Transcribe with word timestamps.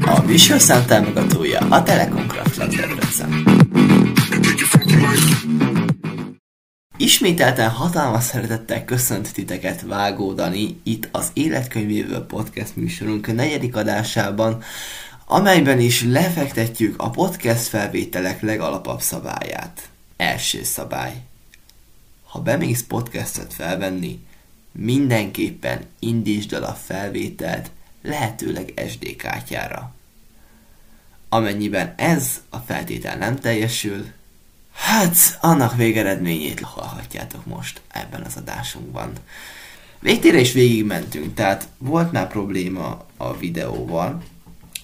A 0.00 0.22
műsorszám 0.26 0.86
támogatója 0.86 1.58
a 1.58 1.82
Telekom 1.82 2.26
Craft 2.26 2.58
Debrecen. 2.58 3.44
Ismételten 6.96 7.70
hatalmas 7.70 8.24
szeretettel 8.24 8.84
köszönt 8.84 9.32
titeket 9.32 9.82
Vágó 9.82 10.32
Dani 10.32 10.80
itt 10.82 11.08
az 11.12 11.30
Életkönyvévől 11.32 12.26
podcast 12.26 12.76
műsorunk 12.76 13.34
negyedik 13.34 13.76
adásában, 13.76 14.62
amelyben 15.26 15.80
is 15.80 16.04
lefektetjük 16.04 16.94
a 16.96 17.10
podcast 17.10 17.66
felvételek 17.66 18.42
legalapabb 18.42 19.00
szabályát. 19.00 19.88
Első 20.16 20.62
szabály. 20.62 21.14
Ha 22.26 22.40
bemész 22.40 22.84
podcastet 22.88 23.54
felvenni, 23.54 24.20
mindenképpen 24.72 25.80
indítsd 25.98 26.52
el 26.52 26.62
a 26.62 26.76
felvételt 26.84 27.70
lehetőleg 28.02 28.72
SD 28.88 29.16
kártyára. 29.16 29.94
Amennyiben 31.28 31.94
ez 31.96 32.40
a 32.48 32.58
feltétel 32.58 33.16
nem 33.16 33.38
teljesül, 33.38 34.06
hát 34.72 35.38
annak 35.40 35.76
végeredményét 35.76 36.60
hallhatjátok 36.60 37.46
most 37.46 37.80
ebben 37.88 38.22
az 38.22 38.36
adásunkban. 38.36 39.12
Végtére 39.98 40.40
is 40.40 40.52
végigmentünk, 40.52 41.34
tehát 41.34 41.68
volt 41.78 42.12
már 42.12 42.28
probléma 42.28 43.06
a 43.16 43.36
videóval, 43.36 44.22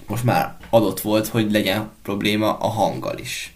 most 0.06 0.25
már 0.25 0.56
adott 0.70 1.01
volt, 1.01 1.27
hogy 1.27 1.51
legyen 1.51 1.91
probléma 2.03 2.59
a 2.59 2.69
hanggal 2.69 3.19
is. 3.19 3.55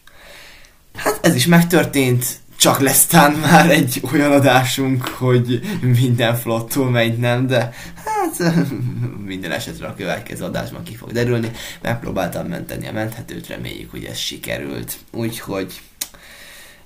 Hát 0.95 1.27
ez 1.27 1.35
is 1.35 1.47
megtörtént, 1.47 2.40
csak 2.61 2.81
lesz 2.81 3.07
tán 3.07 3.33
már 3.33 3.71
egy 3.71 4.01
olyan 4.13 4.33
adásunk, 4.33 5.09
hogy 5.09 5.61
minden 5.81 6.37
flottul 6.37 6.91
megy, 6.91 7.19
nem, 7.19 7.47
de 7.47 7.73
hát 8.05 8.55
minden 9.33 9.53
esetre 9.53 9.87
a 9.87 9.95
következő 9.95 10.45
adásban 10.45 10.83
ki 10.83 10.95
fog 10.95 11.13
derülni. 11.13 11.51
Megpróbáltam 11.83 12.47
menteni 12.47 12.89
a 12.89 12.93
menthetőt, 12.93 13.47
reméljük, 13.47 13.91
hogy 13.91 14.05
ez 14.05 14.17
sikerült. 14.17 14.97
Úgyhogy 15.13 15.81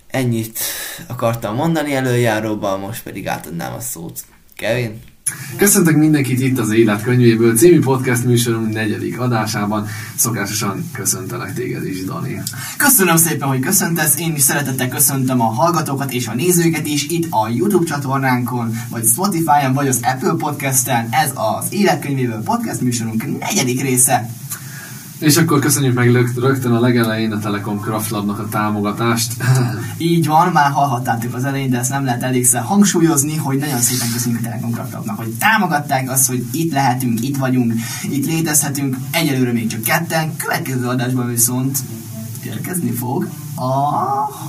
ennyit 0.07 0.59
akartam 1.07 1.55
mondani 1.55 1.95
előjáróban, 1.95 2.81
most 2.81 3.03
pedig 3.03 3.29
átadnám 3.29 3.73
a 3.73 3.81
szót. 3.81 4.21
Kevin? 4.57 5.03
Köszöntök 5.57 5.97
mindenkit 5.97 6.41
itt 6.41 6.59
az 6.59 6.71
Életkönyvéből 6.71 7.57
című 7.57 7.79
podcast 7.79 8.25
műsorunk 8.25 8.73
negyedik 8.73 9.21
adásában. 9.21 9.87
Szokásosan 10.17 10.91
köszöntelek 10.93 11.55
téged 11.55 11.87
is, 11.87 12.05
Dani. 12.05 12.43
Köszönöm 12.77 13.17
szépen, 13.17 13.49
hogy 13.49 13.61
köszöntesz. 13.61 14.19
Én 14.19 14.35
is 14.35 14.43
szeretettel 14.43 14.89
köszöntöm 14.89 15.41
a 15.41 15.45
hallgatókat 15.45 16.13
és 16.13 16.27
a 16.27 16.35
nézőket 16.35 16.87
is 16.87 17.07
itt 17.09 17.27
a 17.31 17.49
YouTube 17.49 17.87
csatornánkon, 17.87 18.77
vagy 18.91 19.05
Spotify-on, 19.05 19.73
vagy 19.73 19.89
az 19.89 20.01
Apple 20.03 20.35
Podcast-en. 20.39 21.09
Ez 21.11 21.31
az 21.35 21.67
Életkönyvéből 21.71 22.43
podcast 22.43 22.81
műsorunk 22.81 23.39
negyedik 23.39 23.83
része. 23.83 24.31
És 25.25 25.37
akkor 25.37 25.59
köszönjük 25.59 25.95
meg 25.95 26.11
rögtön 26.37 26.73
a 26.73 26.81
legelején 26.81 27.33
a 27.33 27.39
Telekom 27.39 27.81
Craft 27.81 28.11
Labnak 28.11 28.39
a 28.39 28.49
támogatást. 28.49 29.33
Így 29.99 30.27
van, 30.27 30.53
már 30.53 30.71
hallhattátok 30.71 31.35
az 31.35 31.45
elején, 31.45 31.71
de 31.71 31.79
ezt 31.79 31.91
nem 31.91 32.05
lehet 32.05 32.23
elégszer 32.23 32.63
hangsúlyozni, 32.63 33.37
hogy 33.37 33.59
nagyon 33.59 33.79
szépen 33.79 34.09
köszönjük 34.13 34.41
a 34.41 34.45
Telekom 34.45 34.71
Craft 34.71 34.93
Labnak, 34.93 35.17
hogy 35.17 35.33
támogatták 35.39 36.11
azt, 36.11 36.29
hogy 36.29 36.45
itt 36.53 36.73
lehetünk, 36.73 37.23
itt 37.23 37.37
vagyunk, 37.37 37.73
itt 38.03 38.27
létezhetünk, 38.27 38.97
egyelőre 39.11 39.53
még 39.53 39.67
csak 39.67 39.83
ketten, 39.83 40.37
következő 40.37 40.87
adásban 40.87 41.29
viszont 41.29 41.79
érkezni 42.47 42.91
fog 42.91 43.29
a 43.55 43.71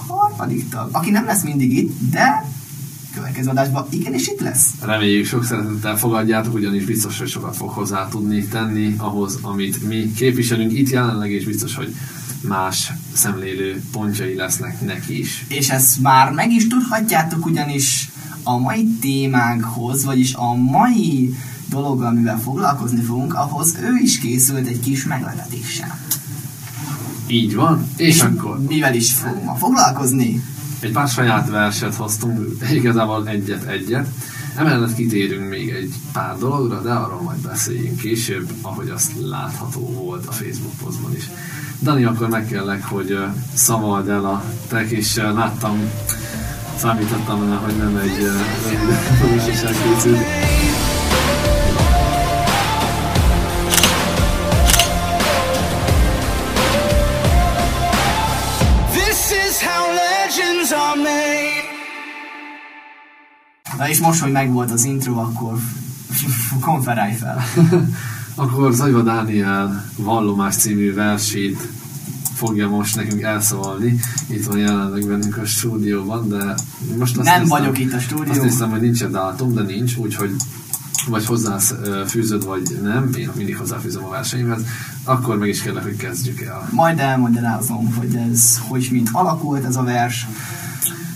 harmadik 0.07 0.69
tag, 0.69 0.89
aki 0.91 1.09
nem 1.09 1.25
lesz 1.25 1.43
mindig 1.43 1.77
itt, 1.77 2.09
de 2.11 2.45
következő 3.15 3.49
adásban 3.49 3.87
igenis 3.89 4.27
itt 4.27 4.39
lesz. 4.39 4.69
Reméljük 4.81 5.25
sok 5.25 5.45
szeretettel 5.45 5.97
fogadjátok, 5.97 6.53
ugyanis 6.53 6.85
biztos, 6.85 7.19
hogy 7.19 7.27
sokat 7.27 7.55
fog 7.55 7.69
hozzá 7.69 8.07
tudni 8.07 8.45
tenni 8.45 8.95
ahhoz, 8.97 9.37
amit 9.41 9.87
mi 9.87 10.11
képviselünk 10.11 10.73
itt 10.73 10.89
jelenleg, 10.89 11.31
és 11.31 11.45
biztos, 11.45 11.75
hogy 11.75 11.95
más 12.41 12.91
szemlélő 13.13 13.83
pontjai 13.91 14.35
lesznek 14.35 14.81
neki 14.81 15.19
is. 15.19 15.45
És 15.47 15.69
ezt 15.69 16.01
már 16.01 16.31
meg 16.31 16.51
is 16.51 16.67
tudhatjátok, 16.67 17.45
ugyanis 17.45 18.09
a 18.43 18.57
mai 18.57 18.87
témánkhoz, 19.01 20.05
vagyis 20.05 20.33
a 20.33 20.53
mai 20.53 21.33
dologgal, 21.69 22.07
amivel 22.07 22.39
foglalkozni 22.39 23.01
fogunk, 23.01 23.33
ahhoz 23.33 23.75
ő 23.81 24.01
is 24.03 24.19
készült 24.19 24.67
egy 24.67 24.79
kis 24.79 25.05
meglepetéssel. 25.05 25.99
Így 27.27 27.55
van, 27.55 27.87
és, 27.97 28.07
és 28.07 28.21
akkor... 28.21 28.61
Mivel 28.67 28.95
is 28.95 29.13
fogunk 29.13 29.43
ma 29.43 29.55
foglalkozni? 29.55 30.43
Egy 30.79 30.91
pár 30.91 31.07
saját 31.07 31.49
verset 31.49 31.95
hoztunk, 31.95 32.57
igazából 32.71 33.27
egyet-egyet. 33.27 34.07
Emellett 34.55 34.95
kitérünk 34.95 35.49
még 35.49 35.69
egy 35.69 35.93
pár 36.13 36.37
dologra, 36.37 36.81
de 36.81 36.91
arról 36.91 37.21
majd 37.21 37.39
beszéljünk 37.39 37.97
később, 37.97 38.49
ahogy 38.61 38.89
azt 38.89 39.11
látható 39.21 39.79
volt 39.79 40.25
a 40.25 40.31
Facebook 40.31 40.73
posztban 40.83 41.15
is. 41.15 41.29
Dani, 41.81 42.03
akkor 42.03 42.29
megkérlek, 42.29 42.83
hogy 42.83 43.17
szavald 43.53 44.09
el 44.09 44.25
a 44.25 44.43
tek, 44.67 44.89
és 44.89 45.15
láttam, 45.15 45.89
számítottam 46.77 47.49
rá, 47.49 47.55
hogy 47.55 47.77
nem 47.77 47.95
egy 47.97 48.17
rövid 49.21 49.45
készült. 49.95 50.64
Na 63.77 63.89
és 63.89 63.99
most, 63.99 64.21
hogy 64.21 64.31
megvolt 64.31 64.71
az 64.71 64.83
intro, 64.83 65.17
akkor 65.17 65.57
konferálj 66.59 67.13
fel. 67.13 67.43
akkor 68.35 68.73
Zajva 68.73 69.01
Dániel 69.01 69.85
Vallomás 69.97 70.55
című 70.55 70.93
versét 70.93 71.67
fogja 72.33 72.69
most 72.69 72.95
nekünk 72.95 73.21
elszavalni. 73.21 73.99
Itt 74.27 74.45
van 74.45 74.57
jelenleg 74.57 75.07
bennünk 75.07 75.37
a 75.37 75.45
stúdióban, 75.45 76.29
de 76.29 76.55
most 76.97 77.17
azt 77.17 77.27
Nem 77.27 77.41
hiszem, 77.41 77.59
vagyok 77.59 77.79
itt 77.79 77.93
a 77.93 77.99
stúdióban. 77.99 78.39
Azt 78.39 78.43
hiszem, 78.49 78.69
hogy 78.69 78.81
nincs 78.81 79.01
a 79.01 79.07
dátum, 79.07 79.53
de 79.53 79.61
nincs, 79.61 79.95
úgyhogy 79.95 80.35
vagy 81.07 81.25
hozzá 81.25 81.57
fűzöd, 82.07 82.45
vagy 82.45 82.79
nem, 82.83 83.09
én 83.17 83.29
mindig 83.35 83.57
hozzáfűzöm 83.57 84.03
a 84.03 84.09
versenyhez, 84.09 84.61
akkor 85.03 85.37
meg 85.37 85.49
is 85.49 85.61
kérlek, 85.61 85.83
hogy 85.83 85.95
kezdjük 85.95 86.41
el. 86.41 86.69
Majd 86.71 86.99
elmagyarázom, 86.99 87.93
hogy 87.93 88.15
ez, 88.15 88.59
hogy 88.67 88.87
mint 88.91 89.09
alakult 89.11 89.65
ez 89.65 89.75
a 89.75 89.83
vers. 89.83 90.27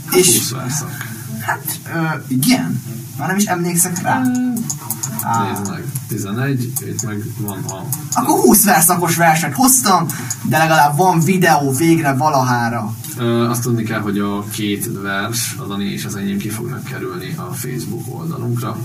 Hát 0.06 0.20
és 0.20 0.38
20 0.38 0.52
verszak. 0.52 1.09
Hát, 1.50 1.80
ö, 1.94 2.34
igen. 2.34 2.84
Már 3.18 3.28
nem 3.28 3.38
is 3.38 3.46
emlékszek 3.46 4.02
rá. 4.02 4.22
Nézd 4.22 5.70
meg, 5.70 5.84
11, 6.08 6.72
itt 6.88 7.06
meg 7.06 7.24
van 7.40 7.64
a... 7.68 7.84
Akkor 8.14 8.40
20 8.40 8.64
verszakos 8.64 9.16
verset 9.16 9.54
hoztam, 9.54 10.06
de 10.44 10.58
legalább 10.58 10.98
van 10.98 11.20
videó 11.20 11.72
végre 11.78 12.14
valahára. 12.14 12.94
Ö, 13.18 13.50
azt 13.50 13.62
tudni 13.62 13.84
kell, 13.84 14.00
hogy 14.00 14.20
a 14.20 14.44
két 14.44 14.90
vers, 15.02 15.56
a 15.58 15.64
Dani 15.64 15.86
és 15.86 16.06
az 16.06 16.16
enyém 16.16 16.38
ki 16.38 16.50
fognak 16.50 16.84
kerülni 16.84 17.36
a 17.38 17.54
Facebook 17.54 18.20
oldalunkra. 18.20 18.78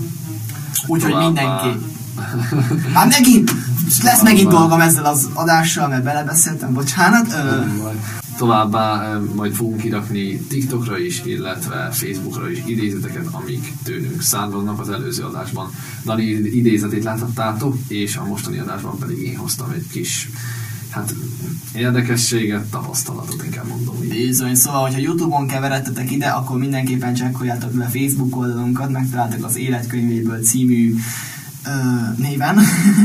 Úgyhogy 0.87 1.15
mindenki. 1.15 1.67
Hát 2.93 3.09
megint, 3.09 3.51
lesz 4.03 4.23
megint 4.23 4.49
dolgom 4.49 4.81
ezzel 4.81 5.05
az 5.05 5.29
adással, 5.33 5.87
mert 5.87 6.03
belebeszéltem, 6.03 6.73
bocsánat. 6.73 7.33
Ö, 7.33 7.61
Továbbá 8.37 9.17
majd 9.35 9.53
fogunk 9.53 9.77
kirakni 9.77 10.37
TikTokra 10.37 10.99
is, 10.99 11.21
illetve 11.25 11.89
Facebookra 11.91 12.49
is 12.49 12.63
idézeteket, 12.65 13.25
amik 13.31 13.73
tőlünk 13.83 14.21
származnak 14.21 14.79
az 14.79 14.89
előző 14.89 15.23
adásban. 15.23 15.69
Dani 16.05 16.23
idézetét 16.31 17.03
láthattátok, 17.03 17.77
és 17.87 18.15
a 18.15 18.25
mostani 18.25 18.57
adásban 18.57 18.97
pedig 18.99 19.21
én 19.21 19.37
hoztam 19.37 19.71
egy 19.71 19.87
kis 19.91 20.29
hát 20.89 21.15
érdekességet, 21.73 22.63
tapasztalatot 22.63 23.43
inkább 23.43 23.67
mondom 23.67 24.03
így. 24.03 24.09
Bizony, 24.09 24.55
szóval, 24.55 24.81
hogyha 24.81 24.99
Youtube-on 24.99 25.47
keveredtetek 25.47 26.11
ide, 26.11 26.27
akkor 26.27 26.57
mindenképpen 26.57 27.13
csekkoljátok 27.13 27.75
le 27.77 27.85
Facebook 27.85 28.35
oldalunkat, 28.37 28.89
megtaláltok 28.89 29.43
az 29.45 29.55
Életkönyvéből 29.55 30.43
című 30.43 30.95
néven, 32.17 32.59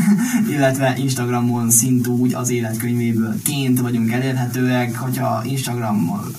illetve 0.54 0.94
Instagramon 0.99 1.70
szintúgy 1.70 2.34
az 2.34 2.50
életkönyvéből 2.50 3.43
ként 3.43 3.81
vagyunk 3.81 4.12
elérhetőek, 4.12 4.96
hogyha 4.96 5.44
Instagramon 5.44 6.34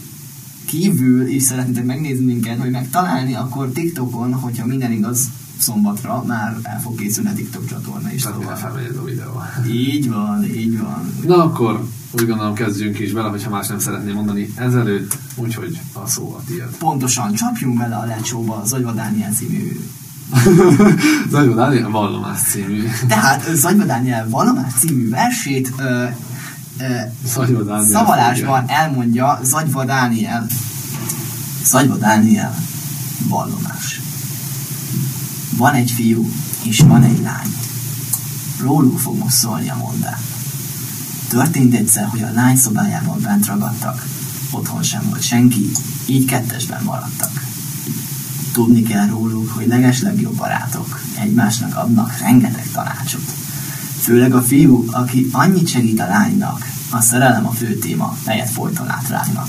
kívül 0.66 1.28
is 1.28 1.44
szeretnétek 1.44 1.86
megnézni 1.86 2.26
minket, 2.26 2.58
vagy 2.58 2.72
megtalálni, 2.72 3.34
akkor 3.34 3.68
TikTokon, 3.68 4.34
hogyha 4.34 4.66
minden 4.66 4.92
igaz, 4.92 5.30
szombatra 5.58 6.24
már 6.28 6.58
el 6.64 6.82
fog 6.82 6.96
készülni 6.96 7.30
a 7.30 7.34
TikTok 7.34 7.66
csatorna 7.66 8.12
is. 8.12 8.22
Tehát 8.22 8.60
felmegyed 8.60 8.98
a 8.98 9.04
videó. 9.04 9.42
Így 9.72 10.10
van, 10.10 10.44
így 10.44 10.80
van. 10.80 11.14
Na 11.26 11.44
akkor 11.44 11.88
úgy 12.12 12.28
gondolom 12.28 12.54
kezdjünk 12.54 13.00
is 13.00 13.12
bele, 13.12 13.30
hogyha 13.30 13.50
más 13.50 13.68
nem 13.68 13.80
szeretném 13.80 14.16
mondani 14.16 14.54
ezelőtt, 14.56 15.18
úgyhogy 15.36 15.80
a 15.94 16.08
szó 16.08 16.36
a 16.40 16.44
tiéd. 16.48 16.78
Pontosan, 16.80 17.34
csapjunk 17.34 17.78
bele 17.78 17.96
a 17.96 18.06
lecsóba 18.06 18.56
az 18.56 18.74
Agyva 18.74 18.92
Dániel 18.92 19.32
című 19.32 19.80
Zagyva 21.32 21.56
Dániel 21.56 21.90
Vallomás 21.90 22.40
című. 22.42 22.90
Tehát 23.08 23.56
Zagyva 23.56 23.84
Dániel 23.84 24.30
Vallomás 24.30 24.74
című 24.80 25.10
versét 25.10 25.72
ö, 25.78 26.06
ö, 26.78 26.86
Dániel 27.64 27.84
szavalásban 27.84 28.60
fogja. 28.60 28.76
elmondja 28.76 29.40
Zagyva 29.44 29.86
Dániel. 29.86 30.46
Zagyva 31.66 31.96
Dániel 31.96 32.56
Vallomás. 33.28 34.02
Van 35.58 35.74
egy 35.74 35.92
fiú, 35.92 36.30
és 36.64 36.80
van 36.80 37.04
egy 37.04 37.22
lány. 37.22 37.56
róluk 38.62 39.00
fog 39.00 39.18
most 39.18 39.36
szólni 39.36 39.70
a 39.70 39.76
mondá. 39.76 40.18
Történt 41.30 41.74
egyszer, 41.74 42.06
hogy 42.08 42.22
a 42.22 42.32
lány 42.34 42.56
szobájában 42.56 43.22
bent 43.22 43.46
ragadtak. 43.46 44.06
Otthon 44.52 44.84
sem 44.84 45.02
volt 45.10 45.22
senki, 45.22 45.72
így 46.06 46.26
kettesben 46.26 46.84
maradtak. 46.84 47.41
Tudni 48.52 48.84
kell 48.84 49.08
róluk, 49.08 49.50
hogy 49.50 49.68
legeslegjobb 49.68 50.36
barátok 50.36 51.02
egymásnak 51.20 51.76
adnak 51.76 52.18
rengeteg 52.20 52.68
tanácsot. 52.72 53.34
Főleg 54.00 54.34
a 54.34 54.42
fiú, 54.42 54.86
aki 54.92 55.30
annyit 55.32 55.68
segít 55.68 56.00
a 56.00 56.08
lánynak, 56.08 56.68
a 56.90 57.02
szerelem 57.02 57.48
a 57.48 57.52
fő 57.52 57.74
téma, 57.74 58.18
melyet 58.26 58.50
folyton 58.50 58.90
átrágnak. 58.90 59.48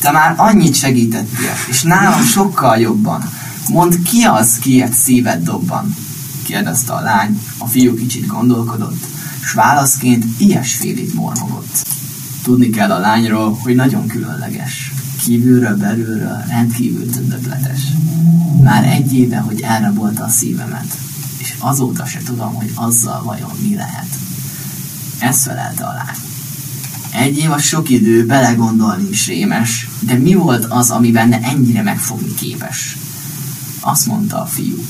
Te 0.00 0.10
már 0.10 0.34
annyit 0.36 0.74
segítettél, 0.74 1.52
és 1.68 1.82
nálam 1.82 2.22
sokkal 2.22 2.78
jobban. 2.78 3.30
Mondd 3.68 4.02
ki 4.02 4.22
az, 4.22 4.58
kiért 4.58 4.92
szíved 4.92 5.42
dobban? 5.42 5.94
kérdezte 6.42 6.92
a 6.92 7.00
lány, 7.00 7.40
a 7.58 7.66
fiú 7.66 7.94
kicsit 7.94 8.26
gondolkodott, 8.26 9.04
s 9.44 9.52
válaszként 9.52 10.24
ilyesfélét 10.38 11.14
mormogott. 11.14 11.86
Tudni 12.42 12.70
kell 12.70 12.90
a 12.90 12.98
lányról, 12.98 13.58
hogy 13.62 13.74
nagyon 13.74 14.06
különleges. 14.06 14.91
Kívülről, 15.24 15.76
belülről 15.76 16.44
rendkívül 16.48 17.10
tündökletes. 17.10 17.80
Már 18.62 18.84
egy 18.84 19.14
éve, 19.14 19.38
hogy 19.38 19.60
elrabolta 19.60 20.24
a 20.24 20.28
szívemet, 20.28 20.98
és 21.38 21.54
azóta 21.58 22.06
se 22.06 22.18
tudom, 22.24 22.54
hogy 22.54 22.72
azzal 22.74 23.22
vajon 23.22 23.50
mi 23.62 23.74
lehet. 23.74 24.06
Ezt 25.18 25.42
felelte 25.42 25.84
a. 25.84 25.92
Egy 27.10 27.38
év 27.38 27.50
a 27.50 27.58
sok 27.58 27.90
idő, 27.90 28.26
belegondolni 28.26 29.08
is 29.08 29.26
rémes, 29.26 29.88
de 30.00 30.14
mi 30.14 30.34
volt 30.34 30.64
az, 30.64 30.90
ami 30.90 31.10
benne 31.10 31.40
ennyire 31.42 31.82
megfogni 31.82 32.34
képes? 32.34 32.96
Azt 33.80 34.06
mondta 34.06 34.42
a 34.42 34.46
fiú. 34.46 34.84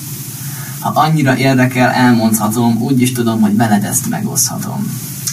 Ha 0.78 0.88
annyira 0.88 1.36
érdekel, 1.36 1.90
elmondhatom, 1.90 2.76
úgy 2.76 3.00
is 3.00 3.12
tudom, 3.12 3.40
hogy 3.40 3.56
veled 3.56 3.84
ezt 3.84 4.08
megoszthatom. 4.08 4.90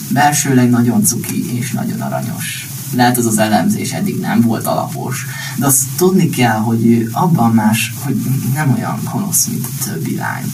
Belsőleg 0.10 0.69
nagyon 0.69 1.04
cuki 1.04 1.57
és 1.57 1.72
nagyon 1.72 2.02
aranyos. 2.02 2.69
Lehet 2.94 3.18
ez 3.18 3.25
az 3.25 3.38
elemzés 3.38 3.91
eddig 3.91 4.19
nem 4.19 4.41
volt 4.41 4.65
alapos, 4.65 5.25
de 5.56 5.65
azt 5.65 5.83
tudni 5.97 6.30
kell, 6.30 6.57
hogy 6.57 6.86
ő 6.86 7.09
abban 7.12 7.53
más, 7.53 7.94
hogy 8.03 8.21
nem 8.53 8.74
olyan 8.77 9.00
gonosz, 9.12 9.45
mint 9.45 9.65
a 9.65 9.83
többi 9.83 10.15
lány. 10.15 10.53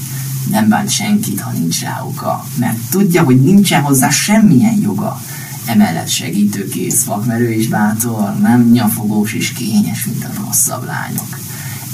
Nem 0.49 0.67
bánt 0.67 0.89
senkit, 0.89 1.39
ha 1.39 1.51
nincs 1.51 1.81
rá 1.81 2.01
oka, 2.03 2.45
mert 2.59 2.77
tudja, 2.89 3.23
hogy 3.23 3.41
nincsen 3.41 3.81
hozzá 3.81 4.09
semmilyen 4.09 4.79
joga. 4.81 5.21
Emellett 5.65 6.09
segítőkész, 6.09 7.03
vakmerő 7.03 7.51
és 7.51 7.67
bátor, 7.67 8.39
nem 8.39 8.69
nyafogós 8.71 9.33
és 9.33 9.51
kényes, 9.51 10.05
mint 10.05 10.23
a 10.23 10.41
rosszabb 10.43 10.85
lányok 10.85 11.37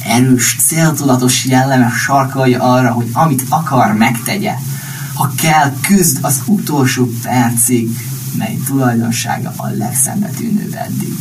erős, 0.04 0.56
céltudatos 0.60 1.46
jellemes 1.46 1.94
sarkai 1.94 2.54
arra, 2.54 2.92
hogy 2.92 3.10
amit 3.14 3.44
akar, 3.50 3.94
megtegye. 3.94 4.56
Ha 5.14 5.32
kell, 5.38 5.74
küzd 5.82 6.18
az 6.22 6.42
utolsó 6.46 7.10
percig, 7.22 7.90
mely 8.38 8.58
tulajdonsága 8.66 9.54
a 9.56 9.68
legszembetűnőbb 9.68 10.74
eddig. 10.74 11.14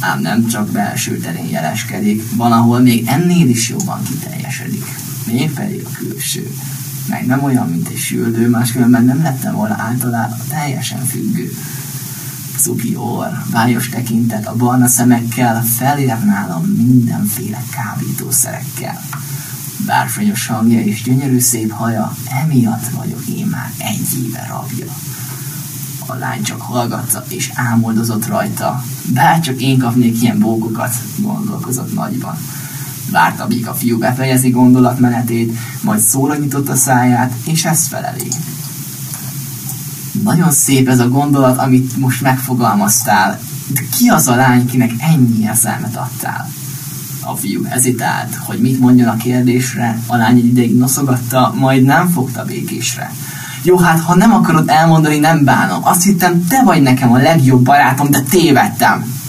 Ám 0.00 0.20
nem 0.20 0.46
csak 0.46 0.70
belső 0.70 1.16
terén 1.18 1.48
jeleskedik, 1.48 2.22
van, 2.36 2.52
ahol 2.52 2.80
még 2.80 3.06
ennél 3.06 3.48
is 3.48 3.68
jobban 3.68 4.02
kiteljesedik. 4.02 4.84
Mégpedig 5.26 5.84
a 5.84 5.90
külső. 5.98 6.54
Meg 7.08 7.26
nem 7.26 7.44
olyan, 7.44 7.68
mint 7.68 7.88
egy 7.88 7.96
süldő, 7.96 8.48
máskülönben 8.48 9.04
nem 9.04 9.22
lettem 9.22 9.54
volna 9.54 9.74
általában 9.78 10.38
teljesen 10.48 11.04
függő 11.04 11.50
cuki 12.62 12.94
orr, 12.96 13.32
vályos 13.50 13.88
tekintet, 13.88 14.46
a 14.46 14.56
barna 14.56 14.86
szemekkel 14.86 15.62
felér 15.62 16.18
nálam 16.24 16.64
mindenféle 16.64 17.62
kábítószerekkel. 17.70 19.00
Bárfanyos 19.86 20.46
hangja 20.46 20.80
és 20.80 21.02
gyönyörű 21.02 21.38
szép 21.38 21.70
haja, 21.70 22.16
emiatt 22.42 22.88
vagyok 22.88 23.26
én 23.26 23.46
már 23.46 23.72
egy 23.78 24.24
éve 24.26 24.46
rabja. 24.48 24.92
A 26.06 26.14
lány 26.14 26.42
csak 26.42 26.60
hallgatta 26.60 27.24
és 27.28 27.50
álmodozott 27.54 28.26
rajta, 28.26 28.84
bárcsak 29.06 29.60
én 29.60 29.78
kapnék 29.78 30.22
ilyen 30.22 30.38
bókokat, 30.38 30.94
gondolkozott 31.16 31.94
nagyban. 31.94 32.36
Várta, 33.10 33.46
míg 33.46 33.66
a 33.66 33.74
fiú 33.74 33.98
befejezi 33.98 34.50
gondolatmenetét, 34.50 35.56
majd 35.82 36.00
szóra 36.00 36.36
nyitotta 36.36 36.74
száját, 36.74 37.34
és 37.44 37.64
ezt 37.64 37.86
felelé. 37.86 38.28
Nagyon 40.22 40.50
szép 40.50 40.88
ez 40.88 40.98
a 40.98 41.08
gondolat, 41.08 41.58
amit 41.58 41.96
most 41.96 42.22
megfogalmaztál. 42.22 43.40
De 43.66 43.80
ki 43.96 44.08
az 44.08 44.28
a 44.28 44.34
lány, 44.34 44.66
kinek 44.66 44.90
ennyi 44.98 45.42
érzelmet 45.42 45.96
adtál? 45.96 46.50
A 47.24 47.36
fiú 47.36 47.64
hezitált, 47.64 48.34
hogy 48.34 48.60
mit 48.60 48.80
mondjon 48.80 49.08
a 49.08 49.16
kérdésre, 49.16 49.98
a 50.06 50.16
lány 50.16 50.36
egy 50.36 50.46
ideig 50.46 50.76
noszogatta, 50.76 51.54
majd 51.58 51.82
nem 51.82 52.08
fogta 52.08 52.44
békésre. 52.44 53.12
Jó, 53.62 53.78
hát 53.78 54.00
ha 54.00 54.14
nem 54.14 54.32
akarod 54.32 54.68
elmondani, 54.68 55.18
nem 55.18 55.44
bánom. 55.44 55.86
Azt 55.86 56.02
hittem, 56.02 56.46
te 56.46 56.62
vagy 56.62 56.82
nekem 56.82 57.12
a 57.12 57.18
legjobb 57.18 57.64
barátom, 57.64 58.10
de 58.10 58.20
tévedtem. 58.20 59.20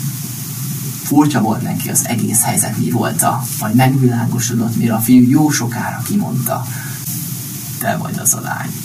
Furcsa 1.03 1.41
volt 1.41 1.61
neki 1.61 1.89
az 1.89 2.05
egész 2.07 2.43
helyzet 2.43 2.77
mi 2.77 2.89
volta, 2.89 3.43
majd 3.59 3.75
megvilágosodott, 3.75 4.75
mire 4.75 4.93
a 4.93 4.99
fiú 4.99 5.29
jó 5.29 5.49
sokára 5.49 6.01
kimondta. 6.05 6.65
Te 7.79 7.97
vagy 7.97 8.19
az 8.19 8.33
a 8.33 8.41
lány 8.41 8.83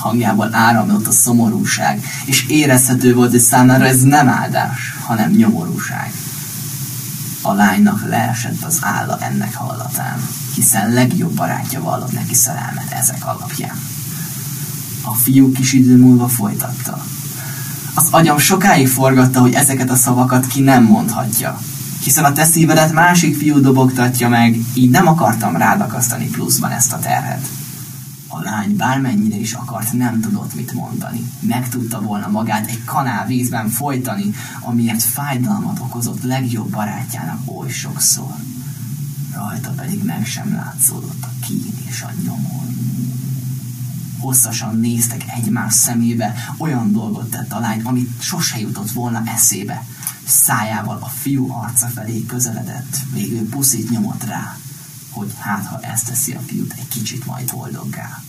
hangjában 0.00 0.54
áramlott 0.54 1.06
a 1.06 1.12
szomorúság, 1.12 2.04
és 2.24 2.46
érezhető 2.46 3.14
volt, 3.14 3.30
hogy 3.30 3.40
számára 3.40 3.86
ez 3.86 4.00
nem 4.02 4.28
áldás, 4.28 4.96
hanem 5.04 5.30
nyomorúság. 5.30 6.12
A 7.42 7.52
lánynak 7.52 8.08
leesett 8.08 8.64
az 8.64 8.78
álla 8.80 9.18
ennek 9.20 9.54
hallatán, 9.54 10.28
hiszen 10.54 10.92
legjobb 10.92 11.32
barátja 11.32 11.80
vallott 11.80 12.12
neki 12.12 12.34
szerelmet 12.34 12.90
ezek 12.90 13.26
alapján. 13.26 13.89
A 15.02 15.14
fiú 15.14 15.52
kis 15.52 15.72
idő 15.72 15.96
múlva 15.96 16.28
folytatta. 16.28 17.04
Az 17.94 18.08
agyam 18.10 18.38
sokáig 18.38 18.88
forgatta, 18.88 19.40
hogy 19.40 19.52
ezeket 19.52 19.90
a 19.90 19.96
szavakat 19.96 20.46
ki 20.46 20.60
nem 20.60 20.84
mondhatja, 20.84 21.60
hiszen 22.02 22.24
a 22.24 22.32
te 22.32 22.44
szívedet 22.44 22.92
másik 22.92 23.36
fiú 23.36 23.60
dobogtatja 23.60 24.28
meg, 24.28 24.58
így 24.74 24.90
nem 24.90 25.06
akartam 25.06 25.56
rádakasztani 25.56 26.26
pluszban 26.26 26.70
ezt 26.70 26.92
a 26.92 26.98
terhet. 26.98 27.48
A 28.28 28.40
lány 28.42 28.76
bármennyire 28.76 29.36
is 29.36 29.52
akart, 29.52 29.92
nem 29.92 30.20
tudott 30.20 30.54
mit 30.54 30.72
mondani. 30.72 31.30
Meg 31.40 31.68
tudta 31.68 32.00
volna 32.00 32.28
magát 32.28 32.68
egy 32.68 32.84
kanál 32.84 33.26
vízben 33.26 33.68
folytani, 33.68 34.34
amiért 34.60 35.02
fájdalmat 35.02 35.78
okozott 35.78 36.22
legjobb 36.22 36.70
barátjának 36.70 37.40
oly 37.44 37.68
sokszor. 37.68 38.34
Rajta 39.34 39.70
pedig 39.70 40.04
meg 40.04 40.26
sem 40.26 40.52
látszódott 40.54 41.22
a 41.22 41.46
kín 41.46 41.74
és 41.88 42.02
a 42.02 42.10
nyomor. 42.24 42.64
Hosszasan 44.20 44.76
néztek 44.76 45.24
egymás 45.36 45.74
szemébe, 45.74 46.34
olyan 46.58 46.92
dolgot 46.92 47.30
tett 47.30 47.52
a 47.52 47.58
lány, 47.60 47.80
amit 47.82 48.22
sose 48.22 48.58
jutott 48.58 48.90
volna 48.90 49.22
eszébe. 49.26 49.84
Szájával 50.26 50.98
a 51.00 51.08
fiú 51.08 51.52
arca 51.52 51.86
felé 51.86 52.24
közeledett, 52.24 52.96
végül 53.12 53.48
puszit 53.48 53.90
nyomott 53.90 54.24
rá, 54.24 54.56
hogy 55.10 55.32
hát 55.38 55.66
ha 55.66 55.80
ezt 55.80 56.06
teszi 56.06 56.32
a 56.32 56.40
fiút 56.46 56.74
egy 56.78 56.88
kicsit 56.88 57.26
majd 57.26 57.50
boldoggá. 57.54 58.22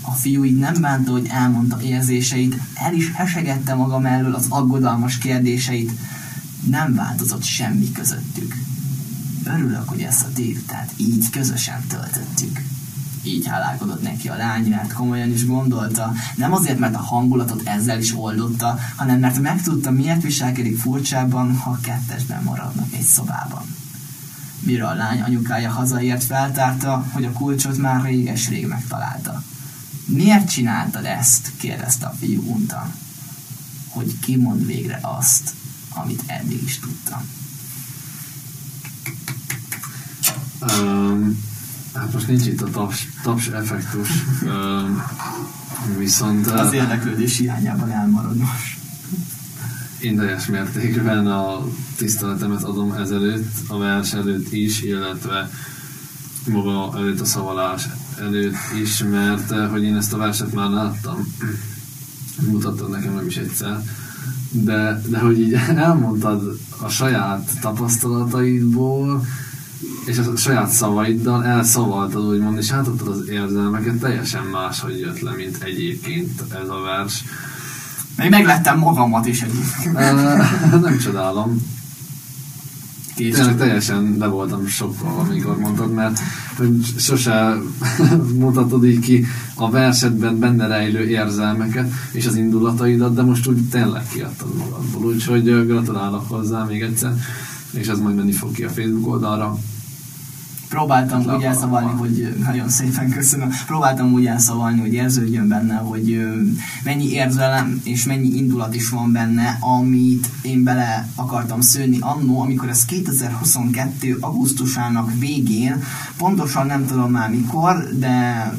A 0.00 0.10
fiú 0.10 0.44
így 0.44 0.58
nem 0.58 0.80
bánta, 0.80 1.12
hogy 1.12 1.26
elmondta 1.26 1.82
érzéseit, 1.82 2.60
el 2.74 2.94
is 2.94 3.12
hesegette 3.12 3.74
maga 3.74 3.98
mellől 3.98 4.34
az 4.34 4.46
aggodalmas 4.48 5.18
kérdéseit. 5.18 5.92
Nem 6.66 6.94
változott 6.94 7.42
semmi 7.44 7.92
közöttük. 7.92 8.54
Örülök, 9.44 9.88
hogy 9.88 10.00
ezt 10.00 10.22
a 10.22 10.28
délutát 10.28 10.92
így 10.96 11.30
közösen 11.30 11.86
töltöttük. 11.88 12.60
Így 13.22 13.46
hálálkodott 13.46 14.02
neki 14.02 14.28
a 14.28 14.36
lány, 14.36 14.68
mert 14.68 14.92
komolyan 14.92 15.30
is 15.30 15.46
gondolta, 15.46 16.12
nem 16.36 16.52
azért, 16.52 16.78
mert 16.78 16.94
a 16.94 17.00
hangulatot 17.00 17.66
ezzel 17.66 17.98
is 17.98 18.16
oldotta, 18.16 18.78
hanem 18.96 19.18
mert 19.18 19.38
megtudta, 19.38 19.90
miért 19.90 20.22
viselkedik 20.22 20.78
furcsában, 20.78 21.56
ha 21.56 21.78
kettesben 21.82 22.42
maradnak 22.42 22.92
egy 22.92 23.02
szobában. 23.02 23.62
Mire 24.60 24.86
a 24.86 24.94
lány 24.94 25.20
anyukája 25.20 25.70
hazaért 25.70 26.24
feltárta, 26.24 27.06
hogy 27.12 27.24
a 27.24 27.32
kulcsot 27.32 27.76
már 27.76 28.04
réges-rég 28.04 28.66
megtalálta. 28.66 29.42
Miért 30.04 30.50
csináltad 30.50 31.04
ezt? 31.04 31.52
kérdezte 31.56 32.06
a 32.06 32.14
fiú 32.18 32.42
untan. 32.42 32.94
Hogy 33.88 34.18
kimond 34.18 34.66
végre 34.66 34.98
azt, 35.02 35.54
amit 35.88 36.22
eddig 36.26 36.62
is 36.62 36.78
tudtam. 36.78 37.28
Um, 40.60 41.49
hát 41.94 42.12
most 42.12 42.28
nincs 42.28 42.46
itt 42.46 42.62
a 42.62 42.70
taps, 42.70 43.08
taps 43.22 43.48
effektus, 43.48 44.08
viszont... 45.98 46.46
Az 46.46 46.72
érdeklődés 46.72 47.38
hiányában 47.38 47.90
elmarad 47.90 48.36
most. 48.36 48.78
Én 50.00 50.16
teljes 50.16 50.46
mértékben 50.46 51.26
a 51.26 51.64
tiszteletemet 51.96 52.62
adom 52.62 52.92
ezelőtt, 52.92 53.54
a 53.68 53.78
vers 53.78 54.12
előtt 54.12 54.52
is, 54.52 54.82
illetve 54.82 55.50
maga 56.46 56.98
előtt 56.98 57.20
a 57.20 57.24
szavalás 57.24 57.88
előtt 58.20 58.56
is, 58.82 59.02
mert 59.10 59.50
hogy 59.70 59.82
én 59.82 59.96
ezt 59.96 60.12
a 60.12 60.16
verset 60.16 60.52
már 60.52 60.70
láttam. 60.70 61.34
Mutattad 62.50 62.90
nekem 62.90 63.14
nem 63.14 63.26
is 63.26 63.36
egyszer. 63.36 63.82
De, 64.50 65.02
de 65.08 65.18
hogy 65.18 65.40
így 65.40 65.52
elmondtad 65.74 66.58
a 66.80 66.88
saját 66.88 67.50
tapasztalataidból, 67.60 69.24
és 70.06 70.18
a 70.18 70.36
saját 70.36 70.70
szavaiddal 70.70 71.44
elszavaltad, 71.44 72.26
úgymond, 72.26 72.58
és 72.58 72.70
átadtad 72.70 73.08
az 73.08 73.28
érzelmeket, 73.28 73.98
teljesen 73.98 74.44
máshogy 74.44 74.98
jött 74.98 75.20
le, 75.20 75.30
mint 75.36 75.62
egyébként 75.62 76.40
ez 76.62 76.68
a 76.68 76.80
vers. 76.80 77.24
Még 78.16 78.30
meglettem 78.30 78.78
magamat 78.78 79.26
is 79.26 79.42
egyébként. 79.42 79.94
Nem 80.82 80.98
csodálom. 80.98 81.78
Tényleg 83.14 83.56
teljesen 83.56 84.16
le 84.18 84.26
voltam 84.26 84.66
sokkal, 84.66 85.18
amikor 85.18 85.58
mondtad, 85.58 85.92
mert 85.92 86.20
hogy 86.56 86.84
sose 86.96 87.56
mutatod 88.38 88.84
így 88.84 88.98
ki 88.98 89.26
a 89.54 89.70
versetben 89.70 90.38
benne 90.38 90.66
rejlő 90.66 91.08
érzelmeket 91.08 91.92
és 92.12 92.26
az 92.26 92.36
indulataidat, 92.36 93.14
de 93.14 93.22
most 93.22 93.46
úgy 93.46 93.68
tényleg 93.68 94.02
kiadtad 94.12 94.56
magadból. 94.56 95.04
Úgyhogy 95.04 95.66
gratulálok 95.66 96.28
hozzá 96.28 96.64
még 96.64 96.82
egyszer, 96.82 97.12
és 97.72 97.86
ez 97.86 97.98
majd 97.98 98.16
menni 98.16 98.32
fog 98.32 98.52
ki 98.52 98.64
a 98.64 98.68
Facebook 98.68 99.06
oldalra 99.06 99.58
próbáltam 100.70 101.34
úgy 101.34 101.42
elszavalni, 101.42 101.90
hogy 101.90 102.36
nagyon 102.44 102.68
szépen 102.68 103.10
köszönöm, 103.10 103.50
próbáltam 103.66 104.12
úgy 104.12 104.26
elszavalni, 104.26 104.80
hogy 104.80 104.92
érződjön 104.92 105.48
benne, 105.48 105.74
hogy 105.74 106.26
mennyi 106.84 107.10
érzelem 107.10 107.80
és 107.84 108.04
mennyi 108.04 108.36
indulat 108.36 108.74
is 108.74 108.88
van 108.88 109.12
benne, 109.12 109.58
amit 109.60 110.28
én 110.42 110.62
bele 110.62 111.08
akartam 111.14 111.60
szőni 111.60 111.96
annó, 112.00 112.40
amikor 112.40 112.68
ez 112.68 112.84
2022. 112.84 114.16
augusztusának 114.20 115.12
végén, 115.18 115.82
pontosan 116.16 116.66
nem 116.66 116.86
tudom 116.86 117.10
már 117.10 117.30
mikor, 117.30 117.88
de 117.98 118.52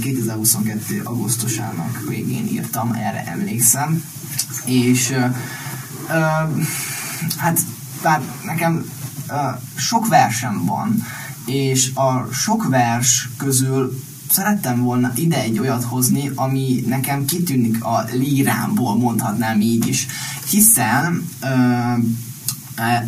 2022. 0.00 1.00
augusztusának 1.04 2.04
végén 2.08 2.46
írtam, 2.46 2.92
erre 2.92 3.24
emlékszem, 3.26 4.02
és 4.64 5.14
hát 7.36 7.60
bár 8.02 8.22
nekem 8.44 8.84
sok 9.76 10.08
versem 10.08 10.64
van, 10.64 11.02
és 11.46 11.90
a 11.94 12.28
sok 12.32 12.68
vers 12.68 13.28
közül 13.36 14.02
szerettem 14.30 14.82
volna 14.82 15.12
ide 15.14 15.40
egy 15.40 15.58
olyat 15.58 15.84
hozni, 15.84 16.30
ami 16.34 16.84
nekem 16.86 17.24
kitűnik 17.24 17.84
a 17.84 18.04
lírámból, 18.12 18.98
mondhatnám 18.98 19.60
így 19.60 19.86
is. 19.86 20.06
Hiszen 20.50 21.28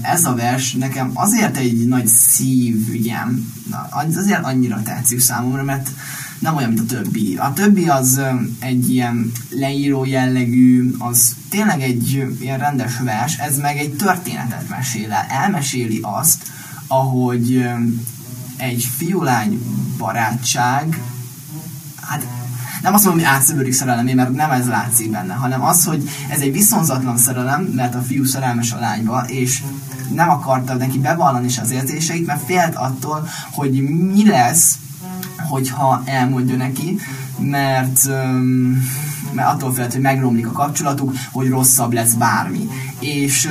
ez 0.03 0.25
a 0.25 0.35
vers 0.35 0.73
nekem 0.73 1.11
azért 1.15 1.57
egy 1.57 1.87
nagy 1.87 2.07
szívügyem, 2.07 3.53
azért 3.91 4.45
annyira 4.45 4.83
tetszik 4.83 5.21
számomra, 5.21 5.63
mert 5.63 5.91
nem 6.45 6.57
olyan, 6.57 6.73
mint 6.73 6.93
a 6.93 6.95
többi. 6.95 7.37
A 7.37 7.53
többi 7.53 7.89
az 7.89 8.21
egy 8.59 8.91
ilyen 8.91 9.33
leíró 9.51 10.05
jellegű, 10.05 10.95
az 10.99 11.37
tényleg 11.49 11.81
egy 11.83 12.27
ilyen 12.41 12.59
rendes 12.59 12.99
vers, 12.99 13.39
ez 13.39 13.59
meg 13.59 13.77
egy 13.77 13.95
történetet 13.95 14.69
mesél 14.69 15.13
el. 15.13 15.27
Elmeséli 15.29 15.99
azt, 16.03 16.43
ahogy 16.87 17.67
egy 18.57 18.85
fiúlány 18.97 19.63
barátság, 19.99 21.03
hát 22.01 22.27
nem 22.83 22.95
azt 22.95 23.05
mondom, 23.05 23.25
hogy 23.25 23.35
átszövődik 23.35 23.73
szerelemé, 23.73 24.15
mert 24.15 24.33
nem 24.33 24.51
ez 24.51 24.67
látszik 24.67 25.11
benne, 25.11 25.35
hanem 25.35 25.63
az, 25.63 25.85
hogy 25.85 26.11
ez 26.29 26.41
egy 26.41 26.53
viszonzatlan 26.53 27.17
szerelem, 27.17 27.63
mert 27.63 27.95
a 27.95 28.03
fiú 28.03 28.25
szerelmes 28.25 28.73
a 28.73 28.79
lányba, 28.79 29.25
és 29.27 29.63
nem 30.13 30.31
akarta 30.31 30.75
neki 30.75 30.99
bevallani 30.99 31.47
is 31.47 31.59
az 31.59 31.71
érzéseit, 31.71 32.27
mert 32.27 32.45
félt 32.47 32.75
attól, 32.75 33.29
hogy 33.51 33.83
mi 33.83 34.29
lesz, 34.29 34.79
hogyha 35.49 36.03
elmondja 36.05 36.57
neki, 36.57 36.99
mert, 37.39 38.09
mert 39.33 39.49
attól 39.49 39.73
félt, 39.73 39.93
hogy 39.93 40.03
megromlik 40.03 40.47
a 40.47 40.53
kapcsolatuk, 40.53 41.15
hogy 41.33 41.49
rosszabb 41.49 41.93
lesz 41.93 42.13
bármi. 42.13 42.69
És 42.99 43.49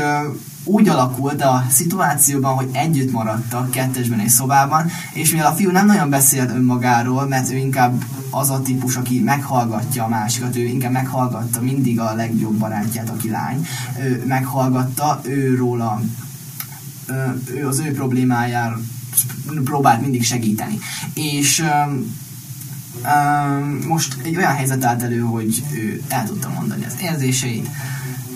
úgy 0.63 0.89
alakult 0.89 1.41
a 1.41 1.63
szituációban, 1.69 2.55
hogy 2.55 2.69
együtt 2.71 3.11
maradtak 3.11 3.71
kettesben 3.71 4.19
egy 4.19 4.29
szobában, 4.29 4.89
és 5.13 5.31
mivel 5.31 5.51
a 5.51 5.55
fiú 5.55 5.71
nem 5.71 5.85
nagyon 5.85 6.09
beszélt 6.09 6.49
önmagáról, 6.49 7.27
mert 7.27 7.51
ő 7.51 7.55
inkább 7.55 8.03
az 8.29 8.49
a 8.49 8.61
típus, 8.61 8.95
aki 8.95 9.19
meghallgatja 9.19 10.03
a 10.03 10.07
másikat, 10.07 10.55
ő 10.55 10.61
inkább 10.61 10.91
meghallgatta 10.91 11.61
mindig 11.61 11.99
a 11.99 12.13
legjobb 12.13 12.53
barátját, 12.53 13.09
aki 13.09 13.29
lány, 13.29 13.67
ő 14.01 14.23
meghallgatta 14.27 15.19
őróla, 15.23 16.01
ő 17.55 17.67
az 17.67 17.79
ő 17.79 17.93
problémájára 17.93 18.79
próbált 19.63 20.01
mindig 20.01 20.23
segíteni. 20.23 20.77
És 21.13 21.63
most 23.87 24.17
egy 24.23 24.35
olyan 24.35 24.55
helyzet 24.55 24.83
állt 24.83 25.01
elő, 25.01 25.19
hogy 25.19 25.63
ő 25.71 26.01
el 26.09 26.25
tudta 26.25 26.49
mondani 26.49 26.85
az 26.85 26.95
érzéseit, 27.01 27.67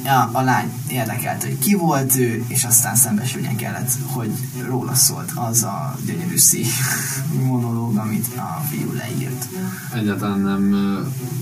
ja, 0.07 0.29
a 0.33 0.41
lány 0.41 0.71
érdekelt, 0.89 1.43
hogy 1.43 1.59
ki 1.59 1.73
volt 1.73 2.15
ő, 2.15 2.43
és 2.47 2.63
aztán 2.63 2.95
szembesülnie 2.95 3.55
kellett, 3.55 3.89
hogy 4.05 4.31
róla 4.67 4.95
szólt 4.95 5.31
az 5.35 5.63
a 5.63 5.97
gyönyörű 6.05 6.37
szív 6.37 6.67
monológ, 7.47 7.97
amit 7.97 8.25
a 8.35 8.61
fiú 8.69 8.93
leírt. 8.93 9.45
Egyáltalán 9.93 10.39
nem 10.39 10.75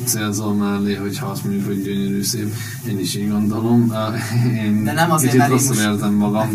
célzol 0.04 0.54
mellé, 0.54 0.96
hogyha 0.96 1.26
azt 1.26 1.44
mondjuk, 1.44 1.66
hogy 1.66 1.84
gyönyörű 1.84 2.24
szép. 2.24 2.56
Én 2.88 3.00
is 3.00 3.16
így 3.16 3.30
gondolom. 3.30 3.94
Én 4.56 4.84
De 4.84 4.94
nem 4.94 5.12
azért, 5.12 5.32
kicsit 5.32 5.48
rosszul 5.48 5.76
érzem 5.76 6.14
magam. 6.14 6.50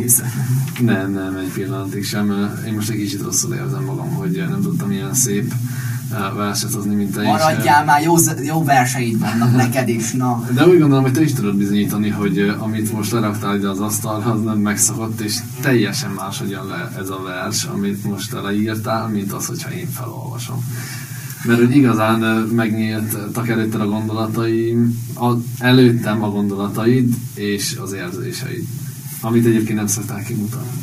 Nem, 0.80 1.12
nem, 1.12 1.36
egy 1.36 1.52
pillanatig 1.52 2.04
sem. 2.04 2.54
Én 2.66 2.74
most 2.74 2.90
egy 2.90 2.96
kicsit 2.96 3.22
rosszul 3.22 3.54
érzem 3.54 3.84
magam, 3.84 4.14
hogy 4.14 4.44
nem 4.48 4.60
tudtam 4.62 4.90
ilyen 4.90 5.14
szép 5.14 5.54
verset 6.36 6.72
hozni, 6.72 6.94
mint 6.94 7.12
te 7.14 7.22
Maradjál 7.22 7.80
is. 7.80 7.86
már, 7.86 8.02
jó, 8.02 8.14
jó 8.42 8.64
verseid 8.64 9.18
vannak 9.18 9.56
neked 9.56 9.88
is, 9.88 10.12
na. 10.12 10.44
De 10.54 10.66
úgy 10.66 10.78
gondolom, 10.78 11.02
hogy 11.02 11.12
te 11.12 11.22
is 11.22 11.32
tudod 11.32 11.56
bizonyítani, 11.56 12.08
hogy 12.08 12.54
amit 12.58 12.92
most 12.92 13.12
leraktál 13.12 13.56
ide 13.56 13.68
az 13.68 13.80
asztalra, 13.80 14.32
az 14.32 14.42
nem 14.42 14.58
megszokott, 14.58 15.20
és 15.20 15.36
teljesen 15.60 16.10
más 16.10 16.42
le 16.48 16.92
ez 16.98 17.10
a 17.10 17.22
vers, 17.22 17.64
amit 17.64 18.04
most 18.04 18.32
leírtál, 18.32 19.08
mint 19.08 19.32
az, 19.32 19.46
hogyha 19.46 19.70
én 19.70 19.88
felolvasom. 19.88 20.64
Mert 21.44 21.58
hogy 21.58 21.76
igazán 21.76 22.20
megnyíltak 22.54 23.48
előtted 23.48 23.80
a 23.80 23.86
gondolataim, 23.86 24.98
a, 25.14 25.32
előttem 25.58 26.22
a 26.22 26.30
gondolataid 26.30 27.14
és 27.34 27.76
az 27.82 27.92
érzéseid. 27.92 28.64
Amit 29.20 29.46
egyébként 29.46 29.78
nem 29.78 29.86
szokták 29.86 30.24
kimutatni. 30.24 30.80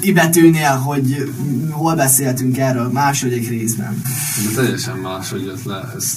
Ibetűnél, 0.00 0.76
hogy 0.76 1.32
hol 1.70 1.94
beszéltünk 1.94 2.58
erről 2.58 2.88
második 2.88 3.48
részben. 3.48 4.02
De 4.44 4.62
teljesen 4.62 4.96
más, 4.96 5.30
hogy 5.30 5.44
jött 5.44 5.64
le. 5.64 5.92
Ez, 5.96 6.16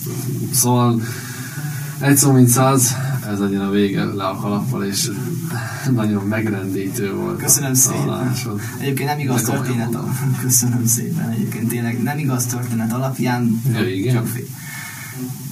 szóval 0.52 1.02
egy 2.00 2.18
szó 2.18 2.32
mint 2.32 2.50
száz, 2.50 2.96
ez 3.32 3.40
legyen 3.40 3.62
a 3.62 3.70
vége 3.70 4.04
le 4.04 4.24
a 4.24 4.36
kalappal, 4.36 4.84
és 4.84 5.12
nagyon 5.92 6.24
megrendítő 6.24 7.14
volt. 7.14 7.42
Köszönöm 7.42 7.74
szépen. 7.74 8.34
Egyébként 8.80 9.10
nem 9.10 9.20
igaz 9.20 9.42
történet. 9.42 9.98
Köszönöm 10.42 10.86
szépen. 10.86 11.30
Egyébként 11.30 11.68
tényleg 11.68 12.02
nem 12.04 12.18
igaz 12.18 12.46
történet 12.46 12.94
alapján. 12.94 13.62
Ja, 13.74 13.90
igen. 13.90 14.14
Csak 14.14 14.28
fél 14.28 14.46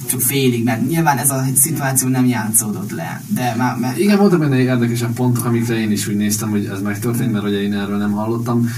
csak 0.06 0.20
félig, 0.20 0.64
mert 0.64 0.88
nyilván 0.88 1.18
ez 1.18 1.30
a 1.30 1.44
szituáció 1.54 2.08
nem 2.08 2.26
játszódott 2.26 2.90
le. 2.90 3.22
De 3.26 3.54
már, 3.56 3.76
mert... 3.76 3.98
Igen, 3.98 4.18
voltak 4.18 4.38
benne 4.38 4.58
érdekesebb 4.58 5.12
pontok, 5.12 5.44
amikre 5.44 5.74
én 5.78 5.90
is 5.90 6.08
úgy 6.08 6.16
néztem, 6.16 6.50
hogy 6.50 6.64
ez 6.64 6.80
megtörtént, 6.80 7.32
mert 7.32 7.44
ugye 7.44 7.62
én 7.62 7.72
erről 7.72 7.98
nem 7.98 8.12
hallottam. 8.12 8.68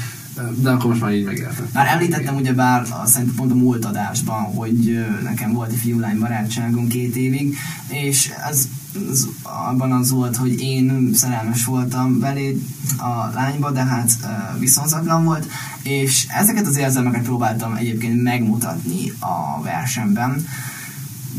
De 0.54 0.70
akkor 0.70 0.90
most 0.90 1.00
már 1.00 1.12
így 1.12 1.24
megértem. 1.24 1.68
Már 1.72 1.86
említettem 1.86 2.36
ugyebár 2.36 2.80
a, 2.80 3.06
szerintem 3.06 3.36
pont 3.36 3.50
a 3.50 3.54
múlt 3.54 3.84
adásban, 3.84 4.42
hogy 4.42 5.06
nekem 5.22 5.52
volt 5.52 5.70
egy 5.70 5.78
fiúlány 5.78 6.18
barátságom 6.18 6.88
két 6.88 7.16
évig, 7.16 7.56
és 7.88 8.32
ez, 8.48 8.68
ez 9.10 9.26
abban 9.42 9.92
az 9.92 10.10
volt, 10.10 10.36
hogy 10.36 10.60
én 10.60 11.10
szerelmes 11.14 11.64
voltam 11.64 12.18
belé 12.18 12.60
a 12.96 13.34
lányba, 13.34 13.70
de 13.70 13.84
hát 13.84 14.10
viszonzatlan 14.58 15.24
volt, 15.24 15.46
és 15.82 16.26
ezeket 16.28 16.66
az 16.66 16.76
érzelmeket 16.76 17.22
próbáltam 17.22 17.74
egyébként 17.74 18.22
megmutatni 18.22 19.12
a 19.18 19.62
versenben 19.62 20.44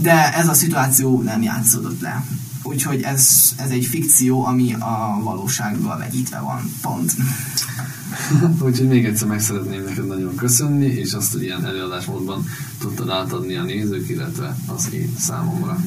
de 0.01 0.33
ez 0.33 0.47
a 0.47 0.53
szituáció 0.53 1.21
nem 1.21 1.41
játszódott 1.41 2.01
le. 2.01 2.23
Úgyhogy 2.63 3.01
ez, 3.01 3.53
ez 3.57 3.69
egy 3.69 3.85
fikció, 3.85 4.45
ami 4.45 4.73
a 4.73 5.19
valósággal 5.23 5.97
vegyítve 5.97 6.39
van. 6.39 6.71
Pont. 6.81 7.11
Úgyhogy 8.65 8.87
még 8.87 9.05
egyszer 9.05 9.27
meg 9.27 9.39
szeretném 9.39 9.83
neked 9.83 10.07
nagyon 10.07 10.35
köszönni, 10.35 10.85
és 10.85 11.13
azt, 11.13 11.31
hogy 11.31 11.43
ilyen 11.43 11.65
előadásmódban 11.65 12.45
tudtad 12.79 13.09
átadni 13.09 13.55
a 13.55 13.63
nézők, 13.63 14.09
illetve 14.09 14.57
az 14.75 14.93
én 14.93 15.13
számomra. 15.17 15.77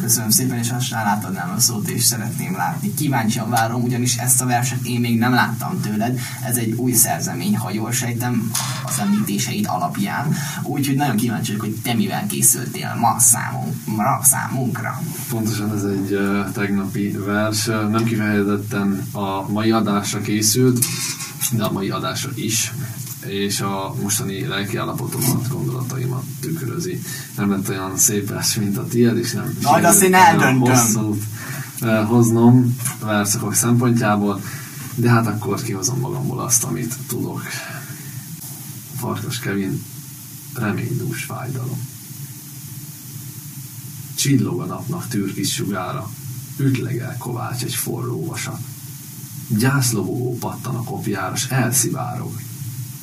Köszönöm 0.00 0.30
szépen, 0.30 0.58
és 0.58 0.70
azt 0.70 0.92
átadnám 0.92 1.52
a 1.56 1.60
szót, 1.60 1.88
és 1.88 2.02
szeretném 2.02 2.56
látni. 2.56 2.94
Kíváncsian 2.94 3.50
várom, 3.50 3.82
ugyanis 3.82 4.16
ezt 4.16 4.40
a 4.40 4.46
verset 4.46 4.84
én 4.84 5.00
még 5.00 5.18
nem 5.18 5.32
láttam 5.32 5.80
tőled. 5.80 6.18
Ez 6.44 6.56
egy 6.56 6.72
új 6.72 6.92
szerzemény, 6.92 7.56
ha 7.56 7.70
jól 7.72 7.92
sejtem, 7.92 8.50
az 8.86 8.98
említéseid 8.98 9.66
alapján. 9.68 10.34
Úgyhogy 10.62 10.96
nagyon 10.96 11.16
kíváncsi 11.16 11.56
vagyok, 11.56 11.66
hogy 11.66 11.80
te 11.82 11.94
mivel 11.94 12.26
készültél 12.26 12.96
ma 13.00 13.18
számunkra. 13.18 14.20
számunkra. 14.22 15.02
Pontosan 15.28 15.72
ez 15.74 15.84
egy 15.84 16.12
uh, 16.12 16.52
tegnapi 16.52 17.10
vers. 17.10 17.64
Nem 17.64 18.04
kifejezetten 18.04 19.08
a 19.12 19.50
mai 19.50 19.70
adásra 19.70 20.20
készült, 20.20 20.84
a 21.58 21.72
mai 21.72 21.90
adásra 21.90 22.30
is 22.34 22.72
és 23.26 23.60
a 23.60 23.94
mostani 24.02 24.46
lelkiállapotomat, 24.46 25.48
gondolataimat 25.48 26.24
tükrözi. 26.40 27.02
Nem 27.36 27.50
lett 27.50 27.68
olyan 27.68 27.96
szép 27.96 28.28
vers, 28.28 28.54
mint 28.54 28.76
a 28.76 28.86
tiéd, 28.86 29.16
és 29.16 29.32
nem 29.32 29.56
Majd 29.62 29.84
azt 29.84 30.02
én 30.02 30.14
eldöntöm. 30.14 31.20
Eh, 31.80 32.06
hoznom 32.06 32.76
verszakok 33.00 33.54
szempontjából. 33.54 34.40
De 34.94 35.10
hát 35.10 35.26
akkor 35.26 35.62
kihozom 35.62 35.98
magamból 35.98 36.40
azt, 36.40 36.64
amit 36.64 36.94
tudok. 37.08 37.42
Farkas 38.96 39.38
Kevin, 39.38 39.84
reménydús 40.54 41.24
fájdalom. 41.24 41.88
Csillog 44.14 44.60
a 44.60 44.64
napnak 44.64 45.08
türkis 45.08 45.52
sugára, 45.52 46.10
ütlegel 46.58 47.16
Kovács 47.18 47.62
egy 47.62 47.74
forró 47.74 48.26
vasat. 48.26 48.60
Gyászlobogó 49.48 50.36
pattan 50.38 50.74
a 50.74 50.82
kopjára, 50.82 51.36
s 51.36 51.50
elszivárog, 51.50 52.40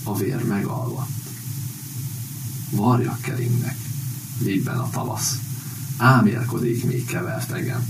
a 0.04 0.18
vér 0.18 0.44
megalvadt. 0.44 1.10
Varjak 2.70 3.22
keringnek, 3.22 3.78
lépben 4.40 4.78
a 4.78 4.90
tavasz, 4.90 5.40
ámélkodik 5.98 6.84
még 6.84 7.06
kevertegen. 7.06 7.88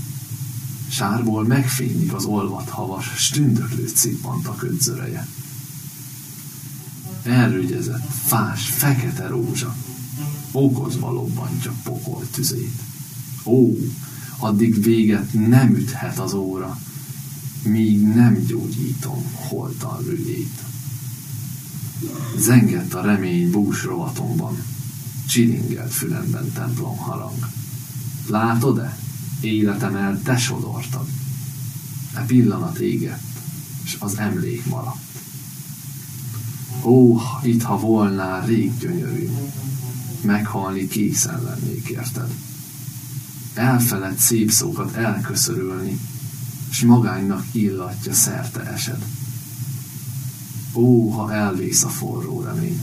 Sárból 0.88 1.44
megfénylik 1.44 2.12
az 2.12 2.24
olvat 2.24 2.68
havas, 2.68 3.06
stündöklő 3.16 3.88
cippant 3.88 4.46
a 4.46 4.54
ködzöreje. 4.54 5.26
Elrügyezett, 7.22 8.12
fás, 8.24 8.68
fekete 8.68 9.26
rózsa, 9.26 9.76
okozva 10.52 11.10
lobbantja 11.12 11.72
pokol 11.82 12.26
tüzét. 12.30 12.82
Ó, 13.44 13.76
addig 14.38 14.82
véget 14.82 15.32
nem 15.32 15.74
üthet 15.74 16.18
az 16.18 16.32
óra, 16.32 16.78
míg 17.62 18.02
nem 18.02 18.44
gyógyítom 18.46 19.32
holtan 19.34 20.04
rügyét. 20.04 20.60
Zengett 22.38 22.94
a 22.94 23.00
remény 23.00 23.50
bús 23.50 23.84
rovatomban, 23.84 24.64
csilingelt 25.28 25.92
fülemben 25.92 26.52
templom 26.52 26.96
harang. 26.96 27.48
Látod-e? 28.26 28.96
Életem 29.40 29.96
el 29.96 30.20
te 30.22 30.36
sodortad. 30.36 31.06
E 32.14 32.20
pillanat 32.20 32.78
égett, 32.78 33.22
és 33.84 33.96
az 33.98 34.18
emlék 34.18 34.66
maradt. 34.66 35.00
Ó, 36.82 37.20
itt 37.42 37.62
ha 37.62 37.78
volnál 37.78 38.46
rég 38.46 38.78
gyönyörű, 38.78 39.28
meghalni 40.22 40.88
készen 40.88 41.42
lennék 41.42 41.88
érted. 41.88 42.30
Elfeled 43.54 44.18
szép 44.18 44.50
szókat 44.50 44.94
elköszörülni, 44.94 45.98
s 46.72 46.80
magánynak 46.80 47.44
illatja 47.52 48.14
szerte 48.14 48.60
esed. 48.60 49.04
Ó, 50.72 51.10
ha 51.10 51.32
elvész 51.32 51.82
a 51.84 51.88
forró 51.88 52.42
remény, 52.42 52.82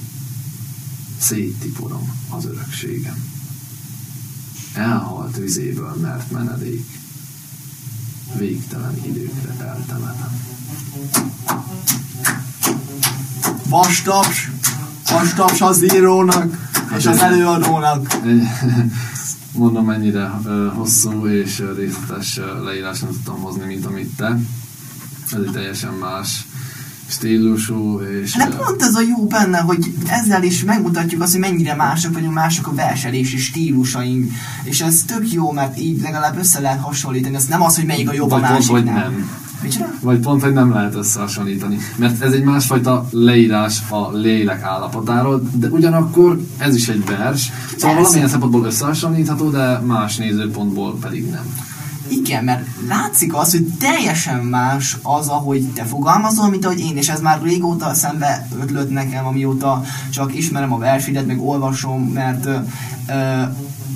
széttiporom 1.20 2.14
az 2.30 2.46
örökségem. 2.46 3.28
Elhalt 4.74 5.38
vizéből 5.38 5.96
mert 6.02 6.32
menedék, 6.32 6.86
végtelen 8.38 9.02
időkre 9.06 9.66
eltemetem. 9.66 10.42
Vastaps! 13.70 14.52
Vastaps 15.10 15.62
az 15.62 15.84
írónak 15.84 16.72
és 16.98 17.06
az 17.06 17.18
előadónak. 17.18 18.14
Mondom, 19.60 19.86
mennyire 19.86 20.32
hosszú 20.76 21.28
és 21.28 21.64
részletes 21.78 22.40
leírás 22.64 23.00
nem 23.00 23.10
tudtam 23.10 23.40
hozni, 23.42 23.66
mint 23.66 23.86
amit 23.86 24.16
te. 24.16 24.40
Ez 25.32 25.40
egy 25.46 25.52
teljesen 25.52 25.94
más 25.94 26.48
stílusú, 27.08 28.00
és... 28.00 28.34
De 28.34 28.48
pont 28.48 28.82
ez 28.82 28.96
a 28.96 29.02
jó 29.02 29.28
benne, 29.28 29.60
hogy 29.60 29.94
ezzel 30.08 30.44
is 30.44 30.64
megmutatjuk 30.64 31.22
azt, 31.22 31.32
hogy 31.32 31.42
mennyire 31.42 31.76
mások 31.76 32.14
vagyunk, 32.14 32.34
mások 32.34 32.68
a 32.68 32.74
verselési 32.74 33.38
stílusaink, 33.38 34.32
és 34.64 34.82
ez 34.82 35.04
tök 35.08 35.32
jó, 35.32 35.52
mert 35.52 35.80
így 35.80 36.02
legalább 36.02 36.38
össze 36.38 36.60
lehet 36.60 36.80
hasonlítani, 36.80 37.36
ez 37.36 37.46
nem 37.46 37.62
az, 37.62 37.76
hogy 37.76 37.86
melyik 37.86 38.10
a 38.10 38.14
jobb 38.14 38.30
Vagy 38.30 38.44
a 38.44 38.48
hogy 38.48 38.54
másiknál. 38.54 39.10
nem. 39.10 39.30
Micsoda? 39.62 39.86
Vagy 40.02 40.20
pont, 40.20 40.42
hogy 40.42 40.54
nem 40.54 40.72
lehet 40.74 40.96
összehasonlítani. 40.96 41.78
Mert 41.96 42.22
ez 42.22 42.32
egy 42.32 42.44
másfajta 42.44 43.08
leírás 43.12 43.82
a 43.90 44.12
lélek 44.12 44.62
állapotáról, 44.62 45.50
de 45.54 45.68
ugyanakkor 45.68 46.40
ez 46.58 46.76
is 46.76 46.88
egy 46.88 47.06
vers. 47.06 47.42
Szóval 47.42 47.80
Persze. 47.80 48.02
valamilyen 48.02 48.28
szempontból 48.28 48.66
összehasonlítható, 48.66 49.50
de 49.50 49.80
más 49.80 50.18
nézőpontból 50.18 50.98
pedig 51.02 51.30
nem. 51.30 51.68
Igen, 52.10 52.44
mert 52.44 52.66
látszik 52.88 53.36
az, 53.36 53.52
hogy 53.52 53.68
teljesen 53.80 54.40
más 54.40 54.98
az, 55.02 55.28
ahogy 55.28 55.68
te 55.74 55.84
fogalmazol, 55.84 56.50
mint 56.50 56.66
ahogy 56.66 56.80
én, 56.80 56.98
és 56.98 57.10
ez 57.10 57.22
már 57.22 57.42
régóta 57.42 57.94
szembe 57.94 58.48
ötlött 58.62 58.90
nekem, 58.90 59.26
amióta 59.26 59.84
csak 60.10 60.36
ismerem 60.36 60.74
a 60.74 60.78
versidet, 60.78 61.26
meg 61.26 61.42
olvasom, 61.42 62.04
mert 62.04 62.46
ö, 62.46 62.56
ö, 63.08 63.42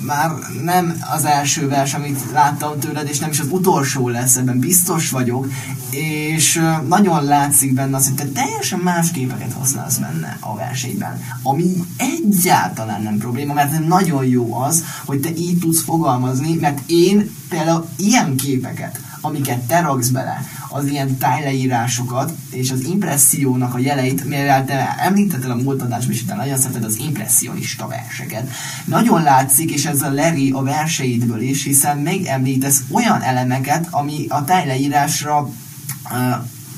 már 0.06 0.30
nem 0.62 0.96
az 1.14 1.24
első 1.24 1.68
vers, 1.68 1.94
amit 1.94 2.20
láttam 2.32 2.78
tőled, 2.78 3.08
és 3.08 3.18
nem 3.18 3.30
is 3.30 3.40
az 3.40 3.46
utolsó 3.50 4.08
lesz, 4.08 4.36
ebben 4.36 4.58
biztos 4.58 5.10
vagyok, 5.10 5.46
és 5.90 6.62
nagyon 6.88 7.24
látszik 7.24 7.74
benne 7.74 7.96
az, 7.96 8.04
hogy 8.04 8.14
te 8.14 8.24
teljesen 8.24 8.78
más 8.78 9.10
képeket 9.10 9.52
használsz 9.52 9.96
benne 9.96 10.36
a 10.40 10.56
versenyben, 10.56 11.20
ami 11.42 11.84
egyáltalán 11.96 13.02
nem 13.02 13.18
probléma, 13.18 13.52
mert 13.54 13.86
nagyon 13.86 14.24
jó 14.24 14.54
az, 14.54 14.84
hogy 15.04 15.20
te 15.20 15.30
így 15.36 15.58
tudsz 15.58 15.82
fogalmazni, 15.82 16.54
mert 16.54 16.80
én 16.86 17.30
például 17.48 17.88
ilyen 17.96 18.36
képeket, 18.36 19.00
amiket 19.20 19.58
te 19.58 19.80
raksz 19.80 20.08
bele, 20.08 20.46
az 20.74 20.86
ilyen 20.86 21.16
tájleírásokat 21.18 22.32
és 22.50 22.70
az 22.70 22.84
impressziónak 22.84 23.74
a 23.74 23.78
jeleit, 23.78 24.24
mivel 24.24 24.64
te 24.64 24.96
említetted 24.98 25.50
a 25.50 25.54
múlt 25.54 25.82
adásban 25.82 26.14
is, 26.14 26.24
te 26.24 26.34
nagyon 26.34 26.56
szereted 26.56 26.84
az 26.84 26.96
impressionista 26.96 27.86
verseket. 27.86 28.50
Nagyon 28.84 29.22
látszik, 29.22 29.70
és 29.70 29.84
ez 29.84 30.02
a 30.02 30.12
Larry 30.12 30.50
a 30.50 30.62
verseidből 30.62 31.40
is, 31.40 31.64
hiszen 31.64 31.98
megemlítesz 31.98 32.82
olyan 32.90 33.22
elemeket, 33.22 33.86
ami 33.90 34.26
a 34.28 34.44
tájleírásra 34.44 35.40
uh, 35.40 35.50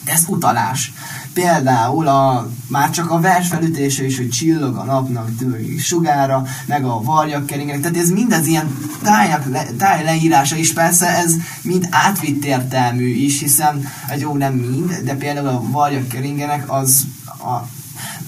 ez 0.05 0.25
utalás. 0.29 0.93
Például 1.37 2.09
a, 2.09 2.49
már 2.69 2.91
csak 2.91 3.11
a 3.11 3.21
vers 3.21 3.49
felütése 3.49 4.05
is, 4.05 4.17
hogy 4.17 4.29
csillog 4.29 4.77
a 4.77 4.85
napnak 4.85 5.37
tőli 5.39 5.79
sugára, 5.79 6.45
meg 6.67 6.85
a 6.85 7.03
varjak 7.03 7.47
keringenek, 7.47 7.81
tehát 7.81 7.97
ez 7.97 8.11
mindez 8.11 8.47
ilyen 8.47 8.79
tájak, 9.03 9.51
le, 9.51 9.65
táj 9.79 10.05
leírása 10.05 10.57
is, 10.57 10.73
persze 10.73 11.07
ez 11.07 11.35
mind 11.63 11.87
átvitt 11.91 12.45
értelmű 12.45 13.09
is, 13.09 13.41
hiszen 13.41 13.89
egy 14.09 14.21
jó 14.21 14.37
nem 14.37 14.55
mind, 14.55 15.01
de 15.05 15.15
például 15.15 15.49
a 15.49 15.63
varjak 15.71 16.09
keringenek 16.09 16.73
az 16.73 17.05
a, 17.27 17.69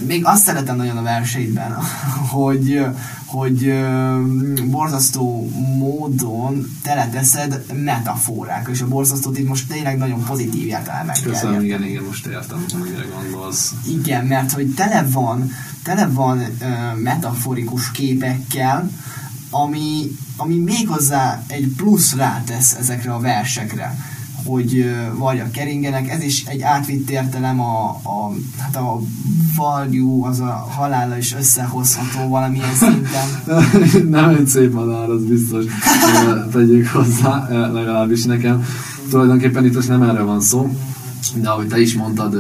még 0.07 0.25
azt 0.25 0.45
szeretem 0.45 0.77
nagyon 0.77 0.97
a 0.97 1.03
verseidben, 1.03 1.77
hogy, 2.35 2.87
hogy 3.25 3.75
borzasztó 4.71 5.51
módon 5.77 6.79
teleteszed 6.83 7.65
metaforák, 7.85 8.69
és 8.73 8.81
a 8.81 8.89
borzasztót 8.89 9.39
itt 9.39 9.49
most 9.49 9.69
tényleg 9.69 9.99
nagyon 9.99 10.25
pozitív 10.25 10.67
értelemekkel 10.67 11.33
Köszönöm, 11.33 11.65
igen, 11.65 11.85
igen, 11.85 12.03
most 12.03 12.27
értem, 12.27 12.65
hogy 12.71 12.83
mire 12.83 13.05
gondolsz. 13.15 13.75
igen, 13.87 14.27
mert 14.27 14.53
hogy 14.53 14.75
tele 14.75 15.07
van, 15.11 15.53
tele 15.83 16.09
van 16.09 16.43
metaforikus 16.97 17.91
képekkel, 17.91 18.91
ami, 19.51 20.17
ami 20.37 20.57
méghozzá 20.57 21.43
egy 21.47 21.73
plusz 21.77 22.15
rátesz 22.15 22.75
ezekre 22.75 23.13
a 23.13 23.21
versekre 23.21 23.97
hogy 25.19 25.39
a 25.39 25.51
keringenek, 25.53 26.11
ez 26.11 26.23
is 26.23 26.45
egy 26.45 26.63
átvitt 26.63 27.11
értelem 27.11 27.61
a, 27.61 27.89
a, 27.89 28.33
hát 28.59 28.77
a 28.77 29.01
valjú, 29.57 30.25
az 30.25 30.41
a 30.41 30.67
halála 30.77 31.17
is 31.17 31.35
összehozható 31.35 32.29
valamilyen 32.29 32.75
szinten. 32.75 33.29
nem 34.21 34.29
egy 34.29 34.47
szép 34.47 34.73
madár, 34.73 35.11
az 35.11 35.25
biztos. 35.25 35.65
Tegyük 36.53 36.87
hozzá, 36.89 37.49
legalábbis 37.73 38.25
nekem. 38.25 38.65
Tulajdonképpen 39.11 39.65
itt 39.65 39.75
most 39.75 39.89
nem 39.89 40.03
erről 40.03 40.27
van 40.27 40.41
szó, 40.41 40.77
de 41.35 41.49
ahogy 41.49 41.67
te 41.67 41.81
is 41.81 41.95
mondtad, 41.95 42.37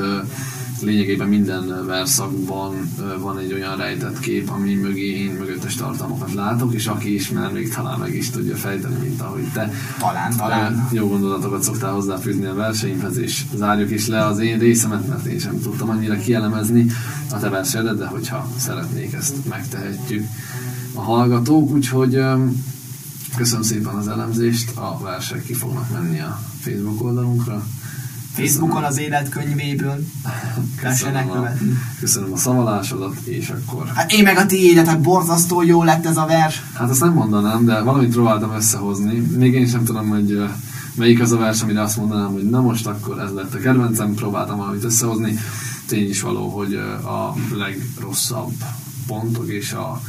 lényegében 0.80 1.28
minden 1.28 1.86
verszakban 1.86 2.92
van 3.20 3.38
egy 3.38 3.52
olyan 3.52 3.76
rejtett 3.76 4.20
kép, 4.20 4.50
ami 4.50 4.74
mögé 4.74 5.22
én 5.22 5.30
mögöttes 5.30 5.74
tartalmakat 5.74 6.34
látok, 6.34 6.74
és 6.74 6.86
aki 6.86 7.14
ismer, 7.14 7.52
még 7.52 7.74
talán 7.74 7.98
meg 7.98 8.14
is 8.14 8.30
tudja 8.30 8.56
fejteni, 8.56 8.96
mint 9.02 9.20
ahogy 9.20 9.44
te. 9.52 9.72
Talán, 9.98 10.36
talán. 10.36 10.88
Jó 10.92 11.08
gondolatokat 11.08 11.62
szoktál 11.62 11.92
hozzáfűzni 11.92 12.44
a 12.44 12.54
verseimhez, 12.54 13.16
és 13.16 13.44
zárjuk 13.54 13.90
is 13.90 14.06
le 14.06 14.24
az 14.24 14.38
én 14.38 14.58
részemet, 14.58 15.08
mert 15.08 15.24
én 15.24 15.38
sem 15.38 15.60
tudtam 15.60 15.88
annyira 15.88 16.16
kielemezni 16.16 16.86
a 17.30 17.38
te 17.38 17.48
versedet, 17.48 17.98
de 17.98 18.06
hogyha 18.06 18.48
szeretnék, 18.56 19.12
ezt 19.12 19.48
megtehetjük 19.48 20.26
a 20.94 21.00
hallgatók, 21.00 21.70
úgyhogy 21.70 22.20
köszönöm 23.36 23.62
szépen 23.62 23.94
az 23.94 24.08
elemzést, 24.08 24.76
a 24.76 24.98
versek 25.02 25.44
ki 25.44 25.52
fognak 25.52 25.90
menni 25.92 26.20
a 26.20 26.40
Facebook 26.60 27.02
oldalunkra. 27.02 27.66
Facebookon 28.38 28.84
az 28.84 28.98
életkönyvéből 28.98 30.04
Köszönöm 30.80 31.28
a, 31.28 31.32
követni. 31.32 31.78
köszönöm 32.00 32.32
a 32.32 32.36
szavalásodat, 32.36 33.16
és 33.24 33.48
akkor... 33.48 33.86
Hát 33.94 34.12
én 34.12 34.22
meg 34.22 34.36
a 34.36 34.46
tiédet, 34.46 34.86
hát 34.86 35.00
borzasztó 35.00 35.62
jó 35.62 35.82
lett 35.82 36.06
ez 36.06 36.16
a 36.16 36.26
vers. 36.26 36.62
Hát 36.74 36.90
azt 36.90 37.00
nem 37.00 37.12
mondanám, 37.12 37.64
de 37.64 37.80
valamit 37.80 38.12
próbáltam 38.12 38.54
összehozni. 38.54 39.18
Még 39.18 39.54
én 39.54 39.66
sem 39.66 39.84
tudom, 39.84 40.08
hogy 40.08 40.42
melyik 40.94 41.20
az 41.20 41.32
a 41.32 41.36
vers, 41.36 41.62
amire 41.62 41.82
azt 41.82 41.96
mondanám, 41.96 42.32
hogy 42.32 42.50
na 42.50 42.60
most 42.60 42.86
akkor 42.86 43.20
ez 43.20 43.32
lett 43.32 43.54
a 43.54 43.58
kedvencem, 43.58 44.14
próbáltam 44.14 44.56
valamit 44.56 44.84
összehozni. 44.84 45.38
Tény 45.86 46.08
is 46.08 46.20
való, 46.20 46.48
hogy 46.48 46.74
a 47.04 47.34
legrosszabb 47.52 48.52
pontok 49.06 49.48
és 49.48 49.72
a 49.72 50.00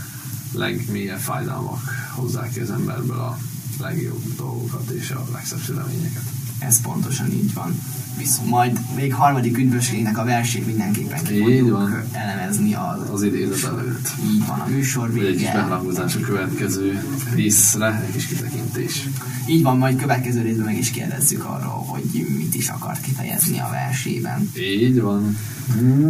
legmélyebb 0.53 1.19
fájdalmak 1.19 1.81
hozzák 2.15 2.51
ki 2.51 2.59
az 2.59 2.71
emberből 2.71 3.19
a 3.19 3.37
legjobb 3.79 4.35
dolgokat 4.37 4.89
és 4.89 5.11
a 5.11 5.25
legszebb 5.33 5.75
reményeket. 5.75 6.23
Ez 6.60 6.82
pontosan 6.82 7.32
így 7.32 7.54
van. 7.54 7.80
Viszont 8.17 8.50
majd 8.50 8.80
még 8.95 9.13
harmadik 9.13 9.58
üdvösségnek 9.58 10.17
a 10.17 10.24
versét 10.24 10.65
mindenképpen 10.65 11.24
ki 11.24 11.39
fogjuk 11.39 12.04
elemezni 12.12 12.74
az, 12.74 13.10
Az 13.12 13.24
idézet 13.24 13.63
előtt. 13.72 14.10
így 14.32 14.45
van 14.48 14.60
a 14.60 14.65
műsor 14.67 15.12
Vagy 15.12 15.24
egy 15.26 15.32
kis 15.32 15.39
vége. 15.39 15.52
beharangozás 15.54 16.15
a 16.15 16.19
következő 16.19 17.04
részre, 17.36 18.04
egy 18.08 18.12
kis 18.12 18.26
kitekintés. 18.26 19.08
Így 19.48 19.63
van, 19.63 19.78
majd 19.78 20.00
következő 20.00 20.41
részben 20.41 20.65
meg 20.65 20.78
is 20.78 20.89
kérdezzük 20.89 21.43
arról, 21.45 21.84
hogy 21.88 22.28
mit 22.38 22.56
is 22.56 22.69
akart 22.69 23.02
kifejezni 23.02 23.60
a 23.60 23.67
versében. 23.72 24.52
Így 24.58 25.02
van. 25.02 25.38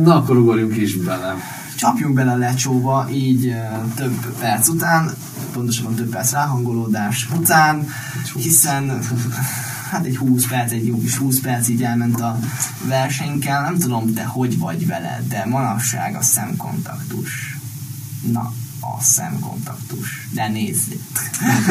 Na, 0.03 0.15
akkor 0.15 0.37
ugorjunk 0.37 0.77
is 0.77 0.95
bele. 0.95 1.35
Csapjunk 1.77 2.13
bele 2.13 2.31
a 2.31 2.37
lecsóba, 2.37 3.07
így 3.13 3.53
több 3.95 4.35
perc 4.39 4.67
után, 4.67 5.09
pontosabban 5.53 5.95
több 5.95 6.09
perc 6.09 6.31
ráhangolódás 6.31 7.27
után, 7.35 7.87
hiszen 8.35 8.91
hát 9.89 10.05
egy 10.05 10.17
20 10.17 10.47
perc, 10.47 10.71
egy 10.71 10.87
jó 10.87 10.99
kis 10.99 11.15
20 11.15 11.39
perc 11.39 11.67
így 11.67 11.83
elment 11.83 12.21
a 12.21 12.39
versenykel. 12.87 13.61
Nem 13.61 13.77
tudom, 13.77 14.13
te 14.13 14.23
hogy 14.23 14.57
vagy 14.57 14.87
vele, 14.87 15.23
de 15.27 15.45
manapság 15.45 16.15
a 16.15 16.21
szemkontaktus. 16.21 17.57
Na, 18.31 18.53
a 18.81 19.01
szemkontaktus. 19.01 20.27
De 20.33 20.47
nézd 20.47 20.91
itt. 20.91 21.19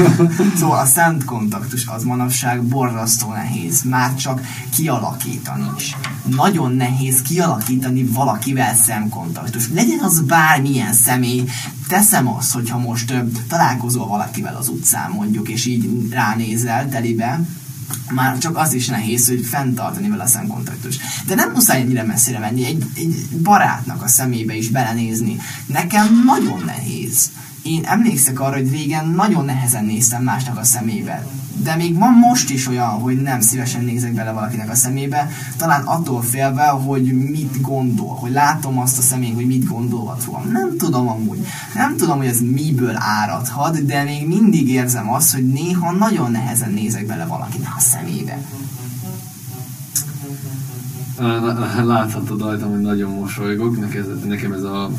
szóval 0.59 0.79
a 0.79 0.87
szemkontaktus 0.87 1.87
az 1.87 2.03
manapság 2.03 2.63
borzasztó 2.63 3.33
nehéz. 3.33 3.83
Már 3.83 4.15
csak 4.15 4.41
kialakítani 4.71 5.71
is. 5.77 5.97
Nagyon 6.25 6.73
nehéz 6.73 7.23
kialakítani 7.23 8.05
valakivel 8.05 8.75
szemkontaktus. 8.75 9.69
Legyen 9.69 10.01
az 10.01 10.21
bármilyen 10.21 10.93
személy. 10.93 11.45
Teszem 11.89 12.29
azt, 12.29 12.53
hogyha 12.53 12.79
most 12.79 13.11
ö, 13.11 13.19
találkozol 13.49 14.07
valakivel 14.07 14.57
az 14.57 14.69
utcán 14.69 15.11
mondjuk, 15.11 15.49
és 15.49 15.67
így 15.67 16.11
ránézel 16.11 16.89
telibe, 16.89 17.41
már 18.11 18.39
csak 18.39 18.57
az 18.57 18.73
is 18.73 18.87
nehéz, 18.87 19.29
hogy 19.29 19.47
fenntartani 19.47 20.09
vele 20.09 20.23
a 20.23 20.27
szemkontaktus. 20.27 20.97
De 21.27 21.35
nem 21.35 21.51
muszáj 21.51 21.81
ennyire 21.81 22.03
messzire 22.03 22.39
menni, 22.39 22.65
egy, 22.65 22.85
egy 22.95 23.27
barátnak 23.43 24.03
a 24.03 24.09
szemébe 24.09 24.55
is 24.55 24.69
belenézni. 24.69 25.37
Nekem 25.67 26.23
nagyon 26.25 26.63
nehéz. 26.67 27.31
Én 27.63 27.85
emlékszek 27.85 28.41
arra, 28.41 28.57
hogy 28.57 28.71
régen 28.71 29.09
nagyon 29.09 29.45
nehezen 29.45 29.85
néztem 29.85 30.23
másnak 30.23 30.59
a 30.59 30.65
szemébe. 30.65 31.27
De 31.63 31.77
még 31.77 31.99
van 31.99 32.13
most 32.13 32.51
is 32.51 32.67
olyan, 32.67 32.89
hogy 32.89 33.23
nem 33.23 33.41
szívesen 33.41 33.85
nézek 33.85 34.13
bele 34.13 34.33
valakinek 34.33 34.71
a 34.71 34.75
szemébe, 34.75 35.31
talán 35.57 35.83
attól 35.83 36.23
félve, 36.23 36.67
hogy 36.67 37.31
mit 37.31 37.61
gondol, 37.61 38.15
hogy 38.15 38.33
látom 38.33 38.79
azt 38.79 38.99
a 38.99 39.03
személy, 39.03 39.33
hogy 39.33 39.47
mit 39.47 39.69
gondolhat 39.69 40.25
rólam. 40.25 40.51
Nem 40.53 40.77
tudom 40.77 41.09
amúgy. 41.09 41.47
Nem 41.75 41.97
tudom, 41.97 42.17
hogy 42.17 42.27
ez 42.27 42.41
miből 42.41 42.95
áradhat, 42.97 43.85
de 43.85 44.03
még 44.03 44.27
mindig 44.27 44.69
érzem 44.69 45.11
azt, 45.11 45.35
hogy 45.35 45.47
néha 45.47 45.93
nagyon 45.93 46.31
nehezen 46.31 46.73
nézek 46.73 47.07
bele 47.07 47.25
valakinek 47.25 47.73
a 47.77 47.81
szemébe. 47.81 48.39
Láthatod 51.85 52.41
rajtam, 52.41 52.71
hogy 52.71 52.81
nagyon 52.81 53.13
mosolygok. 53.13 53.81
Nekem, 53.81 54.21
nekem 54.27 54.53
ez 54.53 54.63
a 54.63 54.91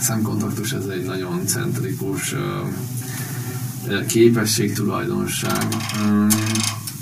szemkontaktus, 0.00 0.72
ez 0.72 0.84
egy 0.84 1.04
nagyon 1.04 1.46
centrikus 1.46 2.34
képesség, 4.06 4.72
tulajdonság. 4.72 5.66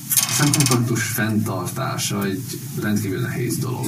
A 0.08 0.32
szemkontaktus 0.36 1.02
fenntartása 1.02 2.24
egy 2.24 2.60
rendkívül 2.82 3.20
nehéz 3.20 3.56
dolog. 3.56 3.86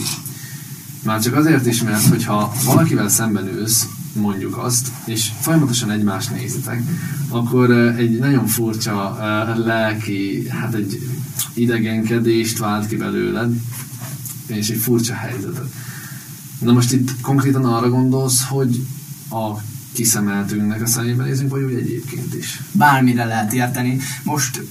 Már 1.03 1.21
csak 1.21 1.35
azért 1.35 1.67
is, 1.67 1.83
mert 1.83 2.09
hogyha 2.09 2.53
valakivel 2.65 3.09
szemben 3.09 3.49
ülsz, 3.49 3.87
mondjuk 4.13 4.59
azt, 4.59 4.89
és 5.05 5.31
folyamatosan 5.41 5.91
egymást 5.91 6.31
nézitek, 6.31 6.83
akkor 7.29 7.71
egy 7.71 8.19
nagyon 8.19 8.47
furcsa 8.47 9.17
lelki, 9.65 10.49
hát 10.49 10.75
egy 10.75 11.09
idegenkedést 11.55 12.59
vált 12.59 12.89
ki 12.89 12.97
belőled, 12.97 13.53
és 14.47 14.69
egy 14.69 14.79
furcsa 14.79 15.15
helyzetet. 15.15 15.73
Na 16.59 16.73
most 16.73 16.93
itt 16.93 17.21
konkrétan 17.21 17.65
arra 17.65 17.89
gondolsz, 17.89 18.45
hogy 18.49 18.87
a 19.31 19.59
kiszemeltünknek 19.93 20.83
a 20.83 20.87
szemébe 20.87 21.25
nézünk, 21.25 21.51
vagy 21.51 21.63
úgy 21.63 21.75
egyébként 21.75 22.35
is? 22.35 22.61
bármire 22.73 23.25
lehet 23.25 23.53
érteni. 23.53 23.99
Most, 24.23 24.63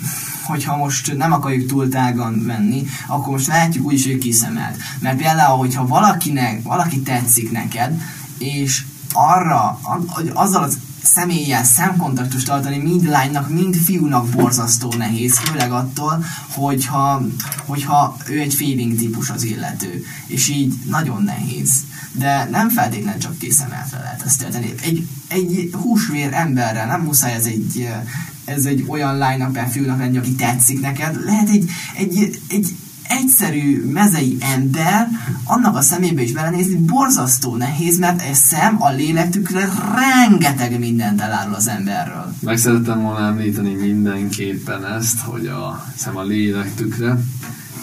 hogyha 0.43 0.77
most 0.77 1.17
nem 1.17 1.31
akarjuk 1.31 1.67
túl 1.67 1.89
tágan 1.89 2.45
venni, 2.45 2.85
akkor 3.07 3.31
most 3.31 3.47
lehetjük 3.47 3.85
úgy 3.85 3.93
is, 3.93 4.05
hogy 4.05 4.17
kiszemelt. 4.17 4.77
Mert 4.99 5.17
például, 5.17 5.57
hogyha 5.57 5.87
valakinek, 5.87 6.63
valaki 6.63 6.99
tetszik 7.01 7.51
neked, 7.51 8.01
és 8.37 8.85
arra, 9.13 9.59
a- 9.63 10.05
azzal 10.33 10.63
az 10.63 10.77
személlyel 11.05 11.63
szemkontaktust 11.63 12.45
tartani 12.45 12.77
mind 12.77 13.07
lánynak, 13.07 13.49
mind 13.49 13.75
fiúnak 13.75 14.29
borzasztó 14.29 14.93
nehéz, 14.97 15.37
főleg 15.37 15.71
attól, 15.71 16.23
hogyha, 16.49 17.25
hogyha 17.65 18.17
ő 18.29 18.39
egy 18.39 18.53
feeling 18.53 18.97
típus 18.97 19.29
az 19.29 19.43
illető, 19.43 20.03
és 20.27 20.49
így 20.49 20.73
nagyon 20.89 21.23
nehéz. 21.23 21.71
De 22.11 22.47
nem 22.51 22.69
feltétlenül 22.69 23.19
csak 23.19 23.37
készemeltre 23.37 23.99
lehet 23.99 24.21
ezt 24.21 24.47
tenni. 24.51 24.73
Egy, 24.81 25.07
egy 25.27 25.69
húsvér 25.81 26.33
emberrel 26.33 26.87
nem 26.87 27.01
muszáj 27.01 27.33
ez 27.33 27.45
egy, 27.45 27.89
ez 28.45 28.65
egy 28.65 28.85
olyan 28.87 29.17
lánynak, 29.17 29.57
fiúnak 29.57 29.99
lenni, 29.99 30.17
aki 30.17 30.35
tetszik 30.35 30.81
neked. 30.81 31.25
Lehet 31.25 31.49
egy, 31.49 31.69
egy, 31.95 32.41
egy 32.49 32.75
egyszerű 33.07 33.83
mezei 33.91 34.37
ember, 34.39 35.07
annak 35.43 35.75
a 35.75 35.81
szemébe 35.81 36.21
is 36.21 36.31
belenézni 36.31 36.75
borzasztó 36.75 37.55
nehéz, 37.55 37.99
mert 37.99 38.21
egy 38.21 38.33
szem 38.33 38.81
a 38.81 38.91
lélektükre 38.91 39.69
rengeteg 39.95 40.79
mindent 40.79 41.21
elárul 41.21 41.53
az 41.53 41.67
emberről. 41.67 42.33
Meg 42.39 42.57
szerettem 42.57 43.01
volna 43.01 43.25
említeni 43.25 43.73
mindenképpen 43.73 44.85
ezt, 44.85 45.19
hogy 45.19 45.47
a 45.47 45.85
szem 45.95 46.17
a 46.17 46.23
lélektükre, 46.23 47.17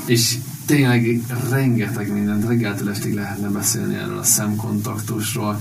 és 0.07 0.39
tényleg 0.67 1.21
rengeteg 1.51 2.13
mindent, 2.13 2.47
reggeltől 2.47 2.91
estig 2.91 3.15
lehetne 3.15 3.49
beszélni 3.49 3.95
erről 3.95 4.19
a 4.19 4.23
szemkontaktusról, 4.23 5.61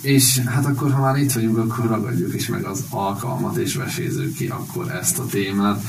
és 0.00 0.38
hát 0.38 0.66
akkor, 0.66 0.92
ha 0.92 1.00
már 1.00 1.16
itt 1.16 1.32
vagyunk, 1.32 1.58
akkor 1.58 1.86
ragadjuk 1.86 2.34
is 2.34 2.48
meg 2.48 2.64
az 2.64 2.84
alkalmat, 2.90 3.56
és 3.56 3.74
vesézzük 3.74 4.34
ki 4.34 4.46
akkor 4.46 4.90
ezt 4.90 5.18
a 5.18 5.26
témát. 5.26 5.82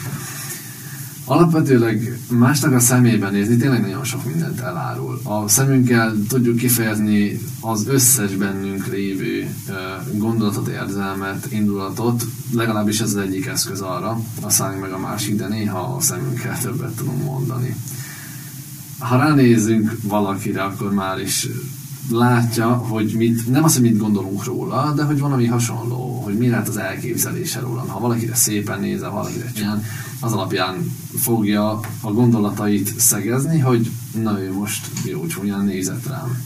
Alapvetőleg 1.27 2.19
másnak 2.29 2.73
a 2.73 2.79
szemében 2.79 3.31
nézni 3.31 3.57
tényleg 3.57 3.81
nagyon 3.81 4.03
sok 4.03 4.25
mindent 4.25 4.59
elárul. 4.59 5.19
A 5.23 5.47
szemünkkel 5.47 6.15
tudjuk 6.27 6.57
kifejezni 6.57 7.39
az 7.61 7.87
összes 7.87 8.35
bennünk 8.35 8.87
lévő 8.87 9.55
gondolatot, 10.13 10.67
érzelmet, 10.67 11.47
indulatot, 11.51 12.23
legalábbis 12.51 12.99
ez 12.99 13.07
az 13.07 13.17
egyik 13.17 13.45
eszköz 13.45 13.81
arra, 13.81 14.19
a 14.41 14.49
szájunk 14.49 14.81
meg 14.81 14.91
a 14.91 14.99
másik, 14.99 15.35
de 15.35 15.47
néha 15.47 15.95
a 15.95 16.01
szemünkkel 16.01 16.59
többet 16.59 16.95
tudunk 16.95 17.23
mondani. 17.23 17.75
Ha 18.99 19.17
ránézünk 19.17 19.97
valakire, 20.03 20.63
akkor 20.63 20.93
már 20.93 21.19
is 21.19 21.47
látja, 22.09 22.67
hogy 22.73 23.13
mit, 23.17 23.49
nem 23.51 23.63
az, 23.63 23.73
hogy 23.73 23.81
mit 23.81 23.97
gondolunk 23.97 24.43
róla, 24.43 24.93
de 24.95 25.03
hogy 25.03 25.19
valami 25.19 25.45
hasonló, 25.45 26.21
hogy 26.23 26.37
mi 26.37 26.49
lehet 26.49 26.67
az 26.67 26.77
elképzelése 26.77 27.59
róla. 27.59 27.85
Ha 27.87 27.99
valakire 27.99 28.35
szépen 28.35 28.79
nézel, 28.79 29.09
valakire 29.09 29.51
csinál, 29.51 29.83
az 30.19 30.31
alapján 30.31 30.95
fogja 31.17 31.79
a 32.01 32.11
gondolatait 32.11 32.99
szegezni, 32.99 33.59
hogy 33.59 33.91
na 34.23 34.41
ő 34.41 34.53
most 34.53 34.87
jó 35.03 35.25
csúnyán 35.25 35.65
nézett 35.65 36.07
rám. 36.07 36.43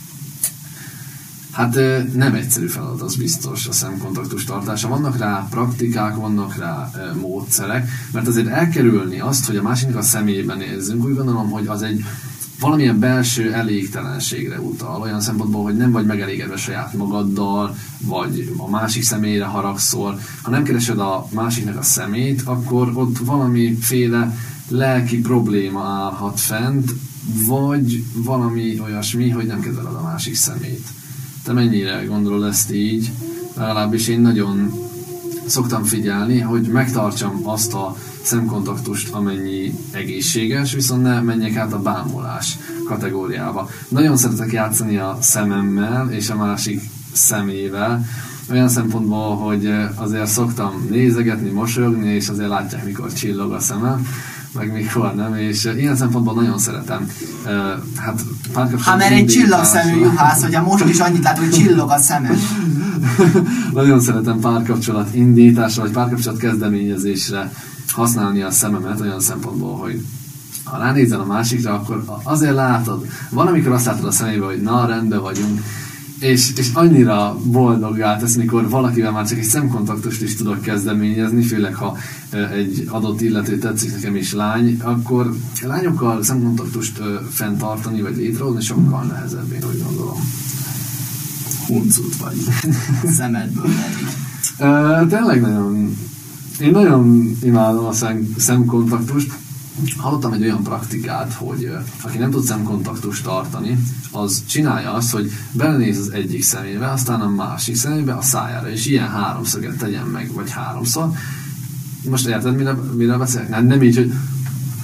Hát 1.52 1.80
nem 2.14 2.34
egyszerű 2.34 2.68
feladat, 2.68 3.02
az 3.02 3.16
biztos 3.16 3.68
a 3.68 3.72
szemkontaktus 3.72 4.44
tartása. 4.44 4.88
Vannak 4.88 5.18
rá 5.18 5.48
praktikák, 5.50 6.16
vannak 6.16 6.56
rá 6.56 6.92
módszerek, 7.22 7.90
mert 8.12 8.28
azért 8.28 8.48
elkerülni 8.48 9.20
azt, 9.20 9.46
hogy 9.46 9.56
a 9.56 9.62
másiknak 9.62 9.98
a 9.98 10.02
szemébe 10.02 10.56
nézzünk, 10.56 11.06
úgy 11.06 11.16
gondolom, 11.16 11.50
hogy 11.50 11.68
az 11.68 11.82
egy 11.82 12.04
valamilyen 12.60 13.00
belső 13.00 13.54
elégtelenségre 13.54 14.60
utal, 14.60 15.02
olyan 15.02 15.22
szempontból, 15.22 15.64
hogy 15.64 15.78
nem 15.78 15.92
vagy 15.92 16.06
megelégedve 16.06 16.58
saját 16.58 16.94
magaddal, 16.94 17.76
vagy 18.02 18.54
a 18.58 18.70
másik 18.70 19.04
személyre 19.04 19.46
haragszol. 19.46 20.20
Ha 20.42 20.50
nem 20.50 20.64
keresed 20.64 21.00
a 21.00 21.28
másiknak 21.34 21.78
a 21.78 21.82
szemét, 21.82 22.42
akkor 22.42 22.92
ott 22.94 23.18
valamiféle 23.18 24.38
lelki 24.70 25.20
probléma 25.20 25.84
állhat 25.84 26.40
fent, 26.40 26.92
vagy 27.48 28.04
valami 28.14 28.80
olyasmi, 28.80 29.30
hogy 29.30 29.46
nem 29.46 29.60
kezeled 29.60 29.96
a 29.96 30.02
másik 30.02 30.36
szemét. 30.36 30.88
Te 31.44 31.54
mennyire 31.54 32.04
gondolod 32.06 32.44
ezt 32.44 32.72
így? 32.74 33.12
Legalábbis 33.54 34.08
én 34.08 34.20
nagyon 34.20 34.74
szoktam 35.50 35.84
figyelni, 35.84 36.40
hogy 36.40 36.68
megtartsam 36.68 37.42
azt 37.44 37.74
a 37.74 37.96
szemkontaktust, 38.22 39.14
amennyi 39.14 39.74
egészséges, 39.92 40.74
viszont 40.74 41.02
ne 41.02 41.22
menjek 41.22 41.56
át 41.56 41.74
a 41.74 41.82
bámulás 41.82 42.58
kategóriába. 42.86 43.70
Nagyon 43.88 44.18
szeretek 44.18 44.52
játszani 44.52 44.98
a 44.98 45.18
szememmel 45.22 46.12
és 46.12 46.30
a 46.30 46.36
másik 46.36 46.82
szemével, 47.14 48.06
olyan 48.52 48.70
szempontból, 48.70 49.36
hogy 49.36 49.72
azért 49.96 50.28
szoktam 50.28 50.88
nézegetni, 50.90 51.50
mosolyogni, 51.50 52.10
és 52.10 52.30
azért 52.30 52.50
látják, 52.50 52.86
mikor 52.86 53.14
csillog 53.14 53.52
a 53.52 53.60
szemem, 53.60 54.08
meg 54.52 54.72
mikor 54.72 55.16
nem, 55.16 55.36
és 55.36 55.70
ilyen 55.78 55.96
szempontból 55.96 56.34
nagyon 56.34 56.58
szeretem. 56.58 57.08
Hát 57.96 58.22
párkapcsolat 58.54 58.84
Ha 58.84 58.96
mert 58.96 59.12
egy 59.12 59.26
csillagszemű 59.26 60.00
juhász, 60.00 60.42
hogyha 60.42 60.64
most 60.64 60.86
is 60.86 61.00
annyit 61.00 61.24
lát, 61.24 61.38
hogy 61.38 61.50
csillog 61.50 61.90
a 61.90 61.98
szemed. 61.98 62.38
Nagyon 63.74 64.00
szeretem 64.00 64.40
párkapcsolat 64.40 65.16
indításra, 65.16 65.82
vagy 65.82 65.92
párkapcsolat 65.92 66.40
kezdeményezésre 66.40 67.52
használni 67.92 68.42
a 68.42 68.52
szememet 68.52 69.02
olyan 69.02 69.20
szempontból, 69.20 69.78
hogy 69.78 70.06
ha 70.64 70.78
ránézel 70.78 71.20
a 71.20 71.26
másikra, 71.26 71.74
akkor 71.74 72.04
azért 72.24 72.54
látod, 72.54 73.06
van, 73.30 73.48
amikor 73.48 73.72
azt 73.72 73.86
látod 73.86 74.06
a 74.06 74.12
szemébe, 74.12 74.46
hogy 74.46 74.62
na, 74.62 74.86
rendben 74.86 75.22
vagyunk, 75.22 75.62
és, 76.20 76.54
és 76.58 76.70
annyira 76.74 77.38
boldoggá 77.44 78.18
tesz, 78.18 78.36
mikor 78.36 78.70
valakivel 78.70 79.12
már 79.12 79.28
csak 79.28 79.38
egy 79.38 79.44
szemkontaktust 79.44 80.22
is 80.22 80.36
tudok 80.36 80.62
kezdeményezni, 80.62 81.42
főleg 81.44 81.74
ha 81.76 81.98
egy 82.54 82.88
adott 82.88 83.22
illető 83.22 83.58
tetszik 83.58 83.92
nekem 83.92 84.16
is 84.16 84.34
lány, 84.34 84.80
akkor 84.82 85.34
lányokkal 85.62 86.24
szemkontaktust 86.24 87.02
fenntartani 87.30 88.02
vagy 88.02 88.16
létrehozni 88.16 88.62
sokkal 88.62 89.04
nehezebb, 89.04 89.52
én 89.52 89.64
úgy 89.70 89.84
gondolom. 89.84 90.18
Huncut 91.68 92.16
vagy. 92.16 92.38
Szemedből 93.18 93.70
Uh, 94.60 95.08
tényleg 95.08 95.42
nagyon... 95.42 95.98
Én 96.60 96.72
nagyon 96.72 97.38
imádom 97.42 97.86
a 97.86 97.92
szem, 97.92 98.34
szemkontaktust, 98.38 99.32
hallottam 99.98 100.34
egy 100.34 100.44
olyan 100.44 100.64
praktikát, 100.64 101.34
hogy 101.34 101.72
aki 102.02 102.18
nem 102.18 102.32
tud 102.32 102.44
szemkontaktust 102.44 103.24
tartani, 103.24 103.78
az 104.12 104.44
csinálja 104.46 104.94
azt, 104.94 105.12
hogy 105.12 105.32
belenéz 105.52 106.00
az 106.00 106.10
egyik 106.12 106.44
szemébe, 106.44 106.92
aztán 106.92 107.22
a 107.22 107.30
másik 107.30 107.76
szemébe, 107.76 108.14
a 108.14 108.22
szájára, 108.22 108.70
és 108.70 108.86
ilyen 108.86 109.10
háromszöget 109.10 109.78
tegyen 109.78 110.06
meg, 110.06 110.34
vagy 110.34 110.52
háromszor. 110.52 111.10
Most 112.10 112.28
érted, 112.28 112.56
mire, 112.56 112.72
mire 112.96 113.18
beszélek? 113.18 113.50
Nem, 113.50 113.66
nem 113.66 113.84
így, 113.84 113.96
hogy... 113.96 114.14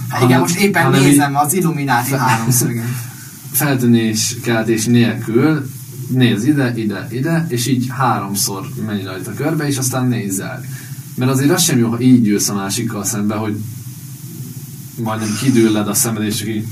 Hát 0.10 0.24
igen, 0.24 0.40
most 0.40 0.60
éppen 0.60 0.92
nézem 0.92 1.32
így, 1.32 1.38
az 1.38 1.54
Illuminati 1.54 2.12
háromszöget. 2.12 2.86
Feltűnés, 3.52 4.36
keltés 4.42 4.86
nélkül 4.86 5.70
néz 6.08 6.46
ide, 6.46 6.74
ide, 6.76 7.08
ide, 7.12 7.46
és 7.50 7.68
így 7.68 7.88
háromszor 7.90 8.70
menj 8.86 9.04
rajta 9.04 9.34
körbe, 9.34 9.68
és 9.68 9.78
aztán 9.78 10.08
nézzel. 10.08 10.64
Mert 11.16 11.32
azért 11.32 11.52
az 11.52 11.62
sem 11.62 11.78
jó, 11.78 11.90
ha 11.90 12.00
így 12.00 12.28
ülsz 12.28 12.50
a 12.50 12.54
másikkal 12.54 13.04
szembe, 13.04 13.36
hogy 13.36 13.58
majdnem 15.04 15.38
kidőled 15.42 15.88
a 15.88 15.94
szemed, 15.94 16.24
és 16.24 16.46
így 16.46 16.66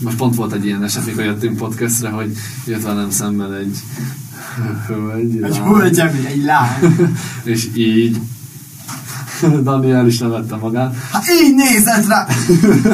most 0.00 0.16
pont 0.16 0.34
volt 0.34 0.52
egy 0.52 0.64
ilyen 0.64 0.82
eset, 0.82 1.06
mikor 1.06 1.24
jöttünk 1.24 1.56
podcastre, 1.56 2.08
hogy 2.08 2.36
jött 2.66 2.82
velem 2.82 3.10
szemben 3.10 3.52
egy 3.52 3.76
hölgy. 4.86 5.42
Egy 5.42 5.58
hölgy, 5.58 5.98
egy 6.26 6.42
lány. 6.44 6.94
és 7.44 7.68
így 7.74 8.20
Daniel 9.62 10.06
is 10.06 10.18
nevette 10.18 10.56
magát. 10.56 10.96
Hát 11.12 11.24
így 11.42 11.54
nézett 11.54 12.06
rá! 12.06 12.26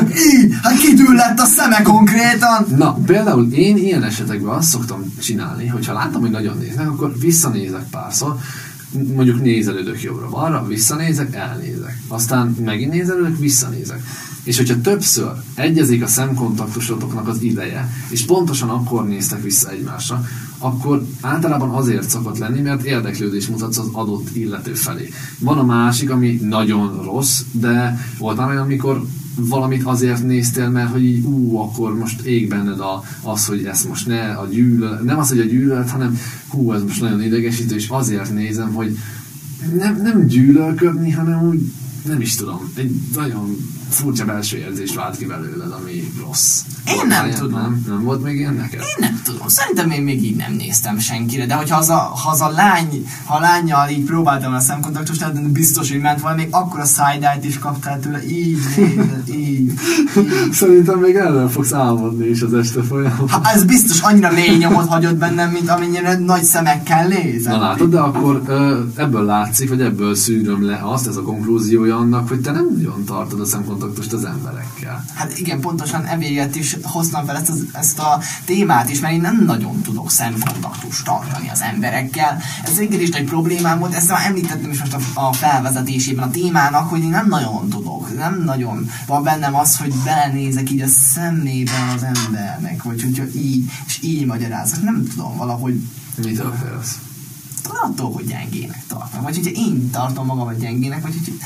így! 0.08 0.54
Hát 0.62 0.78
kidüllett 0.78 1.38
a 1.38 1.44
szeme 1.44 1.82
konkrétan! 1.82 2.66
Na, 2.76 2.94
például 3.06 3.52
én 3.52 3.76
ilyen 3.76 4.02
esetekben 4.02 4.54
azt 4.54 4.68
szoktam 4.68 5.14
csinálni, 5.20 5.66
hogyha 5.66 5.92
látom, 5.92 6.20
hogy 6.20 6.30
nagyon 6.30 6.58
néznek, 6.58 6.88
akkor 6.88 7.12
visszanézek 7.18 7.84
párszor, 7.90 8.36
mondjuk 9.14 9.42
nézelődök 9.42 10.02
jobbra-balra, 10.02 10.66
visszanézek, 10.66 11.34
elnézek. 11.34 11.98
Aztán 12.08 12.56
megint 12.64 12.92
nézelődök, 12.92 13.38
visszanézek. 13.38 14.02
És 14.50 14.56
hogyha 14.56 14.80
többször 14.80 15.30
egyezik 15.54 16.02
a 16.02 16.06
szemkontaktusotoknak 16.06 17.28
az 17.28 17.42
ideje, 17.42 17.90
és 18.08 18.24
pontosan 18.24 18.68
akkor 18.68 19.08
néztek 19.08 19.42
vissza 19.42 19.70
egymásra, 19.70 20.24
akkor 20.58 21.06
általában 21.20 21.70
azért 21.70 22.08
szokott 22.08 22.38
lenni, 22.38 22.60
mert 22.60 22.82
érdeklődés 22.82 23.46
mutatsz 23.46 23.78
az 23.78 23.88
adott 23.92 24.36
illető 24.36 24.74
felé. 24.74 25.08
Van 25.38 25.58
a 25.58 25.64
másik, 25.64 26.10
ami 26.10 26.40
nagyon 26.42 27.02
rossz, 27.02 27.40
de 27.52 27.98
volt 28.18 28.36
már 28.36 28.48
olyan, 28.48 28.62
amikor 28.62 29.04
valamit 29.34 29.84
azért 29.84 30.26
néztél, 30.26 30.68
mert 30.68 30.90
hogy 30.90 31.04
így, 31.04 31.24
ú, 31.24 31.56
akkor 31.56 31.98
most 31.98 32.20
ég 32.20 32.48
benned 32.48 32.80
a, 32.80 33.04
az, 33.22 33.46
hogy 33.46 33.64
ezt 33.64 33.88
most 33.88 34.06
ne 34.06 34.32
a 34.32 34.46
gyűlölet, 34.46 35.02
nem 35.02 35.18
az, 35.18 35.28
hogy 35.28 35.40
a 35.40 35.44
gyűlölet, 35.44 35.90
hanem 35.90 36.18
hú, 36.48 36.72
ez 36.72 36.82
most 36.82 37.00
nagyon 37.00 37.22
idegesítő, 37.22 37.74
és 37.74 37.88
azért 37.88 38.34
nézem, 38.34 38.72
hogy 38.72 38.98
nem, 39.76 40.00
nem 40.02 40.26
gyűlölködni, 40.26 41.10
hanem 41.10 41.48
úgy, 41.48 41.72
nem 42.02 42.20
is 42.20 42.34
tudom, 42.34 42.72
egy 42.76 42.90
nagyon 43.14 43.56
furcsa 43.90 44.24
belső 44.24 44.56
érzés 44.56 44.94
vált 44.94 45.16
ki 45.16 45.26
belőled, 45.26 45.72
ami 45.72 46.12
rossz. 46.26 46.60
Én 46.86 46.94
volt 46.94 47.08
nem 47.08 47.30
tudom. 47.30 47.60
Nem, 47.60 47.84
nem 47.88 48.02
volt 48.02 48.22
még 48.22 48.36
ilyen 48.36 48.54
neked? 48.54 48.80
Én 48.80 48.96
nem 48.98 49.20
tudom. 49.24 49.48
Szerintem 49.48 49.90
én 49.90 50.02
még 50.02 50.24
így 50.24 50.36
nem 50.36 50.52
néztem 50.52 50.98
senkire, 50.98 51.46
de 51.46 51.54
hogyha 51.54 51.78
az 51.78 51.88
a, 51.88 51.98
ha 51.98 52.30
az 52.30 52.40
a 52.40 52.48
lány, 52.48 53.06
ha 53.24 53.36
a 53.36 53.40
lányjal 53.40 53.88
így 53.88 54.04
próbáltam 54.04 54.52
a 54.52 54.60
szemkontaktust, 54.60 55.18
tehát 55.18 55.50
biztos, 55.50 55.90
hogy 55.90 56.00
ment 56.00 56.20
valami, 56.20 56.42
még 56.42 56.48
akkor 56.54 56.80
a 56.80 56.84
side 56.84 57.38
is 57.42 57.58
kaptál 57.58 58.00
tőle, 58.00 58.24
így, 58.26 58.58
így, 58.78 59.34
így, 59.34 59.72
Szerintem 60.52 60.98
még 60.98 61.14
erről 61.14 61.48
fogsz 61.48 61.72
álmodni 61.72 62.28
is 62.28 62.42
az 62.42 62.54
este 62.54 62.82
folyamán. 62.82 63.28
Hát 63.28 63.54
ez 63.54 63.64
biztos 63.64 64.00
annyira 64.00 64.30
mély 64.30 64.56
nyomot 64.56 64.88
hagyott 64.88 65.16
bennem, 65.16 65.50
mint 65.50 65.68
amennyire 65.68 66.18
nagy 66.18 66.42
szemekkel 66.42 67.08
nézem. 67.08 67.52
Na 67.52 67.60
látod, 67.60 67.90
de 67.90 67.98
akkor 67.98 68.42
ebből 68.96 69.24
látszik, 69.24 69.68
vagy 69.68 69.80
ebből 69.80 70.14
szűröm 70.14 70.64
le 70.64 70.80
azt, 70.82 71.06
ez 71.06 71.16
a 71.16 71.22
konklúziója 71.22 71.89
annak, 71.90 72.28
hogy 72.28 72.40
te 72.40 72.50
nem 72.50 72.68
nagyon 72.76 73.04
tartod 73.04 73.40
a 73.40 73.44
szemkontaktust 73.44 73.78
kontaktust 73.80 74.12
az 74.12 74.24
emberekkel. 74.24 75.04
Hát 75.14 75.38
igen, 75.38 75.60
pontosan 75.60 76.04
evéget 76.04 76.56
is 76.56 76.76
hoztam 76.82 77.26
fel 77.26 77.36
ezt, 77.36 77.48
az, 77.48 77.66
ezt 77.72 77.98
a 77.98 78.20
témát 78.44 78.90
is, 78.90 79.00
mert 79.00 79.14
én 79.14 79.20
nem 79.20 79.44
nagyon 79.44 79.80
tudok 79.82 80.10
szemkontaktust 80.10 81.04
tartani 81.04 81.48
az 81.48 81.60
emberekkel. 81.60 82.38
Ez 82.64 82.76
végül 82.76 83.00
is 83.00 83.10
nagy 83.10 83.24
problémám 83.24 83.78
volt, 83.78 83.94
ezt 83.94 84.08
már 84.08 84.26
említettem 84.26 84.70
is 84.70 84.78
most 84.78 84.94
a, 84.94 85.26
a 85.28 85.32
felvezetésében 85.32 86.28
a 86.28 86.30
témának, 86.30 86.88
hogy 86.88 87.02
én 87.02 87.08
nem 87.08 87.28
nagyon 87.28 87.68
tudok, 87.68 88.16
nem 88.16 88.42
nagyon 88.44 88.90
van 89.06 89.22
bennem 89.22 89.54
az, 89.54 89.76
hogy 89.76 89.94
belenézek 90.04 90.70
így 90.70 90.80
a 90.80 90.86
szemébe 90.86 91.92
az 91.96 92.02
embernek, 92.02 92.82
vagy 92.82 93.02
hogyha 93.02 93.24
így, 93.34 93.70
és 93.86 93.98
így 94.02 94.26
magyarázok, 94.26 94.82
nem 94.82 95.06
tudom, 95.10 95.36
valahogy... 95.36 95.80
Mitől 96.16 96.54
félsz? 96.62 96.98
Attól, 97.82 98.12
hogy 98.12 98.26
gyengének 98.26 98.86
tartom. 98.86 99.22
Vagy 99.22 99.36
hogyha 99.36 99.50
én 99.50 99.90
tartom 99.90 100.26
magamat 100.26 100.58
gyengének, 100.58 101.02
vagy 101.02 101.12
hogy 101.12 101.38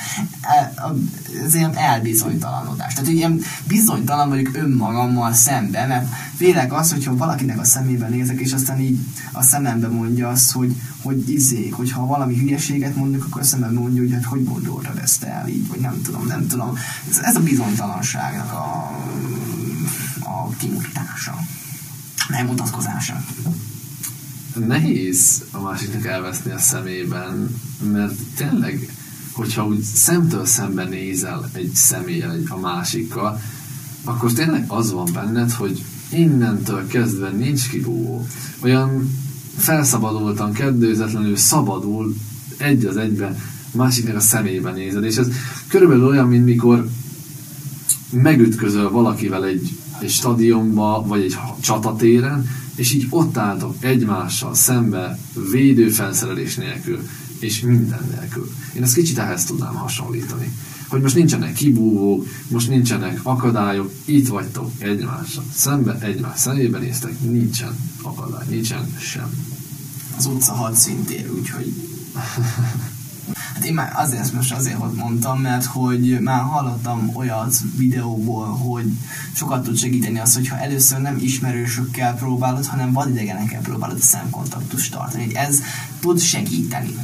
ez 1.44 1.54
ilyen 1.54 1.76
elbizonytalanodás. 1.76 2.92
Tehát, 2.92 3.08
hogy 3.08 3.16
ilyen 3.16 3.40
bizonytalan 3.66 4.28
vagyok 4.28 4.50
önmagammal 4.52 5.32
szemben, 5.32 5.88
mert 5.88 6.08
félek 6.36 6.72
az, 6.72 6.92
hogyha 6.92 7.16
valakinek 7.16 7.60
a 7.60 7.64
szemébe 7.64 8.08
nézek, 8.08 8.40
és 8.40 8.52
aztán 8.52 8.80
így 8.80 8.98
a 9.32 9.42
szemembe 9.42 9.88
mondja 9.88 10.28
azt, 10.28 10.52
hogy, 10.52 10.74
hogy 11.02 11.30
izé, 11.30 11.68
hogyha 11.68 12.06
valami 12.06 12.38
hülyeséget 12.38 12.96
mondjuk, 12.96 13.24
akkor 13.24 13.40
a 13.40 13.44
szemembe 13.44 13.80
mondja, 13.80 14.02
hogy 14.02 14.12
hát 14.12 14.24
hogy 14.24 14.44
gondoltad 14.44 14.98
ezt 14.98 15.22
el 15.22 15.48
így, 15.48 15.68
vagy 15.68 15.80
nem 15.80 16.02
tudom, 16.02 16.26
nem 16.26 16.46
tudom. 16.46 16.78
Ez, 17.10 17.18
ez 17.18 17.36
a 17.36 17.40
bizonytalanságnak 17.40 18.52
a, 18.52 18.90
a 20.18 20.48
kimutatása, 20.58 21.38
megmutatkozása 22.28 23.24
nehéz 24.66 25.44
a 25.50 25.60
másiknak 25.60 26.06
elveszni 26.06 26.52
a 26.52 26.58
szemében, 26.58 27.60
mert 27.92 28.14
tényleg, 28.36 28.94
hogyha 29.32 29.66
úgy 29.66 29.80
szemtől 29.80 30.44
szemben 30.44 30.88
nézel 30.88 31.50
egy 31.52 31.70
személlyel, 31.74 32.32
egy, 32.32 32.46
a 32.48 32.58
másikkal, 32.58 33.40
akkor 34.04 34.32
tényleg 34.32 34.64
az 34.68 34.92
van 34.92 35.08
benned, 35.12 35.52
hogy 35.52 35.84
innentől 36.08 36.86
kezdve 36.86 37.30
nincs 37.30 37.68
kibúvó. 37.68 38.26
Olyan 38.60 39.18
felszabadultan, 39.56 40.52
kedvőzetlenül 40.52 41.36
szabadul 41.36 42.14
egy 42.56 42.84
az 42.84 42.96
egyben 42.96 43.38
másiknak 43.70 44.16
a 44.16 44.20
szemébe 44.20 44.70
nézed, 44.70 45.04
és 45.04 45.16
ez 45.16 45.28
körülbelül 45.68 46.06
olyan, 46.06 46.28
mint 46.28 46.44
mikor 46.44 46.88
megütközöl 48.10 48.90
valakivel 48.90 49.44
egy, 49.44 49.76
egy 50.00 50.10
stadionba, 50.10 51.04
vagy 51.06 51.22
egy 51.22 51.36
csatatéren, 51.60 52.48
és 52.74 52.92
így 52.92 53.06
ott 53.10 53.36
álltok 53.36 53.74
egymással 53.80 54.54
szembe, 54.54 55.18
védőfelszerelés 55.50 56.54
nélkül, 56.54 57.08
és 57.38 57.60
minden 57.60 58.08
nélkül. 58.10 58.50
Én 58.76 58.82
ezt 58.82 58.94
kicsit 58.94 59.18
ehhez 59.18 59.44
tudnám 59.44 59.74
hasonlítani. 59.74 60.52
Hogy 60.88 61.00
most 61.00 61.14
nincsenek 61.14 61.52
kibúvók, 61.52 62.26
most 62.48 62.68
nincsenek 62.68 63.20
akadályok, 63.22 63.92
itt 64.04 64.28
vagytok 64.28 64.70
egymással. 64.78 65.44
Szembe, 65.54 65.98
egymás 66.00 66.38
szemébe 66.38 66.78
néztek, 66.78 67.20
nincsen 67.20 67.76
akadály, 68.02 68.46
nincsen 68.48 68.96
sem. 68.98 69.30
Az 70.16 70.26
utca 70.26 70.52
hat 70.52 70.74
szintér, 70.74 71.30
úgyhogy 71.30 71.72
Hát 73.54 73.64
én 73.64 73.74
már 73.74 73.92
azért 73.96 74.32
most 74.32 74.52
azért 74.52 74.94
mondtam, 74.94 75.40
mert 75.40 75.64
hogy 75.64 76.18
már 76.20 76.40
hallottam 76.40 77.10
olyat 77.14 77.54
videóból, 77.76 78.46
hogy 78.46 78.84
sokat 79.34 79.62
tud 79.62 79.76
segíteni 79.76 80.18
az, 80.18 80.34
hogyha 80.34 80.58
először 80.58 81.00
nem 81.00 81.16
ismerősökkel 81.20 82.14
próbálod, 82.14 82.66
hanem 82.66 82.92
vadidegenekkel 82.92 83.60
próbálod 83.60 83.96
a 83.96 84.02
szemkontaktust 84.02 84.92
tartani. 84.92 85.36
Ez 85.36 85.58
tud 86.00 86.20
segíteni. 86.20 86.96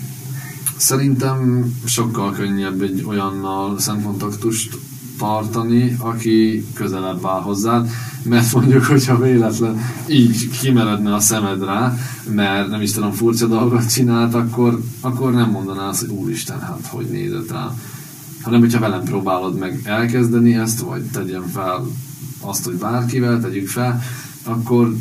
Szerintem 0.76 1.70
sokkal 1.85 2.33
könnyebb 2.33 2.83
egy 2.83 3.04
olyannal 3.06 3.78
szemkontaktust 3.78 4.78
tartani, 5.18 5.96
aki 5.98 6.66
közelebb 6.74 7.26
áll 7.26 7.40
hozzád, 7.40 7.90
mert 8.22 8.52
mondjuk, 8.52 8.85
hogyha 8.85 9.18
véletlen 9.18 9.80
így 10.06 10.50
kimeredne 10.50 11.14
a 11.14 11.20
szemed 11.20 11.64
rá, 11.64 11.96
mert 12.35 12.68
nem 12.68 12.80
is 12.80 12.92
tudom, 12.92 13.12
furcsa 13.12 13.46
dolgot 13.46 13.92
csinált, 13.92 14.35
akkor, 14.35 14.80
akkor 15.00 15.33
nem 15.33 15.50
mondaná 15.50 15.88
azt, 15.88 16.00
hogy 16.00 16.11
úristen, 16.11 16.61
hát 16.61 16.87
hogy 16.87 17.06
nézett 17.06 17.50
rá. 17.50 17.74
Hanem, 18.42 18.61
hogyha 18.61 18.80
velem 18.80 19.02
próbálod 19.02 19.59
meg 19.59 19.80
elkezdeni 19.85 20.54
ezt, 20.54 20.80
vagy 20.80 21.02
tegyem 21.02 21.46
fel 21.52 21.87
azt, 22.40 22.64
hogy 22.64 22.74
bárkivel 22.74 23.40
tegyük 23.40 23.68
fel, 23.68 24.02
akkor 24.44 24.94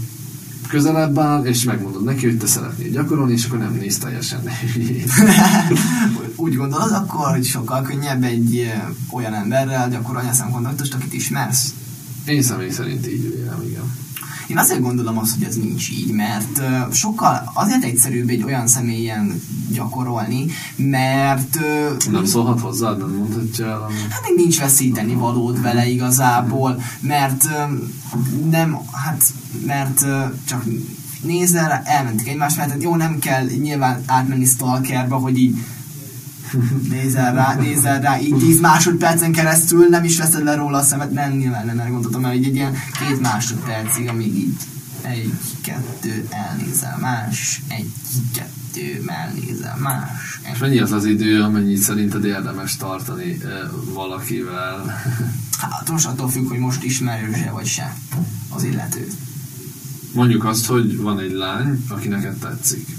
közelebb 0.67 1.19
áll, 1.19 1.43
és 1.43 1.63
megmondod 1.63 2.03
neki, 2.03 2.25
hogy 2.25 2.38
te 2.38 2.47
szeretnél 2.47 2.89
gyakorolni, 2.89 3.34
és 3.34 3.45
akkor 3.45 3.58
nem 3.58 3.73
néz 3.73 3.97
teljesen 3.97 4.41
úgy, 6.36 6.55
gondolod, 6.55 6.91
akkor 6.91 7.32
hogy 7.32 7.45
sokkal 7.45 7.82
könnyebb 7.82 8.23
egy 8.23 8.71
olyan 9.12 9.34
emberrel 9.34 9.89
gyakorolni 9.89 10.29
a 10.29 10.34
szemkontaktust, 10.34 10.93
akit 10.93 11.13
ismersz? 11.13 11.73
Én 12.25 12.41
személy 12.41 12.69
szerint 12.69 13.08
így 13.08 13.36
vélem, 13.36 13.62
igen. 13.67 13.97
Én 14.49 14.58
azért 14.58 14.82
gondolom 14.82 15.17
azt, 15.17 15.34
hogy 15.34 15.43
ez 15.43 15.55
nincs 15.55 15.89
így, 15.89 16.12
mert 16.12 16.62
sokkal 16.91 17.51
azért 17.53 17.84
egyszerűbb 17.84 18.29
egy 18.29 18.43
olyan 18.43 18.67
személyen 18.67 19.41
gyakorolni, 19.71 20.45
mert 20.75 21.60
Nem 22.12 22.25
szólhat 22.25 22.60
hozzád, 22.60 22.97
nem 22.97 23.10
mondhatja 23.10 23.65
el, 23.65 23.82
ami... 23.82 23.93
Hát 24.10 24.21
még 24.23 24.36
nincs 24.36 24.60
veszíteni 24.60 25.13
valód 25.13 25.62
vele 25.62 25.88
igazából, 25.88 26.82
mert 26.99 27.47
nem, 28.49 28.77
hát, 28.91 29.23
mert 29.65 30.05
csak 30.45 30.65
nézzel 31.21 31.67
rá, 31.67 31.82
elmentek 31.86 32.27
egymás 32.27 32.55
mellett, 32.55 32.71
hát 32.71 32.84
jó, 32.84 32.95
nem 32.95 33.19
kell 33.19 33.45
nyilván 33.45 34.03
átmenni 34.05 34.45
stalkerba, 34.45 35.15
hogy 35.15 35.38
így 35.38 35.58
nézel 36.89 37.33
rá, 37.33 37.55
nézel 37.55 38.01
rá, 38.01 38.19
így 38.19 38.35
10 38.35 38.59
másodpercen 38.59 39.31
keresztül 39.31 39.88
nem 39.88 40.03
is 40.03 40.17
veszed 40.17 40.43
le 40.43 40.55
róla 40.55 40.77
a 40.77 40.83
szemet, 40.83 41.12
nem, 41.12 41.31
nyilván 41.31 41.65
nem 41.65 41.79
erre 41.79 41.89
gondoltam, 41.89 42.21
mert 42.21 42.35
így 42.35 42.45
egy 42.45 42.55
ilyen 42.55 42.73
két 42.99 43.19
másodpercig, 43.21 44.07
amíg 44.07 44.35
így 44.35 44.57
egy, 45.01 45.33
kettő, 45.62 46.27
elnézel 46.29 46.97
más, 47.01 47.62
egy, 47.67 47.91
kettő, 48.33 49.03
elnézel 49.07 49.77
más, 49.79 50.39
egy, 50.43 50.51
És 50.53 50.59
mennyi 50.59 50.79
az 50.79 50.91
az 50.91 51.05
idő, 51.05 51.41
amennyit 51.41 51.77
szerinted 51.77 52.25
érdemes 52.25 52.77
tartani 52.77 53.38
valakivel? 53.93 54.83
Hát 55.59 55.91
most 55.91 56.05
attól 56.05 56.29
függ, 56.29 56.47
hogy 56.47 56.57
most 56.57 56.83
ismerőse 56.83 57.51
vagy 57.51 57.65
se 57.65 57.95
az 58.49 58.63
illető. 58.63 59.07
Mondjuk 60.13 60.45
azt, 60.45 60.65
hogy 60.65 60.97
van 60.97 61.19
egy 61.19 61.31
lány, 61.31 61.85
aki 61.89 62.07
neked 62.07 62.35
tetszik. 62.35 62.98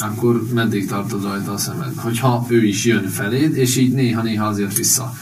Akkor 0.00 0.46
meddig 0.52 0.86
tartod 0.86 1.22
rajta 1.22 1.52
a 1.52 1.58
szemed? 1.58 1.92
Hogyha 1.96 2.46
ő 2.48 2.64
is 2.64 2.84
jön 2.84 3.08
feléd, 3.08 3.56
és 3.56 3.76
így 3.76 3.92
néha-néha 3.92 4.46
azért 4.46 4.76
vissza 4.76 5.14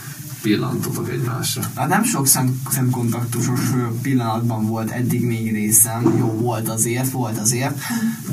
pillantotok 0.42 1.10
egymásra. 1.10 1.62
Hát 1.74 1.88
nem 1.88 2.04
sok 2.04 2.26
szem, 2.26 2.60
szemkontaktusos 2.70 3.60
pillanatban 4.02 4.66
volt 4.66 4.90
eddig 4.90 5.24
még 5.26 5.52
részem. 5.52 6.14
Jó, 6.18 6.26
volt 6.26 6.68
azért, 6.68 7.10
volt 7.10 7.38
azért. 7.38 7.78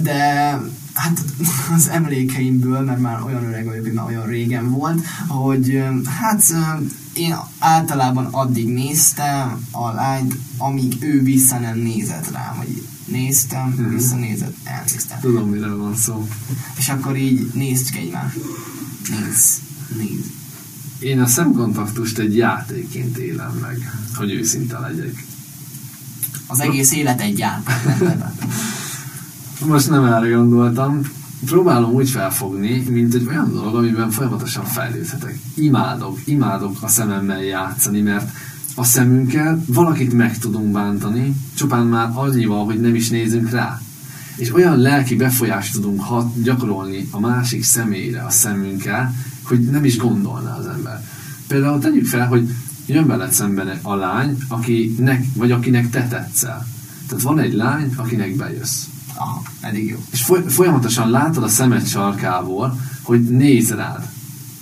De 0.02 0.21
hát 0.93 1.19
az 1.75 1.88
emlékeimből, 1.88 2.82
mert 2.82 2.99
már 2.99 3.21
olyan 3.21 3.43
öreg 3.43 3.65
vagyok, 3.65 3.84
hogy 3.84 3.93
már 3.93 4.06
olyan 4.06 4.25
régen 4.25 4.69
volt, 4.69 5.06
hogy 5.28 5.84
hát 6.19 6.43
én 7.13 7.36
általában 7.60 8.25
addig 8.25 8.67
néztem 8.67 9.67
a 9.71 9.91
lányt, 9.91 10.36
amíg 10.58 10.97
ő 10.99 11.21
vissza 11.21 11.60
nem 11.60 11.78
nézett 11.78 12.32
rám, 12.32 12.56
vagy 12.58 12.88
néztem, 13.12 13.67
Mhm. 13.69 13.89
visszanézett, 13.93 14.56
elnéztem. 14.63 15.19
Tudom, 15.19 15.50
miről 15.50 15.78
van 15.78 15.95
szó. 15.95 16.28
És 16.78 16.89
akkor 16.89 17.17
így 17.17 17.52
néztük 17.54 17.95
egymást. 17.95 18.36
Nézd, 19.10 19.62
nézd. 19.98 20.26
Én 21.00 21.19
a 21.22 21.28
szemkontaktust 21.28 22.17
egy 22.17 22.36
játékként 22.36 23.17
élem 23.17 23.52
meg, 23.62 23.91
hogy 24.15 24.32
őszinte 24.32 24.80
legyek. 24.80 25.26
Az 26.48 26.60
egész 26.60 26.91
élet 26.91 27.22
egy 27.22 27.38
játék. 27.38 27.76
Most 29.65 29.89
nem 29.89 30.04
erre 30.06 30.28
gondoltam. 30.30 31.02
Próbálom 31.45 31.91
úgy 31.91 32.10
felfogni, 32.10 32.84
mint 32.89 33.13
egy 33.13 33.28
olyan 33.28 33.52
dolog, 33.54 33.76
amiben 33.76 34.10
folyamatosan 34.12 34.65
fejlődhetek. 34.65 35.39
Imádok, 35.56 36.19
imádok 36.26 36.78
a 36.82 36.88
szememmel 36.88 37.43
játszani, 37.43 38.02
mert 38.02 38.32
a 38.80 38.84
szemünkkel 38.84 39.63
valakit 39.65 40.13
meg 40.13 40.38
tudunk 40.38 40.72
bántani, 40.72 41.36
csupán 41.54 41.86
már 41.86 42.10
annyival, 42.13 42.65
hogy 42.65 42.80
nem 42.80 42.96
is 42.96 43.10
nézünk 43.10 43.50
rá. 43.50 43.82
És 44.36 44.54
olyan 44.54 44.78
lelki 44.78 45.15
befolyást 45.15 45.74
tudunk 45.74 46.02
hat, 46.02 46.42
gyakorolni 46.42 47.08
a 47.12 47.20
másik 47.20 47.63
személyre 47.63 48.22
a 48.22 48.30
szemünkkel, 48.30 49.13
hogy 49.44 49.60
nem 49.60 49.86
is 49.86 49.98
gondolná 49.98 50.56
az 50.58 50.65
ember. 50.65 51.04
Például 51.48 51.80
tegyük 51.80 52.06
fel, 52.06 52.28
hogy 52.28 52.50
jön 52.86 53.08
veled 53.08 53.32
szemben 53.32 53.80
a 53.82 53.96
lány, 53.96 54.38
akinek, 54.48 55.26
vagy 55.34 55.52
akinek 55.52 55.89
te 55.89 56.08
tetszel. 56.08 56.68
Tehát 57.08 57.24
van 57.24 57.39
egy 57.39 57.54
lány, 57.54 57.94
akinek 57.96 58.36
bejössz. 58.36 58.84
Aha, 59.15 59.42
eddig 59.62 59.89
jó. 59.89 60.04
És 60.12 60.22
foly- 60.22 60.52
folyamatosan 60.52 61.10
látod 61.10 61.44
a 61.44 61.48
szemed 61.48 61.88
sarkából, 61.88 62.80
hogy 63.02 63.22
néz 63.22 63.70
rád. 63.70 64.10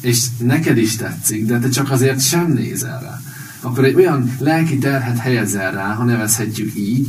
És 0.02 0.26
neked 0.38 0.78
is 0.78 0.96
tetszik, 0.96 1.46
de 1.46 1.60
te 1.60 1.70
csak 1.70 1.92
azért 1.92 2.22
sem 2.22 2.52
nézel 2.52 3.00
rá. 3.02 3.17
Akkor 3.62 3.86
egy 3.86 3.96
olyan 3.96 4.36
lelki 4.40 4.78
terhet 4.78 5.18
helyezel 5.18 5.72
rá, 5.72 5.94
ha 5.94 6.04
nevezhetjük 6.04 6.76
így, 6.76 7.08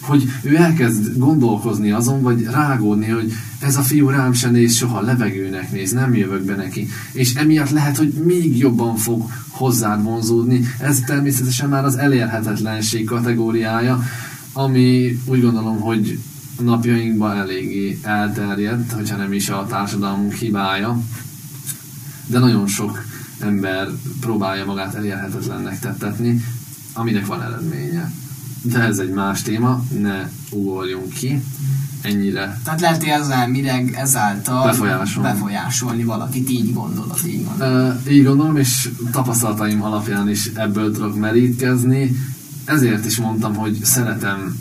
hogy 0.00 0.32
ő 0.42 0.56
elkezd 0.56 1.18
gondolkozni 1.18 1.90
azon, 1.90 2.22
vagy 2.22 2.44
rágódni, 2.44 3.08
hogy 3.08 3.32
ez 3.60 3.76
a 3.76 3.82
fiú 3.82 4.08
rám 4.08 4.32
se 4.32 4.50
néz, 4.50 4.74
soha 4.74 5.00
levegőnek 5.00 5.72
néz, 5.72 5.92
nem 5.92 6.14
jövök 6.14 6.42
be 6.42 6.54
neki. 6.54 6.88
És 7.12 7.34
emiatt 7.34 7.70
lehet, 7.70 7.96
hogy 7.96 8.12
még 8.12 8.58
jobban 8.58 8.96
fog 8.96 9.30
hozzád 9.48 10.02
vonzódni. 10.02 10.60
Ez 10.80 11.00
természetesen 11.06 11.68
már 11.68 11.84
az 11.84 11.96
elérhetetlenség 11.96 13.04
kategóriája, 13.04 14.02
ami 14.52 15.18
úgy 15.26 15.40
gondolom, 15.40 15.80
hogy 15.80 16.18
napjainkban 16.60 17.36
eléggé 17.36 17.98
elterjedt, 18.02 18.92
hogyha 18.92 19.16
nem 19.16 19.32
is 19.32 19.48
a 19.48 19.66
társadalmunk 19.68 20.32
hibája, 20.32 21.00
de 22.26 22.38
nagyon 22.38 22.66
sok 22.66 23.04
ember 23.40 23.88
próbálja 24.20 24.64
magát 24.64 24.94
elérhetetlennek 24.94 25.78
tettetni, 25.78 26.44
aminek 26.92 27.26
van 27.26 27.42
eredménye. 27.42 28.12
De 28.62 28.80
ez 28.80 28.98
egy 28.98 29.10
más 29.10 29.42
téma, 29.42 29.84
ne 30.00 30.30
ugorjunk 30.50 31.12
ki 31.12 31.42
ennyire. 32.02 32.60
Tehát 32.64 32.80
lehet 32.80 33.04
ezzel 33.04 33.48
mireg 33.48 33.94
ezáltal 33.94 34.64
Befolyásolni. 34.66 35.28
befolyásolni 35.28 36.04
valakit, 36.04 36.50
így 36.50 36.72
gondolod, 36.72 37.18
így 37.26 37.44
gondolod. 37.44 37.96
Uh, 38.06 38.12
így 38.12 38.24
gondolom, 38.24 38.56
és 38.56 38.88
tapasztalataim 39.10 39.82
alapján 39.82 40.28
is 40.28 40.46
ebből 40.54 40.92
tudok 40.92 41.16
merítkezni. 41.16 42.16
Ezért 42.64 43.04
is 43.04 43.16
mondtam, 43.16 43.54
hogy 43.54 43.84
szeretem 43.84 44.58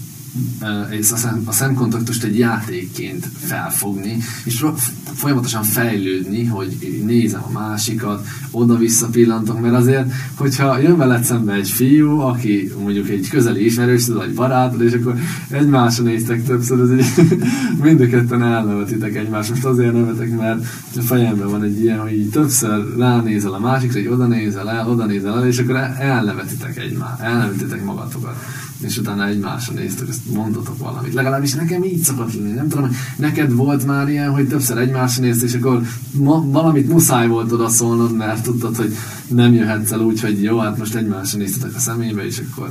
és 0.89 1.11
a, 1.11 1.15
szem, 1.15 1.41
a 1.45 1.51
szemkontaktust 1.51 2.23
egy 2.23 2.37
játékként 2.37 3.29
felfogni, 3.37 4.17
és 4.43 4.65
folyamatosan 5.13 5.63
fejlődni, 5.63 6.45
hogy 6.45 7.01
nézem 7.05 7.41
a 7.43 7.51
másikat, 7.51 8.27
oda-vissza 8.51 9.07
pillantok, 9.07 9.61
mert 9.61 9.73
azért, 9.73 10.11
hogyha 10.35 10.79
jön 10.79 10.97
veled 10.97 11.23
szembe 11.23 11.53
egy 11.53 11.69
fiú, 11.69 12.19
aki 12.19 12.71
mondjuk 12.81 13.09
egy 13.09 13.27
közeli 13.29 13.65
ismerősöd, 13.65 14.15
vagy 14.15 14.33
barátod, 14.33 14.81
és 14.81 14.93
akkor 14.93 15.15
egymásra 15.49 16.03
néztek 16.03 16.43
többször, 16.43 16.79
ez 16.79 16.89
egy, 16.89 17.27
mind 17.83 18.01
a 18.01 18.07
ketten 18.07 18.43
elnevetitek 18.43 19.15
egymást. 19.15 19.49
Most 19.49 19.65
azért 19.65 19.93
nevetek, 19.93 20.37
mert 20.37 20.65
a 20.95 21.01
fejemben 21.01 21.49
van 21.49 21.63
egy 21.63 21.81
ilyen, 21.81 21.99
hogy 21.99 22.13
így 22.13 22.29
többször 22.29 22.97
ránézel 22.97 23.53
a 23.53 23.59
másikra, 23.59 23.99
hogy 23.99 24.09
oda 24.11 24.25
nézel 24.27 24.69
el, 24.69 24.89
oda 24.89 25.05
nézel 25.05 25.37
el, 25.37 25.47
és 25.47 25.57
akkor 25.57 25.75
el- 25.75 25.95
elnevetitek 25.99 26.77
egymást, 26.77 27.21
elnevetitek 27.21 27.83
magatokat 27.83 28.35
és 28.79 28.97
utána 28.97 29.27
egymásra 29.27 29.73
néztek, 29.73 30.07
ezt 30.09 30.29
mondatok 30.33 30.77
valamit. 30.77 31.13
Legalábbis 31.13 31.53
nekem 31.53 31.83
így 31.83 32.01
szokott 32.01 32.33
lenni. 32.33 32.51
Nem 32.51 32.67
tudom, 32.67 32.91
neked 33.17 33.53
volt 33.53 33.85
már 33.85 34.09
ilyen, 34.09 34.31
hogy 34.31 34.47
többször 34.47 34.77
egymásra 34.77 35.23
néztél, 35.23 35.47
és 35.47 35.53
akkor 35.53 35.81
ma, 36.11 36.43
valamit 36.47 36.87
muszáj 36.89 37.27
volt 37.27 37.51
oda 37.51 37.69
szólnod, 37.69 38.15
mert 38.15 38.43
tudtad, 38.43 38.75
hogy 38.75 38.95
nem 39.27 39.53
jöhetsz 39.53 39.91
el 39.91 39.99
úgy, 39.99 40.21
hogy 40.21 40.43
jó, 40.43 40.57
hát 40.57 40.77
most 40.77 40.95
egymásra 40.95 41.37
néztetek 41.37 41.75
a 41.75 41.79
szemébe, 41.79 42.25
és 42.25 42.41
akkor 42.51 42.69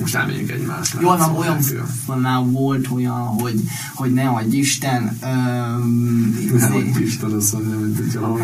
most 0.00 0.14
elmegyünk 0.14 0.50
egymásra. 0.50 1.00
Jól 1.00 1.16
van, 1.16 1.36
olyan 1.36 1.58
már 2.06 2.44
volt 2.44 2.88
olyan, 2.90 3.20
hogy, 3.20 3.60
hogy 3.94 4.12
ne 4.12 4.28
adj 4.28 4.56
Isten, 4.56 5.18
öm, 5.22 6.38
Nem, 6.58 6.92
hogy 6.92 7.02
Isten 7.02 7.30
azt 7.30 7.52
mondja, 7.52 7.78
mint 7.78 7.96
hogy 7.96 8.18
valami 8.18 8.42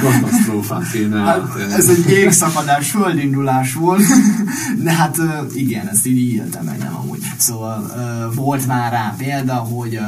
katasztrófát 0.00 0.90
kéne 0.90 1.18
Hát, 1.18 1.56
ez 1.70 1.88
egy 1.88 2.08
jégszakadás, 2.08 2.90
földindulás 2.90 3.74
volt, 3.74 4.02
de 4.84 4.92
hát 4.92 5.16
igen, 5.54 5.88
ezt 5.88 6.06
így 6.06 6.32
éltem 6.32 6.64
meg, 6.64 6.78
nem 6.78 6.96
amúgy. 6.96 7.22
Szóval 7.36 7.92
volt 8.34 8.66
már 8.66 8.92
rá 8.92 9.14
példa, 9.18 9.54
hogy 9.54 9.98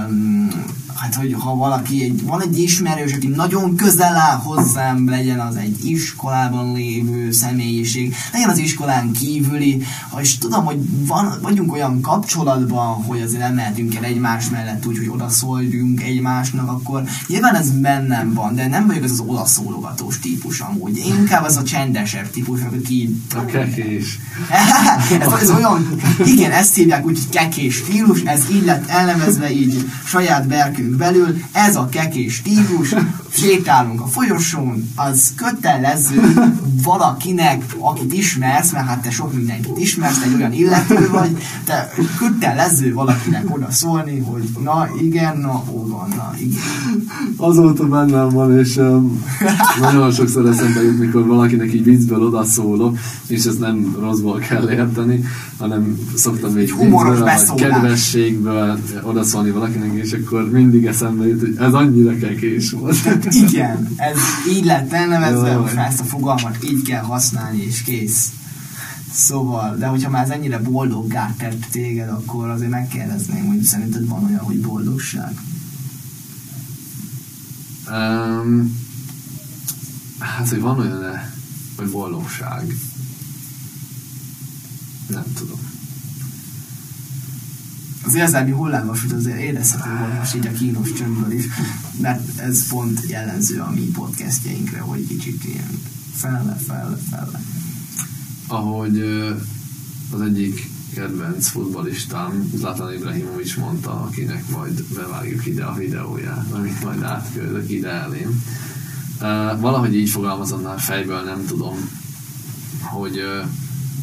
hát, 0.99 1.15
hogy 1.15 1.35
ha 1.39 1.57
valaki, 1.57 2.03
egy, 2.03 2.23
van 2.25 2.43
egy 2.43 2.59
ismerős, 2.59 3.13
aki 3.13 3.27
nagyon 3.27 3.77
közel 3.77 4.17
áll 4.17 4.37
hozzám, 4.37 5.09
legyen 5.09 5.41
az 5.41 5.57
egy 5.57 5.85
iskolában 5.85 6.73
lévő 6.73 7.31
személyiség, 7.31 8.15
legyen 8.33 8.49
az 8.49 8.59
iskolán 8.59 9.13
kívüli, 9.13 9.83
ha 10.11 10.21
is 10.21 10.39
tudom, 10.59 10.75
hogy 10.75 11.07
van, 11.07 11.39
vagyunk 11.43 11.73
olyan 11.73 12.01
kapcsolatban, 12.01 13.03
hogy 13.03 13.21
azért 13.21 13.43
nem 13.43 13.55
mehetünk 13.55 13.95
el 13.95 14.05
egymás 14.05 14.49
mellett 14.49 14.87
úgy, 14.87 14.99
hogy 14.99 15.09
odaszóljunk 15.09 16.03
egymásnak, 16.03 16.69
akkor 16.69 17.03
nyilván 17.27 17.55
ez 17.55 17.71
bennem 17.71 18.35
van, 18.35 18.55
de 18.55 18.67
nem 18.67 18.87
vagyok 18.87 19.05
ez 19.05 19.11
az 19.11 19.23
odaszólogatós 19.27 20.19
típus 20.19 20.61
amúgy. 20.61 20.97
Én 20.97 21.15
inkább 21.19 21.45
az 21.45 21.57
a 21.57 21.63
csendesebb 21.63 22.31
típus, 22.31 22.61
aki 22.61 23.23
A 23.35 23.45
kekés. 23.45 24.19
ez, 25.21 25.33
ez 25.33 25.51
olyan, 25.51 26.01
igen, 26.25 26.51
ezt 26.51 26.75
hívják 26.75 27.05
úgy, 27.05 27.19
hogy 27.19 27.29
kekés 27.29 27.75
stílus, 27.75 28.23
ez 28.23 28.51
így 28.51 28.65
lett 28.65 28.89
elnevezve 28.89 29.51
így 29.53 29.91
saját 30.05 30.47
berkünk 30.47 30.97
belül, 30.97 31.43
ez 31.53 31.77
a 31.77 31.89
kekés 31.89 32.35
stílus, 32.35 32.95
sétálunk 33.31 34.01
a 34.01 34.07
folyosón, 34.07 34.93
az 34.95 35.33
kötelező 35.37 36.53
valakinek, 36.83 37.63
akit 37.79 38.13
ismersz, 38.13 38.73
mert 38.73 38.87
hát 38.87 39.03
te 39.03 39.11
sok 39.11 39.33
mindenkit 39.33 39.79
ismersz, 39.79 40.23
egy 40.23 40.35
olyan 40.35 40.48
illető 40.53 41.09
vagy, 41.11 41.37
te 41.65 41.93
kötelező 42.19 42.93
valakinek 42.93 43.45
oda 43.55 43.71
szólni, 43.71 44.19
hogy 44.19 44.43
na 44.63 44.89
igen, 45.01 45.39
na 45.39 45.63
ó 45.71 45.87
van, 45.87 46.09
na 46.17 46.33
igen. 46.39 46.63
Azóta 47.37 47.87
bennem 47.87 48.29
van, 48.29 48.59
és 48.59 48.77
um, 48.77 49.25
nagyon 49.81 50.13
sokszor 50.13 50.47
eszembe 50.47 50.83
jut, 50.83 50.99
mikor 50.99 51.27
valakinek 51.27 51.75
így 51.75 51.85
viccből 51.85 52.23
odaszólok, 52.23 52.99
és 53.27 53.45
ezt 53.45 53.59
nem 53.59 53.97
rosszból 54.01 54.39
kell 54.39 54.71
érteni, 54.71 55.25
hanem 55.59 55.99
szoktam 56.15 56.53
még 56.53 56.73
humoros 56.73 57.19
viccből, 57.19 57.71
kedvességből 57.71 58.79
odaszólni 59.03 59.51
valakinek, 59.51 59.93
és 59.95 60.13
akkor 60.13 60.51
mindig 60.51 60.87
eszembe 60.87 61.27
jut, 61.27 61.41
hogy 61.41 61.57
ez 61.59 61.73
annyira 61.73 62.17
kekés 62.17 62.71
volt. 62.71 62.97
Igen, 63.31 63.89
ez 63.97 64.17
így 64.57 64.65
lett 64.65 64.93
elnevezve, 64.93 65.57
most 65.57 65.75
már 65.75 65.87
ezt 65.87 66.01
a 66.01 66.05
fogalmat 66.05 66.57
így 66.65 66.83
kell 66.83 67.03
használni, 67.03 67.63
és 67.67 67.83
kész. 67.83 68.29
Szóval, 69.19 69.77
de 69.77 69.87
hogyha 69.87 70.11
már 70.11 70.23
ez 70.23 70.31
ennyire 70.31 70.59
boldoggá 70.59 71.35
tett 71.39 71.65
téged, 71.71 72.09
akkor 72.09 72.49
azért 72.49 72.71
megkérdezném, 72.71 73.47
hogy 73.47 73.63
szerinted 73.63 74.09
van 74.09 74.25
olyan, 74.25 74.39
hogy 74.39 74.61
boldogság? 74.61 75.41
Um, 77.91 78.79
hát, 80.19 80.49
hogy 80.49 80.61
van 80.61 80.79
olyan, 80.79 81.21
hogy 81.77 81.91
boldogság. 81.91 82.75
Nem 85.07 85.25
tudom. 85.35 85.61
Az 88.05 88.15
érzelmi 88.15 88.51
hullámvasút 88.51 89.13
azért 89.13 89.39
érezhető 89.39 89.91
volt 89.99 90.19
most 90.19 90.35
így 90.35 90.47
a 90.47 90.53
kínos 90.53 90.93
csöndből 90.93 91.33
is, 91.33 91.45
mert 92.01 92.39
ez 92.39 92.69
pont 92.69 93.01
jellemző 93.09 93.61
a 93.61 93.71
mi 93.71 93.81
podcastjainkre, 93.81 94.81
hogy 94.81 95.07
kicsit 95.07 95.45
ilyen 95.45 95.81
felle, 96.15 96.57
felle, 96.67 96.97
felle. 97.11 97.41
Ahogy 98.49 99.01
az 100.13 100.21
egyik 100.21 100.69
kedvenc 100.95 101.49
futbalistám, 101.49 102.51
Zlatan 102.55 102.95
Ibrahimovic 102.95 103.57
mondta, 103.57 104.01
akinek 104.01 104.49
majd 104.49 104.85
bevágjuk 104.95 105.47
ide 105.47 105.65
a 105.65 105.75
videóját, 105.75 106.51
amit 106.53 106.85
majd 106.85 107.03
átküldök 107.03 107.71
ide 107.71 107.91
elém. 107.91 108.45
Uh, 109.21 109.61
valahogy 109.61 109.97
így 109.97 110.11
fogalmazott 110.11 110.63
már 110.63 110.81
fejből, 110.81 111.23
nem 111.23 111.45
tudom, 111.47 111.91
hogy 112.81 113.19
uh, 113.19 113.49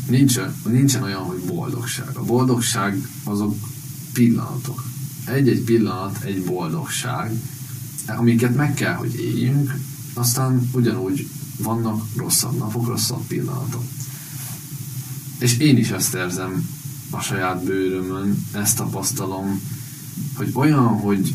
nincsen, 0.10 0.56
nincsen 0.70 1.04
olyan, 1.04 1.22
hogy 1.22 1.40
boldogság. 1.40 2.10
A 2.14 2.24
boldogság 2.24 3.08
azok 3.24 3.56
pillanatok. 4.14 4.84
Egy-egy 5.26 5.62
pillanat 5.62 6.24
egy 6.24 6.44
boldogság, 6.44 7.32
amiket 8.06 8.56
meg 8.56 8.74
kell, 8.74 8.94
hogy 8.94 9.16
éljünk, 9.20 9.76
aztán 10.14 10.70
ugyanúgy 10.72 11.28
vannak 11.58 12.06
rosszabb 12.16 12.58
napok, 12.58 12.88
rosszabb 12.88 13.28
pillanatok. 13.28 13.84
És 15.40 15.58
én 15.58 15.78
is 15.78 15.90
ezt 15.90 16.14
érzem 16.14 16.70
a 17.10 17.20
saját 17.20 17.64
bőrömön, 17.64 18.46
ezt 18.52 18.78
tapasztalom, 18.78 19.62
hogy 20.36 20.52
olyan, 20.54 20.88
hogy 20.88 21.34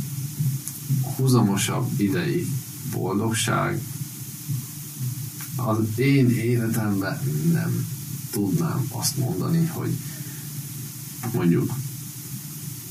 húzamosabb 1.16 1.90
ideig 1.96 2.46
boldogság, 2.92 3.80
az 5.56 5.78
én 5.96 6.30
életemben 6.30 7.20
nem 7.52 7.86
tudnám 8.30 8.86
azt 8.88 9.16
mondani, 9.16 9.66
hogy 9.66 9.90
mondjuk 11.32 11.72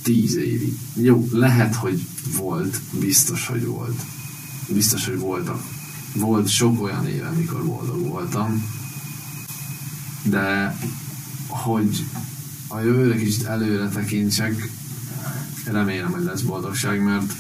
tíz 0.02 0.36
évig. 0.36 0.78
Jó, 0.94 1.28
lehet, 1.32 1.76
hogy 1.76 2.08
volt, 2.38 2.82
biztos, 3.00 3.48
hogy 3.48 3.66
volt. 3.66 4.02
Biztos, 4.68 5.06
hogy 5.06 5.18
voltak. 5.18 5.62
Volt 6.14 6.48
sok 6.48 6.82
olyan 6.82 7.08
éve, 7.08 7.28
amikor 7.28 7.66
boldog 7.66 8.08
voltam, 8.08 8.64
de 10.24 10.78
hogy 11.48 12.06
a 12.68 12.80
jövőre 12.80 13.16
kicsit 13.16 13.44
előre 13.44 13.90
tekintsek, 13.90 14.70
remélem, 15.66 16.12
hogy 16.12 16.24
lesz 16.24 16.42
boldogság, 16.42 17.04
mert 17.04 17.34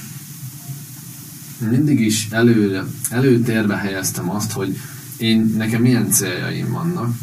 mindig 1.57 1.99
is 1.99 2.27
előre, 2.29 2.85
előtérbe 3.09 3.75
helyeztem 3.75 4.29
azt, 4.29 4.51
hogy 4.51 4.77
én, 5.17 5.53
nekem 5.57 5.81
milyen 5.81 6.11
céljaim 6.11 6.71
vannak, 6.71 7.15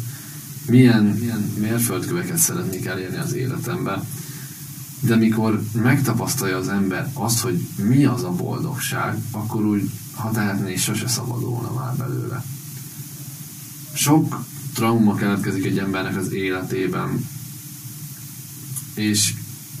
milyen, 0.67 1.03
milyen 1.03 1.51
mérföldköveket 1.59 2.37
szeretnék 2.37 2.85
elérni 2.85 3.17
az 3.17 3.33
életemben, 3.33 4.03
de 4.99 5.15
mikor 5.15 5.63
megtapasztalja 5.73 6.57
az 6.57 6.67
ember 6.67 7.09
azt, 7.13 7.39
hogy 7.39 7.67
mi 7.75 8.05
az 8.05 8.23
a 8.23 8.31
boldogság, 8.31 9.17
akkor 9.31 9.65
úgy, 9.65 9.91
ha 10.13 10.31
tehetné, 10.31 10.75
sose 10.75 11.07
szabadulna 11.07 11.73
már 11.73 11.95
belőle. 11.95 12.43
Sok 13.93 14.45
trauma 14.77 15.15
keletkezik 15.15 15.65
egy 15.65 15.77
embernek 15.77 16.17
az 16.17 16.31
életében, 16.31 17.27
és 18.93 19.33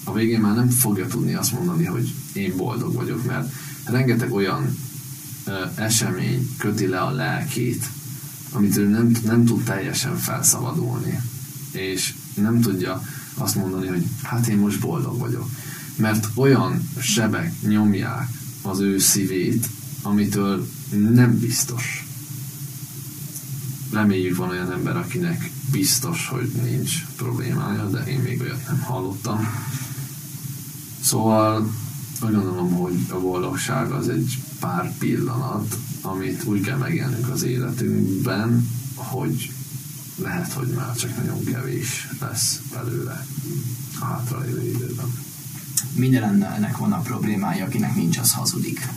a 0.03 0.13
végén 0.13 0.39
már 0.39 0.55
nem 0.55 0.69
fogja 0.69 1.07
tudni 1.07 1.33
azt 1.33 1.53
mondani, 1.53 1.85
hogy 1.85 2.13
én 2.33 2.53
boldog 2.55 2.93
vagyok, 2.93 3.25
mert 3.25 3.53
rengeteg 3.85 4.33
olyan 4.33 4.77
ö, 5.45 5.51
esemény 5.75 6.49
köti 6.57 6.87
le 6.87 6.99
a 6.99 7.11
lelkét, 7.11 7.85
amit 8.51 8.77
ő 8.77 8.87
nem, 8.87 9.11
nem 9.23 9.45
tud 9.45 9.63
teljesen 9.63 10.15
felszabadulni, 10.15 11.19
és 11.71 12.13
nem 12.33 12.61
tudja 12.61 13.03
azt 13.33 13.55
mondani, 13.55 13.87
hogy 13.87 14.05
hát 14.23 14.47
én 14.47 14.57
most 14.57 14.79
boldog 14.79 15.17
vagyok. 15.17 15.49
Mert 15.95 16.27
olyan 16.35 16.89
sebek 16.99 17.61
nyomják 17.61 18.29
az 18.61 18.79
ő 18.79 18.97
szívét, 18.97 19.67
amitől 20.01 20.67
nem 20.89 21.39
biztos. 21.39 22.06
Reméljük 23.91 24.35
van 24.35 24.49
olyan 24.49 24.71
ember, 24.71 24.97
akinek 24.97 25.51
biztos, 25.71 26.27
hogy 26.27 26.51
nincs 26.63 27.05
problémája, 27.15 27.89
de 27.89 28.03
én 28.03 28.19
még 28.19 28.41
olyat 28.41 28.67
nem 28.67 28.79
hallottam. 28.81 29.47
Szóval 31.01 31.71
úgy 32.25 32.33
gondolom, 32.33 32.71
hogy 32.71 33.05
a 33.09 33.19
boldogság 33.19 33.91
az 33.91 34.09
egy 34.09 34.39
pár 34.59 34.97
pillanat, 34.97 35.77
amit 36.01 36.43
úgy 36.43 36.61
kell 36.61 36.77
megélnünk 36.77 37.29
az 37.29 37.43
életünkben, 37.43 38.69
hogy 38.95 39.51
lehet, 40.15 40.53
hogy 40.53 40.67
már 40.67 40.95
csak 40.95 41.17
nagyon 41.17 41.43
kevés 41.43 42.07
lesz 42.19 42.61
belőle 42.71 43.25
a 43.99 44.05
hátralévő 44.05 44.67
időben. 44.67 45.11
Minden 45.95 46.23
embernek 46.23 46.77
van 46.77 46.91
a 46.91 46.99
problémája, 46.99 47.65
akinek 47.65 47.95
nincs, 47.95 48.17
az 48.17 48.33
hazudik. 48.33 48.87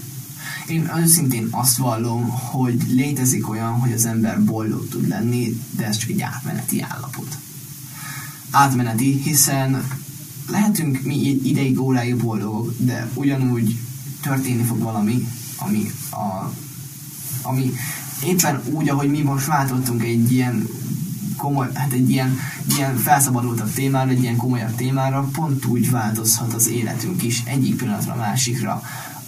Én 0.71 0.91
őszintén 0.97 1.49
azt 1.51 1.77
vallom, 1.77 2.29
hogy 2.29 2.83
létezik 2.89 3.49
olyan, 3.49 3.73
hogy 3.73 3.93
az 3.93 4.05
ember 4.05 4.45
boldog 4.45 4.89
tud 4.89 5.09
lenni, 5.09 5.61
de 5.77 5.87
ez 5.87 5.97
csak 5.97 6.11
egy 6.11 6.21
átmeneti 6.21 6.81
állapot. 6.81 7.39
Átmeneti, 8.51 9.21
hiszen 9.23 9.85
lehetünk 10.51 11.03
mi 11.03 11.41
ideig, 11.43 11.81
óráig 11.81 12.17
boldogok, 12.17 12.75
de 12.79 13.11
ugyanúgy 13.15 13.79
történni 14.21 14.63
fog 14.63 14.79
valami, 14.79 15.29
ami, 15.57 15.91
a, 16.11 16.55
ami 17.43 17.73
éppen 18.25 18.61
úgy, 18.65 18.89
ahogy 18.89 19.11
mi 19.11 19.23
most 19.23 19.47
váltottunk 19.47 20.05
egy 20.05 20.33
ilyen 20.33 20.67
komoly, 21.37 21.69
hát 21.75 21.93
egy 21.93 22.11
ilyen, 22.11 22.39
ilyen 22.77 22.97
felszabadultabb 22.97 23.73
témára, 23.73 24.11
egy 24.11 24.23
ilyen 24.23 24.37
komolyabb 24.37 24.75
témára, 24.75 25.29
pont 25.33 25.65
úgy 25.65 25.91
változhat 25.91 26.55
az 26.55 26.69
életünk 26.69 27.23
is 27.23 27.43
egyik 27.45 27.77
pillanatra 27.77 28.13
a 28.13 28.17
másikra. 28.17 28.83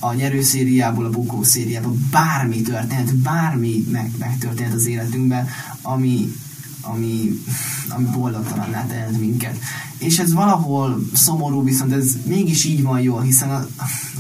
A 0.05 0.13
nyerőszériából 0.13 1.05
a 1.05 1.11
bukó 1.11 1.43
szériába 1.43 1.93
bármi 2.11 2.61
történhet, 2.61 3.17
bármi 3.17 3.85
meg, 3.91 4.11
megtörténhet 4.19 4.75
az 4.75 4.87
életünkben, 4.87 5.49
ami, 5.83 6.33
ami, 6.81 7.43
ami 7.89 8.05
boldogtalanná 8.05 8.87
tehet 8.87 9.19
minket. 9.19 9.59
És 9.99 10.19
ez 10.19 10.33
valahol 10.33 11.03
szomorú, 11.13 11.65
viszont 11.65 11.93
ez 11.93 12.17
mégis 12.25 12.65
így 12.65 12.83
van 12.83 13.01
jól, 13.01 13.21
hiszen 13.21 13.51
a, 13.51 13.67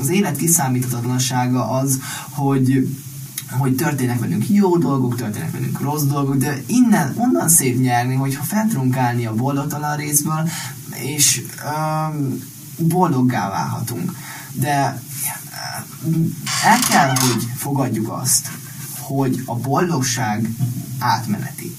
az 0.01 0.09
élet 0.09 0.37
kiszámíthatatlansága 0.37 1.71
az, 1.71 2.01
hogy 2.29 2.89
hogy 3.59 3.77
történnek 3.77 4.19
velünk 4.19 4.49
jó 4.49 4.79
dolgok, 4.79 5.17
történnek 5.17 5.51
velünk 5.51 5.81
rossz 5.81 6.03
dolgok, 6.03 6.37
de 6.37 6.63
innen, 6.67 7.15
onnan 7.17 7.49
szép 7.49 7.81
nyerni, 7.81 8.15
hogyha 8.15 8.45
fel 8.45 8.67
tudunk 8.69 8.97
állni 8.97 9.27
a 9.27 9.35
boldogtalan 9.35 9.97
részből, 9.97 10.49
és 10.95 11.43
um, 11.65 12.43
boldoggá 12.79 13.51
válhatunk. 13.51 14.13
De 14.53 15.03
el 16.65 16.79
kell, 16.91 17.09
hogy 17.09 17.47
fogadjuk 17.57 18.09
azt, 18.09 18.51
hogy 18.99 19.43
a 19.47 19.55
boldogság 19.55 20.51
átmeneti. 20.99 21.77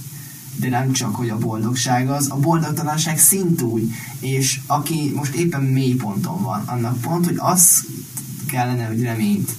De 0.55 0.69
nem 0.69 0.91
csak, 0.91 1.15
hogy 1.15 1.29
a 1.29 1.37
boldogság 1.37 2.09
az, 2.09 2.27
a 2.29 2.35
boldogtalanság 2.35 3.19
szintúgy, 3.19 3.91
és 4.19 4.59
aki 4.67 5.11
most 5.15 5.33
éppen 5.33 5.61
mély 5.61 5.93
ponton 5.93 6.41
van, 6.41 6.63
annak 6.65 7.01
pont, 7.01 7.25
hogy 7.25 7.37
az 7.37 7.85
kellene, 8.47 8.85
hogy 8.85 9.01
reményt 9.01 9.51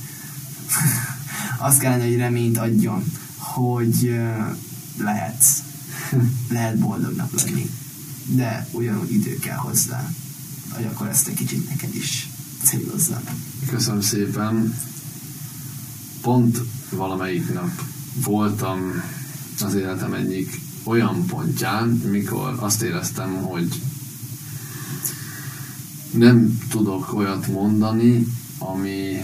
azt 1.58 1.78
kellene, 1.78 2.04
hogy 2.04 2.16
reményt 2.16 2.58
adjon, 2.58 3.04
hogy 3.36 4.20
lehetsz, 4.98 5.62
lehet 6.56 6.78
boldognak 6.78 7.32
lenni, 7.32 7.70
de 8.26 8.68
ugyanúgy 8.70 9.12
idő 9.12 9.38
kell 9.38 9.56
hozzá, 9.56 10.10
hogy 10.68 10.84
akkor 10.84 11.08
ezt 11.08 11.28
egy 11.28 11.34
kicsit 11.34 11.68
neked 11.68 11.94
is 11.94 12.28
célozzam. 12.62 13.22
Köszönöm 13.70 14.00
szépen. 14.00 14.74
pont 16.20 16.58
valamelyik 16.90 17.52
nap 17.52 17.70
voltam 18.24 19.02
az 19.60 19.74
életem 19.74 20.12
egyik 20.12 20.60
olyan 20.84 21.26
pontján, 21.26 21.88
mikor 21.88 22.56
azt 22.58 22.82
éreztem, 22.82 23.34
hogy 23.34 23.82
nem 26.10 26.58
tudok 26.70 27.14
olyat 27.14 27.46
mondani, 27.46 28.26
ami, 28.58 29.16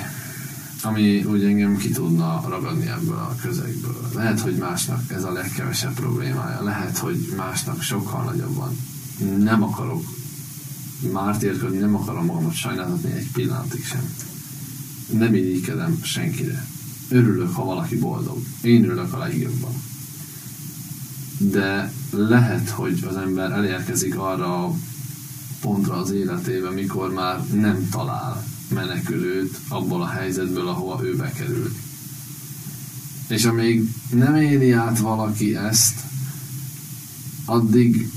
ami 0.82 1.24
úgy 1.24 1.44
engem 1.44 1.76
ki 1.76 1.90
tudna 1.90 2.44
ragadni 2.48 2.86
ebből 2.86 3.16
a 3.16 3.34
közegből. 3.42 4.10
Lehet, 4.14 4.40
hogy 4.40 4.56
másnak 4.56 5.12
ez 5.12 5.24
a 5.24 5.32
legkevesebb 5.32 5.94
problémája, 5.94 6.62
lehet, 6.62 6.98
hogy 6.98 7.32
másnak 7.36 7.82
sokkal 7.82 8.24
nagyobb 8.24 8.54
van. 8.54 8.76
Nem 9.38 9.62
akarok 9.62 10.04
mártérkodni, 11.12 11.78
nem 11.78 11.94
akarom 11.94 12.24
magamat 12.24 12.54
sajnáltatni 12.54 13.12
egy 13.12 13.30
pillanatig 13.32 13.84
sem. 13.84 14.14
Nem 15.12 15.34
irigykedem 15.34 16.00
senkire. 16.02 16.66
Örülök, 17.08 17.54
ha 17.54 17.64
valaki 17.64 17.98
boldog. 17.98 18.38
Én 18.62 18.84
örülök 18.84 19.12
a 19.12 19.18
legjobban. 19.18 19.72
De 21.38 21.92
lehet, 22.10 22.68
hogy 22.68 23.04
az 23.08 23.16
ember 23.16 23.50
elérkezik 23.50 24.18
arra 24.18 24.64
a 24.64 24.74
pontra 25.60 25.96
az 25.96 26.10
életében, 26.10 26.72
mikor 26.72 27.12
már 27.12 27.46
nem 27.46 27.88
talál 27.90 28.44
menekülőt 28.74 29.58
abból 29.68 30.02
a 30.02 30.08
helyzetből, 30.08 30.68
ahova 30.68 31.04
ő 31.04 31.16
bekerült. 31.16 31.74
És 33.28 33.44
amíg 33.44 33.88
nem 34.10 34.36
éli 34.36 34.72
át 34.72 34.98
valaki 34.98 35.56
ezt, 35.56 36.00
addig 37.44 38.10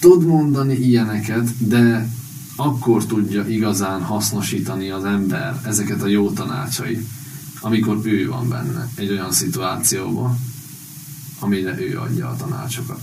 tud 0.00 0.26
mondani 0.26 0.74
ilyeneket, 0.74 1.66
de 1.66 2.08
akkor 2.56 3.04
tudja 3.06 3.48
igazán 3.48 4.02
hasznosítani 4.02 4.90
az 4.90 5.04
ember 5.04 5.60
ezeket 5.64 6.02
a 6.02 6.06
jó 6.06 6.30
tanácsait, 6.30 7.06
amikor 7.60 7.98
ő 8.02 8.28
van 8.28 8.48
benne 8.48 8.88
egy 8.94 9.10
olyan 9.10 9.32
szituációban, 9.32 10.38
amire 11.38 11.80
ő 11.80 11.98
adja 11.98 12.28
a 12.28 12.36
tanácsokat. 12.36 13.00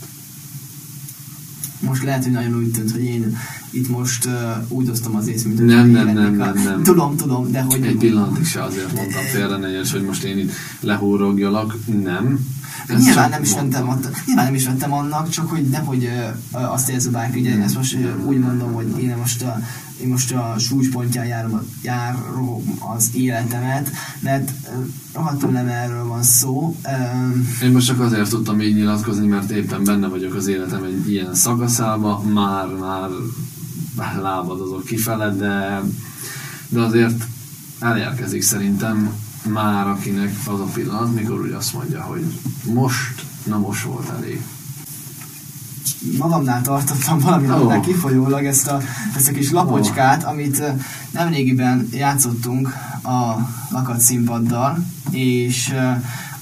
Most 1.80 2.04
lehet, 2.04 2.24
hogy 2.24 2.32
nagyon 2.32 2.56
úgy 2.56 2.72
tűnt, 2.72 2.92
hogy 2.92 3.04
én 3.04 3.38
itt 3.70 3.90
most 3.90 4.26
uh, 4.26 4.32
úgy 4.68 4.90
osztom 4.90 5.16
az 5.16 5.28
ész, 5.28 5.44
mint 5.44 5.66
Nem, 5.66 5.90
nem, 5.90 6.06
nem, 6.14 6.18
a- 6.42 6.46
nem, 6.46 6.64
nem. 6.64 6.84
Tudom, 6.84 7.16
tudom, 7.16 7.52
de 7.52 7.62
hogy... 7.62 7.82
Egy 7.86 7.98
pillanatig 7.98 8.46
se 8.46 8.64
azért 8.64 8.94
mondtam 8.96 9.22
félre 9.24 9.58
negyes, 9.58 9.92
hogy 9.92 10.02
most 10.04 10.24
én 10.24 10.38
itt 10.38 10.52
lehúrogjalak. 10.80 11.76
Nem. 12.04 12.40
Ezt 12.88 13.06
Nyilván 13.06 13.30
nem, 13.30 13.42
is 13.42 13.54
mondtam. 13.54 13.90
annak, 13.90 14.22
nyilván 14.26 14.46
nem 14.46 14.56
is 14.56 14.66
vettem 14.66 14.94
annak, 14.94 15.30
csak 15.30 15.50
hogy 15.50 15.70
nehogy 15.70 16.10
azt 16.52 16.90
érzi 16.90 17.10
bárki, 17.10 17.40
ugye 17.40 17.62
ezt 17.62 17.76
most 17.76 17.98
úgy 18.26 18.40
mondom, 18.40 18.74
hogy 18.74 19.00
én 19.00 19.16
most 19.18 19.42
a, 19.42 19.60
én 20.02 20.08
most 20.08 20.32
a 20.32 20.56
súlypontján 20.58 21.26
járom, 21.26 21.62
járom 21.82 22.80
az 22.96 23.10
életemet, 23.14 23.92
mert 24.20 24.52
rohadtul 25.14 25.50
nem 25.50 25.68
erről 25.68 26.08
van 26.08 26.24
szó. 26.24 26.76
Én 27.64 27.72
most 27.72 27.86
csak 27.88 28.00
azért 28.00 28.30
tudtam 28.30 28.62
így 28.62 28.76
nyilatkozni, 28.76 29.28
mert 29.28 29.50
éppen 29.50 29.84
benne 29.84 30.08
vagyok 30.08 30.36
az 30.36 30.48
életem 30.48 30.84
egy 30.84 31.12
ilyen 31.12 31.36
szakaszába, 31.36 32.24
már, 32.34 32.68
már 32.68 33.10
lábadozok 34.22 34.86
kifele, 34.86 35.30
de, 35.30 35.82
de 36.70 36.82
azért 36.82 37.24
elérkezik 37.80 38.42
szerintem 38.42 39.14
már 39.46 39.88
akinek 39.88 40.36
az 40.46 40.60
a 40.60 40.68
pillanat, 40.74 41.14
mikor 41.14 41.42
úgy 41.42 41.52
azt 41.52 41.74
mondja, 41.74 42.02
hogy 42.02 42.40
most, 42.74 43.26
na 43.44 43.58
most 43.58 43.84
volt 43.84 44.10
elég. 44.10 44.42
magamnál 46.18 46.62
tartottam 46.62 47.20
valami 47.20 47.50
oh. 47.50 47.80
kifolyólag 47.80 48.46
ezt 48.46 48.68
a, 48.68 48.82
ezt 49.16 49.30
a 49.30 49.32
kis 49.32 49.52
lapocskát, 49.52 50.24
amit 50.24 50.60
ö, 50.60 50.68
nemrégiben 51.12 51.88
játszottunk 51.92 52.68
a 53.04 53.38
lakat 53.70 54.00
színpaddal, 54.00 54.86
és 55.10 55.74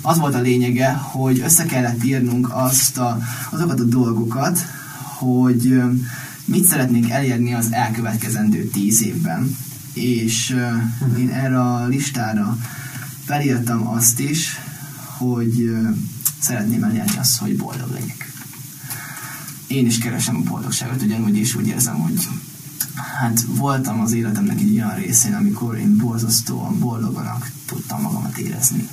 az 0.01 0.19
volt 0.19 0.35
a 0.35 0.41
lényege, 0.41 0.91
hogy 0.91 1.39
össze 1.39 1.65
kellett 1.65 2.03
írnunk 2.03 2.49
azt 2.53 2.97
a, 2.97 3.19
azokat 3.49 3.79
a 3.79 3.83
dolgokat, 3.83 4.59
hogy 5.17 5.81
mit 6.45 6.65
szeretnénk 6.65 7.09
elérni 7.09 7.53
az 7.53 7.67
elkövetkezendő 7.71 8.63
tíz 8.63 9.03
évben. 9.03 9.57
És 9.93 10.51
ö, 10.51 11.17
én 11.19 11.29
erre 11.29 11.61
a 11.61 11.87
listára 11.87 12.57
felírtam 13.31 13.87
azt 13.87 14.19
is, 14.19 14.59
hogy 15.17 15.71
szeretném 16.39 16.83
elérni 16.83 17.17
azt, 17.17 17.37
hogy 17.37 17.57
boldog 17.57 17.91
legyek 17.91 18.31
én 19.71 19.85
is 19.85 19.97
keresem 19.97 20.35
a 20.35 20.49
boldogságot, 20.49 21.01
ugyanúgy 21.01 21.37
is 21.37 21.55
úgy 21.55 21.67
érzem, 21.67 21.99
hogy 21.99 22.27
hát 23.19 23.41
voltam 23.47 23.99
az 23.99 24.11
életemnek 24.11 24.59
egy 24.59 24.73
olyan 24.73 24.95
részén, 24.95 25.33
amikor 25.33 25.77
én 25.77 25.97
borzasztóan 25.97 26.79
boldoganak 26.79 27.51
tudtam 27.65 28.01
magamat 28.01 28.37
érezni. 28.37 28.87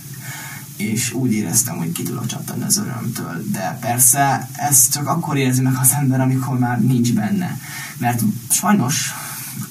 És 0.76 1.12
úgy 1.12 1.32
éreztem, 1.32 1.76
hogy 1.76 1.92
ki 1.92 2.02
tudok 2.02 2.26
csattanni 2.26 2.64
az 2.64 2.76
örömtől. 2.76 3.44
De 3.52 3.78
persze 3.80 4.48
ezt 4.52 4.92
csak 4.92 5.06
akkor 5.06 5.36
érzi 5.36 5.62
meg 5.62 5.76
az 5.80 5.92
ember, 5.92 6.20
amikor 6.20 6.58
már 6.58 6.80
nincs 6.80 7.12
benne. 7.12 7.58
Mert 7.96 8.22
sajnos 8.50 9.12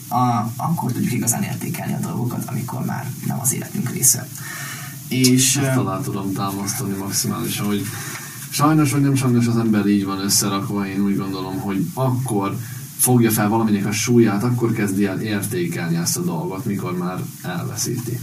a, 0.08 0.52
akkor 0.56 0.92
tudjuk 0.92 1.14
igazán 1.14 1.44
értékelni 1.44 1.94
a 1.94 2.00
dolgokat, 2.00 2.44
amikor 2.46 2.86
már 2.86 3.12
nem 3.26 3.40
az 3.40 3.54
életünk 3.54 3.90
része. 3.90 4.28
És 5.08 5.56
Ezt 5.56 5.76
ö, 5.78 5.80
alá 5.80 6.02
tudom 6.02 6.34
támasztani 6.34 6.96
maximálisan, 6.96 7.66
hogy 7.66 7.86
sajnos 8.50 8.92
vagy 8.92 9.02
nem 9.02 9.16
sajnos 9.16 9.48
az 9.48 9.58
ember 9.58 9.86
így 9.86 10.06
van 10.06 10.20
összerakva, 10.20 10.88
én 10.88 11.00
úgy 11.00 11.18
gondolom, 11.18 11.60
hogy 11.60 11.88
akkor 11.94 12.58
fogja 12.98 13.32
fel 13.32 13.50
valaminek 13.50 13.86
a 13.86 13.92
súlyát, 13.92 14.44
akkor 14.44 14.72
kezdi 14.72 15.06
el 15.06 15.22
értékelni 15.22 15.96
ezt 15.96 16.18
a 16.18 16.22
dolgot, 16.22 16.66
mikor 16.66 16.98
már 16.98 17.20
elveszíti. 17.42 18.20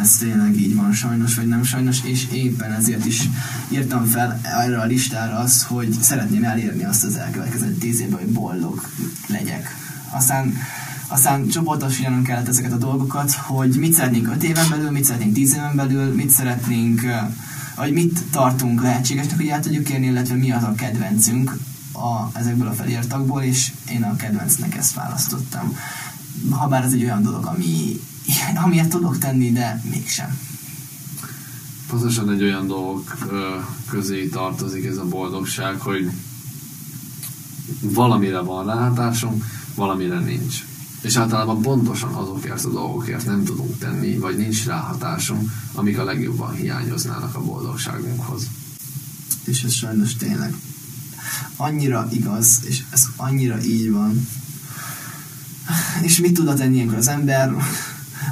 Ez 0.00 0.16
tényleg 0.16 0.56
így 0.56 0.74
van, 0.74 0.92
sajnos 0.92 1.34
vagy 1.34 1.46
nem 1.46 1.62
sajnos, 1.64 2.04
és 2.04 2.26
éppen 2.32 2.72
ezért 2.72 3.04
is 3.04 3.28
írtam 3.68 4.04
fel 4.04 4.40
erre 4.42 4.80
a 4.80 4.84
listára 4.84 5.38
azt, 5.38 5.62
hogy 5.62 5.92
szeretném 6.00 6.44
elérni 6.44 6.84
azt 6.84 7.04
az 7.04 7.16
elkövetkező 7.16 7.72
tíz 7.72 8.00
évben, 8.00 8.18
hogy 8.18 8.32
boldog 8.32 8.88
legyek. 9.26 9.83
Aztán, 10.14 10.54
aztán 11.08 11.48
csoportosítanom 11.48 12.22
kellett 12.22 12.48
ezeket 12.48 12.72
a 12.72 12.76
dolgokat, 12.76 13.32
hogy 13.32 13.76
mit 13.76 13.92
szeretnénk 13.92 14.28
öt 14.28 14.42
éven 14.42 14.68
belül, 14.70 14.90
mit 14.90 15.04
szeretnénk 15.04 15.34
tíz 15.34 15.54
éven 15.54 15.76
belül, 15.76 16.14
mit 16.14 16.30
szeretnénk, 16.30 17.02
ö, 17.02 17.16
vagy 17.76 17.92
mit 17.92 18.22
tartunk 18.30 18.82
lehetségesnek, 18.82 19.36
hogy 19.36 19.46
el 19.46 19.60
tudjuk 19.60 19.90
érni, 19.90 20.06
illetve 20.06 20.34
mi 20.34 20.52
az 20.52 20.62
a 20.62 20.74
kedvencünk 20.74 21.56
a, 21.92 22.38
ezekből 22.38 22.68
a 22.68 22.72
felírtakból, 22.72 23.42
és 23.42 23.72
én 23.90 24.02
a 24.02 24.16
kedvencnek 24.16 24.76
ezt 24.76 24.94
választottam. 24.94 25.76
Habár 26.50 26.84
ez 26.84 26.92
egy 26.92 27.04
olyan 27.04 27.22
dolog, 27.22 27.46
ami, 27.46 28.00
amiért 28.64 28.88
tudok 28.88 29.18
tenni, 29.18 29.52
de 29.52 29.82
mégsem. 29.90 30.38
Pontosan 31.88 32.30
egy 32.30 32.42
olyan 32.42 32.66
dolog 32.66 33.04
ö, 33.30 33.56
közé 33.88 34.28
tartozik 34.28 34.84
ez 34.84 34.96
a 34.96 35.04
boldogság, 35.04 35.80
hogy 35.80 36.10
valamire 37.80 38.40
van 38.40 38.66
ráhatásunk, 38.66 39.44
valamire 39.74 40.18
nincs. 40.18 40.64
És 41.00 41.16
általában 41.16 41.62
pontosan 41.62 42.14
azokért 42.14 42.64
a 42.64 42.70
dolgokért 42.70 43.26
nem 43.26 43.44
tudunk 43.44 43.78
tenni, 43.78 44.16
vagy 44.16 44.36
nincs 44.36 44.64
ráhatásunk, 44.64 45.50
amik 45.72 45.98
a 45.98 46.04
legjobban 46.04 46.54
hiányoznának 46.54 47.34
a 47.34 47.42
boldogságunkhoz. 47.42 48.46
És 49.44 49.62
ez 49.62 49.72
sajnos 49.72 50.14
tényleg 50.14 50.54
annyira 51.56 52.08
igaz, 52.10 52.60
és 52.64 52.82
ez 52.90 53.06
annyira 53.16 53.62
így 53.62 53.90
van. 53.90 54.28
És 56.02 56.18
mit 56.18 56.34
tudna 56.34 56.54
tenni 56.54 56.74
ilyenkor 56.74 56.96
az 56.96 57.08
ember? 57.08 57.54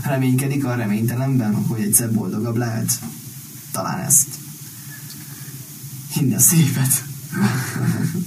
Reménykedik 0.05 0.65
a 0.65 0.75
reménytelenben, 0.75 1.55
hogy 1.55 1.81
egyszer 1.81 2.13
boldogabb 2.13 2.57
lehet. 2.57 2.93
Talán 3.71 3.99
ezt. 3.99 4.29
Hinne 6.13 6.39
szépet. 6.39 7.05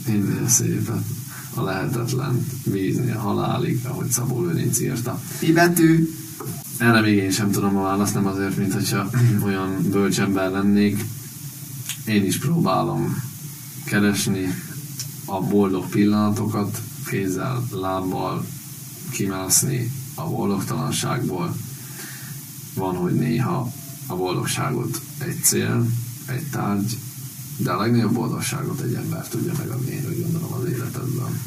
Minden 0.07 0.47
szépet, 0.47 1.03
a 1.55 1.63
lehetetlen 1.63 2.45
a 3.15 3.19
halálig, 3.19 3.79
ahogy 3.83 4.09
Szabó 4.09 4.41
Lőrinc 4.41 4.79
írta. 4.79 5.21
Mi 5.41 5.51
betű? 5.51 6.09
Erre 6.77 7.01
még 7.01 7.15
én 7.15 7.31
sem 7.31 7.51
tudom 7.51 7.77
a 7.77 7.81
választ, 7.81 8.13
nem 8.13 8.25
azért, 8.25 8.57
mint 8.57 8.73
hogyha 8.73 9.09
olyan 9.43 9.87
bölcsember 9.91 10.51
lennék. 10.51 11.05
Én 12.05 12.25
is 12.25 12.37
próbálom 12.37 13.23
keresni 13.85 14.53
a 15.25 15.41
boldog 15.41 15.89
pillanatokat, 15.89 16.81
kézzel, 17.09 17.63
lábbal 17.71 18.45
kimászni 19.11 19.91
a 20.15 20.29
boldogtalanságból. 20.29 21.55
Van, 22.73 22.95
hogy 22.95 23.13
néha 23.13 23.71
a 24.07 24.15
boldogságot 24.15 25.01
egy 25.17 25.39
cél, 25.43 25.85
egy 26.25 26.49
tárgy, 26.51 26.97
de 27.57 27.71
a 27.71 27.81
legnagyobb 27.81 28.13
boldogságot 28.13 28.81
egy 28.81 28.93
ember 28.93 29.27
tudja 29.27 29.53
megadni, 29.57 29.91
én 29.91 30.05
úgy 30.09 30.21
gondolom 30.21 30.53
az 30.53 30.69
életedben. 30.69 31.39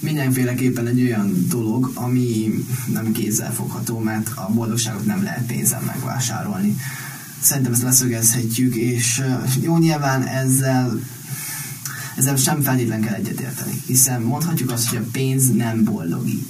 Mindenféleképpen 0.00 0.86
egy 0.86 1.02
olyan 1.02 1.46
dolog, 1.48 1.90
ami 1.94 2.54
nem 2.92 3.12
kézzel 3.12 3.52
fogható, 3.52 3.98
mert 3.98 4.30
a 4.34 4.50
boldogságot 4.54 5.06
nem 5.06 5.22
lehet 5.22 5.46
pénzzel 5.46 5.80
megvásárolni. 5.86 6.76
Szerintem 7.40 7.72
ezt 7.72 7.82
leszögezhetjük, 7.82 8.74
és 8.74 9.22
jó 9.60 9.78
nyilván 9.78 10.22
ezzel 10.22 11.00
ezzel 12.16 12.36
sem 12.36 12.62
feltétlen 12.62 13.00
kell 13.00 13.14
egyetérteni, 13.14 13.82
hiszen 13.86 14.22
mondhatjuk 14.22 14.70
azt, 14.70 14.88
hogy 14.88 14.98
a 14.98 15.08
pénz 15.12 15.50
nem 15.50 15.84
boldogít. 15.84 16.46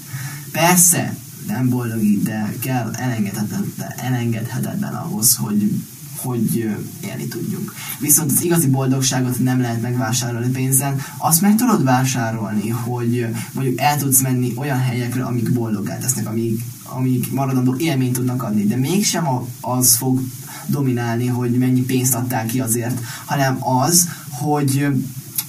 Persze, 0.53 1.16
nem 1.47 1.68
boldogít, 1.68 2.22
de 2.22 2.55
kell 2.61 2.95
elengedhetetlen, 2.95 3.72
elengedhetetlen 3.97 4.95
ahhoz, 4.95 5.36
hogy 5.36 5.82
hogy 6.23 6.55
élni 7.05 7.29
tudjunk. 7.29 7.75
Viszont 8.01 8.31
az 8.31 8.43
igazi 8.43 8.69
boldogságot 8.69 9.39
nem 9.39 9.61
lehet 9.61 9.83
megvásárolni 9.83 10.51
pénzen, 10.51 11.01
azt 11.19 11.41
meg 11.41 11.55
tudod 11.55 11.85
vásárolni, 11.85 12.69
hogy 12.69 13.27
mondjuk 13.53 13.81
el 13.81 13.99
tudsz 13.99 14.23
menni 14.23 14.53
olyan 14.57 14.79
helyekre, 14.79 15.25
amik 15.25 15.53
boldoggá 15.53 15.99
tesznek, 15.99 16.27
amik, 16.29 16.61
amik 16.83 17.33
maradandó 17.33 17.75
élményt 17.79 18.12
tudnak 18.12 18.43
adni, 18.43 18.64
de 18.64 18.77
mégsem 18.77 19.27
az 19.61 19.97
fog 19.97 20.21
dominálni, 20.66 21.27
hogy 21.27 21.51
mennyi 21.51 21.81
pénzt 21.81 22.14
adtál 22.14 22.47
ki 22.47 22.61
azért, 22.61 23.01
hanem 23.25 23.59
az, 23.61 24.09
hogy 24.31 24.87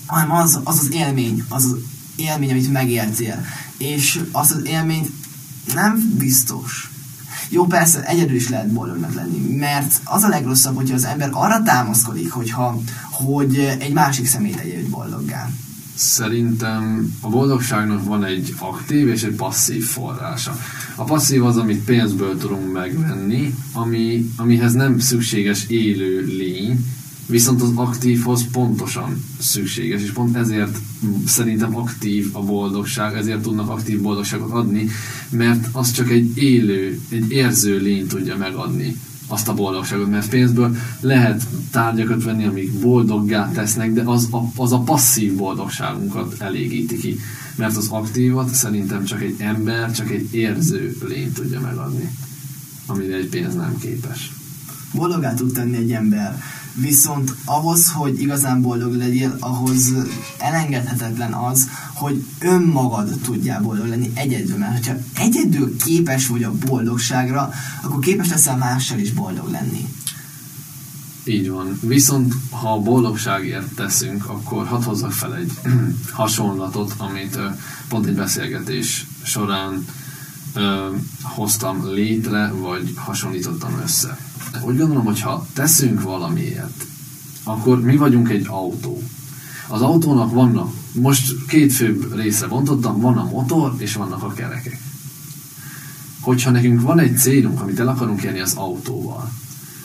hanem 0.05 0.32
az 0.32 0.59
az, 0.63 0.80
az 0.80 0.91
élmény, 0.91 1.43
az 1.49 1.65
az 1.65 1.76
élmény, 2.15 2.49
amit 2.49 2.72
megéltél. 2.72 3.45
És 3.78 4.20
azt 4.32 4.51
az 4.51 4.65
élményt 4.65 5.11
nem 5.74 6.13
biztos, 6.17 6.88
jó, 7.50 7.66
persze, 7.66 8.06
egyedül 8.06 8.36
is 8.36 8.50
lehet 8.50 8.72
boldognak 8.72 9.14
lenni, 9.14 9.56
mert 9.56 10.02
az 10.04 10.24
a 10.24 10.28
legrosszabb, 10.28 10.76
hogyha 10.76 10.95
az 10.95 11.06
ember 11.06 11.30
arra 11.32 11.64
támaszkodik, 11.64 12.32
hogyha, 12.32 12.82
hogy 13.12 13.56
egy 13.80 13.93
másik 13.93 14.26
személy 14.26 14.54
tegye 14.54 14.78
őt 14.78 14.89
boldoggá. 14.89 15.50
Szerintem 15.95 17.14
a 17.22 17.30
boldogságnak 17.30 18.04
van 18.04 18.26
egy 18.26 18.54
aktív 18.60 19.08
és 19.08 19.24
egy 19.24 19.36
passzív 19.36 19.84
forrása. 19.84 20.60
A 20.95 21.04
passzív 21.04 21.45
az, 21.45 21.58
amit 21.58 21.84
pénzből 21.84 22.38
tudunk 22.38 22.72
megvenni, 22.72 23.56
ami, 23.74 24.30
amihez 24.36 24.74
nem 24.74 25.00
szükséges 25.00 25.66
élő 25.68 26.26
lény, 26.26 26.86
viszont 27.30 27.61
az 27.61 27.71
aktívhoz 27.75 28.45
pontosan 28.51 29.23
szükséges, 29.39 30.01
és 30.01 30.11
pont 30.11 30.36
ezért 30.36 30.77
szerintem 31.25 31.75
aktív 31.75 32.30
a 32.32 32.41
boldogság, 32.41 33.15
ezért 33.15 33.41
tudnak 33.41 33.69
aktív 33.69 34.01
boldogságot 34.01 34.51
adni, 34.51 34.88
mert 35.30 35.67
az 35.71 35.91
csak 35.91 36.09
egy 36.09 36.38
élő, 36.38 36.99
egy 37.09 37.32
érző 37.32 37.77
lény 37.77 38.07
tudja 38.07 38.38
megadni 38.38 38.95
azt 39.27 39.47
a 39.47 39.53
boldogságot, 39.53 40.09
mert 40.09 40.30
pénzből 40.30 40.75
lehet 40.99 41.47
tárgyakat 41.71 42.23
venni, 42.23 42.45
amik 42.45 42.80
boldoggá 42.80 43.51
tesznek, 43.51 43.93
de 43.93 44.01
az 44.05 44.27
a, 44.32 44.51
az 44.55 44.71
a 44.71 44.80
passzív 44.80 45.36
boldogságunkat 45.36 46.36
elégíti 46.39 46.97
ki. 46.97 47.19
Mert 47.55 47.77
az 47.77 47.88
aktívat 47.89 48.53
szerintem 48.53 49.03
csak 49.03 49.21
egy 49.21 49.36
ember, 49.38 49.91
csak 49.91 50.11
egy 50.11 50.34
érző 50.34 50.97
lény 51.07 51.34
tudja 51.34 51.59
megadni, 51.59 52.09
amire 52.86 53.15
egy 53.15 53.30
pénz 53.30 53.55
nem 53.55 53.77
képes. 53.80 54.32
Boldogá 54.93 55.34
tud 55.34 55.53
tenni 55.53 55.77
egy 55.77 55.91
ember 55.91 56.41
viszont 56.74 57.36
ahhoz, 57.45 57.91
hogy 57.91 58.22
igazán 58.22 58.61
boldog 58.61 58.93
legyél, 58.93 59.36
ahhoz 59.39 59.93
elengedhetetlen 60.38 61.34
az, 61.34 61.70
hogy 61.93 62.26
önmagad 62.39 63.20
tudjál 63.24 63.61
boldog 63.61 63.88
lenni 63.88 64.11
egyedül. 64.13 64.57
Mert 64.57 64.86
ha 64.86 64.93
egyedül 65.15 65.78
képes 65.78 66.28
vagy 66.28 66.43
a 66.43 66.51
boldogságra, 66.65 67.51
akkor 67.82 67.99
képes 67.99 68.30
leszel 68.30 68.57
mással 68.57 68.99
is 68.99 69.11
boldog 69.11 69.51
lenni. 69.51 69.88
Így 71.24 71.49
van. 71.49 71.80
Viszont 71.82 72.34
ha 72.49 72.74
a 72.74 72.80
boldogságért 72.80 73.76
teszünk, 73.76 74.26
akkor 74.26 74.67
hadd 74.67 74.84
hozzak 74.84 75.11
fel 75.11 75.36
egy 75.36 75.51
hasonlatot, 76.11 76.93
amit 76.97 77.39
pont 77.88 78.05
egy 78.05 78.15
beszélgetés 78.15 79.05
során 79.24 79.86
ö, 80.54 80.88
hoztam 81.22 81.93
létre, 81.93 82.52
vagy 82.52 82.93
hasonlítottam 82.95 83.80
össze 83.84 84.18
úgy 84.62 84.78
gondolom, 84.78 85.06
hogy 85.06 85.22
ha 85.22 85.47
teszünk 85.54 86.02
valamiért, 86.02 86.86
akkor 87.43 87.82
mi 87.82 87.97
vagyunk 87.97 88.30
egy 88.30 88.45
autó. 88.47 89.04
Az 89.68 89.82
autónak 89.82 90.32
vannak, 90.32 90.74
most 90.93 91.45
két 91.47 91.74
főbb 91.74 92.16
részre 92.16 92.47
bontottam, 92.47 93.00
van 93.00 93.18
a 93.18 93.30
motor 93.30 93.74
és 93.78 93.93
vannak 93.93 94.24
a 94.24 94.34
kerekek. 94.34 94.82
Hogyha 96.20 96.52
nekünk 96.52 96.82
van 96.82 97.00
egy 97.00 97.18
célunk, 97.18 97.62
amit 97.62 97.80
el 97.80 97.88
akarunk 97.88 98.24
érni 98.24 98.39
az 98.39 98.54
autóval, 98.54 99.32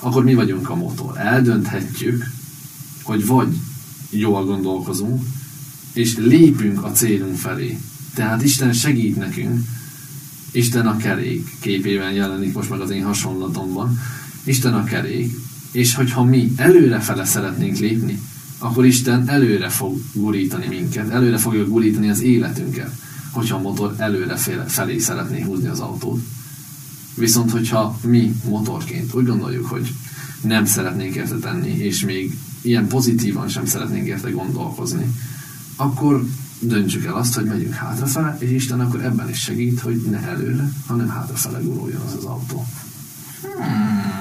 akkor 0.01 0.25
mi 0.25 0.35
vagyunk 0.35 0.71
a 0.71 0.75
motor. 0.75 1.19
Eldönthetjük, 1.19 2.25
hogy 3.03 3.27
vagy 3.27 3.59
jól 4.11 4.45
gondolkozunk, 4.45 5.25
és 5.93 6.17
lépünk 6.17 6.85
a 6.85 6.93
célunk 6.93 7.37
felé. 7.37 7.79
Tehát 8.15 8.43
Isten 8.43 8.73
segít 8.73 9.17
nekünk, 9.17 9.67
Isten 10.55 10.87
a 10.87 10.97
kerék 10.97 11.57
képében 11.61 12.13
jelenik 12.13 12.55
most 12.55 12.71
meg 12.71 12.81
az 12.81 12.91
én 12.91 13.05
hasonlatomban, 13.05 13.99
Isten 14.45 14.75
a 14.75 14.85
kerék, 14.85 15.33
és 15.73 15.95
hogyha 15.95 16.25
mi 16.25 16.53
előrefele 16.57 17.25
szeretnénk 17.25 17.79
lépni, 17.79 18.21
akkor 18.59 18.85
Isten 18.85 19.29
előre 19.29 19.69
fog 19.69 20.01
gurítani 20.13 20.67
minket, 20.67 21.11
előre 21.11 21.39
fogja 21.39 21.65
gurítani 21.65 22.09
az 22.09 22.21
életünket, 22.21 22.91
hogyha 23.31 23.57
a 23.57 23.61
motor 23.61 23.95
előre 23.99 24.37
felé 24.67 24.99
szeretné 24.99 25.41
húzni 25.41 25.69
az 25.69 25.81
autót. 25.81 26.21
Viszont, 27.15 27.51
hogyha 27.51 27.99
mi 28.03 28.35
motorként 28.49 29.15
úgy 29.15 29.27
gondoljuk, 29.27 29.67
hogy 29.67 29.93
nem 30.43 30.65
szeretnénk 30.65 31.15
érte 31.15 31.37
tenni, 31.37 31.77
és 31.77 32.05
még 32.05 32.39
ilyen 32.63 32.87
pozitívan 32.87 33.49
sem 33.49 33.67
szeretnénk 33.67 34.07
érte 34.07 34.31
gondolkozni, 34.31 35.15
akkor 35.77 36.25
döntsük 36.59 37.05
el 37.05 37.15
azt, 37.15 37.35
hogy 37.35 37.45
megyünk 37.45 37.75
hátrafele, 37.75 38.37
és 38.39 38.51
Isten 38.51 38.81
akkor 38.81 39.05
ebben 39.05 39.29
is 39.29 39.39
segít, 39.39 39.81
hogy 39.81 40.03
ne 40.11 40.21
előre, 40.21 40.71
hanem 40.87 41.09
hátrafele 41.09 41.59
guruljon 41.59 42.01
az 42.07 42.15
az 42.19 42.25
autó. 42.25 42.67
Hmm. 43.43 44.15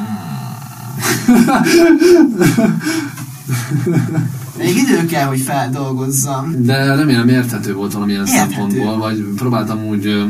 Még 4.58 4.76
idő 4.78 5.06
kell, 5.06 5.28
hogy 5.28 5.40
feldolgozzam. 5.40 6.64
De 6.64 6.96
remélem 6.96 7.30
érthető 7.30 7.74
volt 7.74 7.94
valamilyen 7.94 8.26
érthető. 8.26 8.52
szempontból, 8.52 8.98
vagy 8.98 9.26
próbáltam 9.36 9.86
úgy 9.86 10.26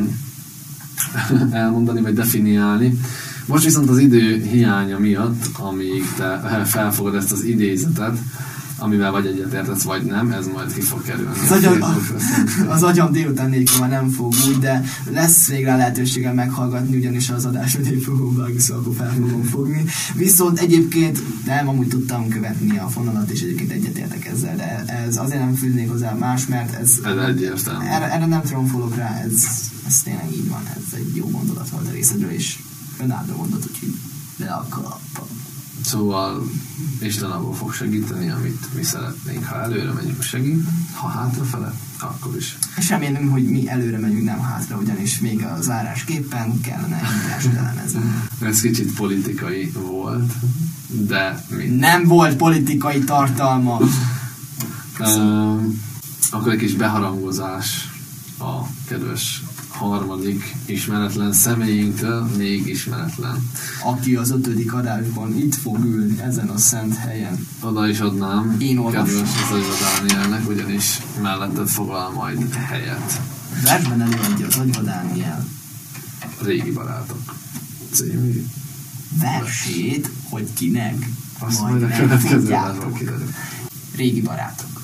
elmondani, 1.52 2.02
vagy 2.02 2.14
definiálni. 2.14 3.00
Most 3.46 3.64
viszont 3.64 3.90
az 3.90 3.98
idő 3.98 4.42
hiánya 4.42 5.00
miatt, 5.00 5.46
amíg 5.58 6.04
te 6.18 6.64
felfogod 6.66 7.16
ezt 7.16 7.32
az 7.32 7.44
idézetet, 7.44 8.18
amivel 8.84 9.12
vagy 9.12 9.26
egyetértesz, 9.26 9.84
vagy 9.84 10.04
nem, 10.04 10.32
ez 10.32 10.48
majd 10.48 10.74
ki 10.74 10.82
fog 10.82 11.02
kerülni. 11.02 11.40
Az, 11.44 11.52
agyam, 11.52 11.78
az 12.68 12.84
agyam 12.84 13.12
délután 13.12 13.50
nélkül 13.50 13.80
már 13.80 13.90
nem 13.90 14.10
fog 14.10 14.34
úgy, 14.48 14.60
de 14.60 14.84
lesz 15.12 15.48
végre 15.48 15.76
lehetőségem 15.76 16.36
meghallgatni, 16.36 16.98
ugyanis 16.98 17.30
az 17.30 17.46
adás 17.46 17.76
hogy 17.76 18.04
fogom 18.04 18.36
vágni, 18.36 18.60
szóval 18.60 18.84
akkor 18.84 18.96
fel 18.96 19.14
fogom 19.14 19.44
fogni. 19.44 19.84
Viszont 20.16 20.60
egyébként 20.60 21.46
nem, 21.46 21.68
amúgy 21.68 21.88
tudtam 21.88 22.28
követni 22.28 22.78
a 22.78 22.88
fonalat, 22.88 23.30
és 23.30 23.42
egyébként 23.42 23.72
egyetértek 23.72 24.26
ezzel, 24.26 24.56
de 24.56 24.84
ez 24.86 25.18
azért 25.18 25.40
nem 25.40 25.54
fűznék 25.54 25.90
hozzá 25.90 26.14
más, 26.14 26.48
mert 26.48 26.74
ez... 26.74 27.00
Ez 27.04 27.18
egyértelmű. 27.18 27.86
Erre, 27.86 28.12
erre 28.12 28.26
nem 28.26 28.42
tromfolok 28.42 28.96
rá, 28.96 29.22
ez, 29.26 29.44
ez 29.88 30.02
tényleg 30.04 30.32
így 30.32 30.50
van, 30.50 30.62
ez 30.76 30.98
egy 30.98 31.16
jó 31.16 31.30
mondat 31.30 31.70
volt 31.70 31.88
a 31.88 31.92
részedről, 31.92 32.32
és 32.32 32.60
önálló 33.02 33.36
mondat, 33.36 33.66
úgyhogy 33.68 33.94
le 34.38 34.52
a 34.52 34.66
kalappa. 34.70 35.28
Szóval 35.84 36.44
Isten 37.02 37.32
abból 37.32 37.54
fog 37.54 37.74
segíteni, 37.74 38.30
amit 38.30 38.74
mi 38.76 38.84
szeretnénk. 38.84 39.46
Ha 39.46 39.62
előre 39.62 39.92
megyünk, 39.92 40.22
segít, 40.22 40.64
ha 40.94 41.08
hátrafele, 41.08 41.74
akkor 42.00 42.36
is. 42.36 42.58
Remélem, 42.90 43.30
hogy 43.30 43.44
mi 43.44 43.70
előre 43.70 43.98
megyünk, 43.98 44.24
nem 44.24 44.40
hátra, 44.40 44.78
ugyanis 44.78 45.20
még 45.20 45.44
a 45.44 45.62
zárásképpen 45.62 46.62
kellene 46.62 46.96
egymást 46.96 47.58
elemezni. 47.58 48.02
Ez 48.42 48.62
kicsit 48.62 48.94
politikai 48.94 49.72
volt, 49.72 50.34
de 50.88 51.46
mi? 51.50 51.66
Nem 51.66 52.04
volt 52.04 52.36
politikai 52.36 53.00
tartalma. 53.00 53.80
Uh, 55.00 55.62
akkor 56.32 56.52
egy 56.52 56.58
kis 56.58 56.74
beharangozás 56.74 57.90
a 58.40 58.62
kedves 58.88 59.44
harmadik 59.74 60.56
ismeretlen 60.66 61.34
személyünktől 61.34 62.30
még 62.38 62.68
ismeretlen. 62.68 63.50
Aki 63.84 64.16
az 64.16 64.32
ötödik 64.32 64.74
adásban 64.74 65.38
itt 65.38 65.56
fog 65.56 65.86
ülni 65.86 66.22
ezen 66.22 66.48
a 66.48 66.58
szent 66.58 66.96
helyen. 66.96 67.48
Oda 67.62 67.88
is 67.88 68.00
adnám. 68.00 68.56
Én 68.60 68.78
olvasom. 68.78 69.24
Kedves 69.50 69.80
Dánielnek, 69.80 70.50
ugyanis 70.50 71.02
melletted 71.22 71.68
foglal 71.68 72.12
majd 72.12 72.54
helyet. 72.54 73.22
Versben 73.64 74.02
előadja 74.02 74.48
az 74.48 74.58
Agyva 74.58 74.82
Dániel. 74.82 75.46
Régi 76.42 76.72
barátok 76.72 77.36
című 77.92 78.46
versét, 79.20 80.10
hogy 80.30 80.48
kinek. 80.54 81.10
Azt 81.40 81.62
majd, 81.62 81.80
majd 81.80 81.92
a 81.92 81.96
következő 81.96 82.56
Régi 83.96 84.22
barátok. 84.22 84.82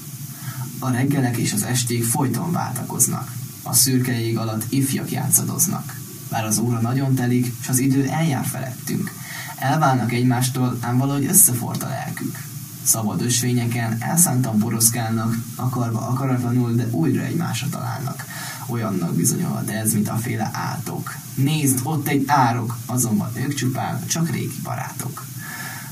A 0.80 0.90
reggelek 0.90 1.38
és 1.38 1.54
az 1.54 1.64
esték 1.64 2.04
folyton 2.04 2.52
váltakoznak 2.52 3.38
a 3.70 3.74
szürke 3.74 4.22
ég 4.22 4.38
alatt 4.38 4.66
ifjak 4.70 5.12
játszadoznak. 5.12 6.00
Bár 6.30 6.46
az 6.46 6.58
óra 6.58 6.80
nagyon 6.80 7.16
telik, 7.16 7.54
és 7.62 7.70
az 7.70 7.80
idő 7.80 8.08
eljár 8.08 8.46
felettünk. 8.46 9.12
Elválnak 9.56 10.14
egymástól, 10.14 10.78
ám 10.82 10.98
valahogy 10.98 11.26
összefort 11.26 11.84
a 11.84 11.88
lelkük. 11.88 12.38
Szabad 12.84 13.22
ösvényeken 13.22 13.98
elszántan 14.00 14.58
boroszkálnak, 14.58 15.36
akarva 15.56 16.08
akaratlanul, 16.08 16.72
de 16.72 16.88
újra 16.92 17.22
egymásra 17.22 17.68
találnak. 17.70 18.26
Olyannak 18.68 19.16
bizonyolhat 19.16 19.70
ez, 19.70 19.94
mint 19.94 20.10
a 20.10 20.16
féle 20.16 20.50
átok. 20.54 21.16
Nézd, 21.36 21.80
ott 21.84 22.08
egy 22.08 22.24
árok, 22.28 22.78
azonban 22.86 23.32
ők 23.36 23.54
csupán 23.54 24.06
csak 24.08 24.30
régi 24.30 24.60
barátok. 24.64 25.26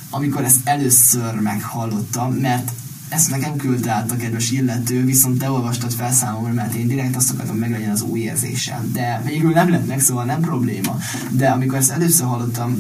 Amikor 0.10 0.44
ezt 0.44 0.68
először 0.68 1.34
meghallottam, 1.34 2.34
mert 2.34 2.72
ezt 3.10 3.30
nekem 3.30 3.56
küldte 3.56 3.92
át 3.92 4.12
a 4.12 4.16
kedves 4.16 4.52
illető, 4.52 5.06
viszont 5.06 5.40
te 5.40 5.52
olvastad 5.52 5.92
fel 5.92 6.12
számomra, 6.12 6.54
mert 6.54 6.74
én 6.74 6.88
direkt 6.88 7.16
azt 7.16 7.32
akartam 7.32 7.56
meg 7.56 7.72
legyen 7.72 7.92
az 7.92 8.02
új 8.02 8.20
érzésem. 8.20 8.92
De 8.92 9.22
végül 9.26 9.52
nem 9.52 9.70
lett 9.70 9.88
meg, 9.88 10.00
szóval 10.00 10.24
nem 10.24 10.42
probléma. 10.42 10.98
De 11.30 11.50
amikor 11.50 11.78
ezt 11.78 11.92
először 11.92 12.28
hallottam, 12.28 12.78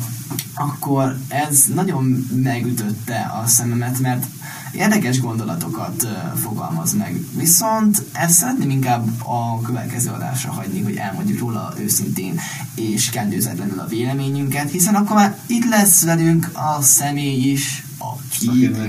akkor 0.54 1.18
ez 1.28 1.66
nagyon 1.74 2.28
megütötte 2.44 3.32
a 3.44 3.48
szememet, 3.48 4.00
mert 4.00 4.26
érdekes 4.72 5.20
gondolatokat 5.20 6.04
uh, 6.04 6.40
fogalmaz 6.40 6.94
meg. 6.94 7.20
Viszont 7.38 8.04
ezt 8.12 8.34
szeretném 8.34 8.70
inkább 8.70 9.08
a 9.24 9.62
következő 9.62 10.10
adásra 10.10 10.52
hagyni, 10.52 10.82
hogy 10.82 10.96
elmondjuk 10.96 11.40
róla 11.40 11.74
őszintén 11.80 12.40
és 12.76 13.10
kendőzetlenül 13.10 13.80
a 13.80 13.88
véleményünket, 13.88 14.72
hiszen 14.72 14.96
akkor 14.96 15.16
már 15.16 15.38
itt 15.46 15.66
lesz 15.70 16.04
velünk 16.04 16.50
a 16.54 16.82
személy 16.82 17.52
is, 17.52 17.87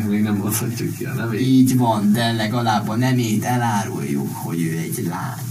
még 0.08 0.22
nem 0.22 0.36
mondhatjuk 0.36 0.96
ki 0.96 1.04
a 1.04 1.12
nevét. 1.12 1.40
Így 1.40 1.76
van, 1.76 2.12
de 2.12 2.32
legalább 2.32 2.88
a 2.88 2.96
nemét 2.96 3.44
eláruljuk, 3.44 4.36
hogy 4.36 4.62
ő 4.62 4.76
egy 4.76 5.08
lány. 5.08 5.42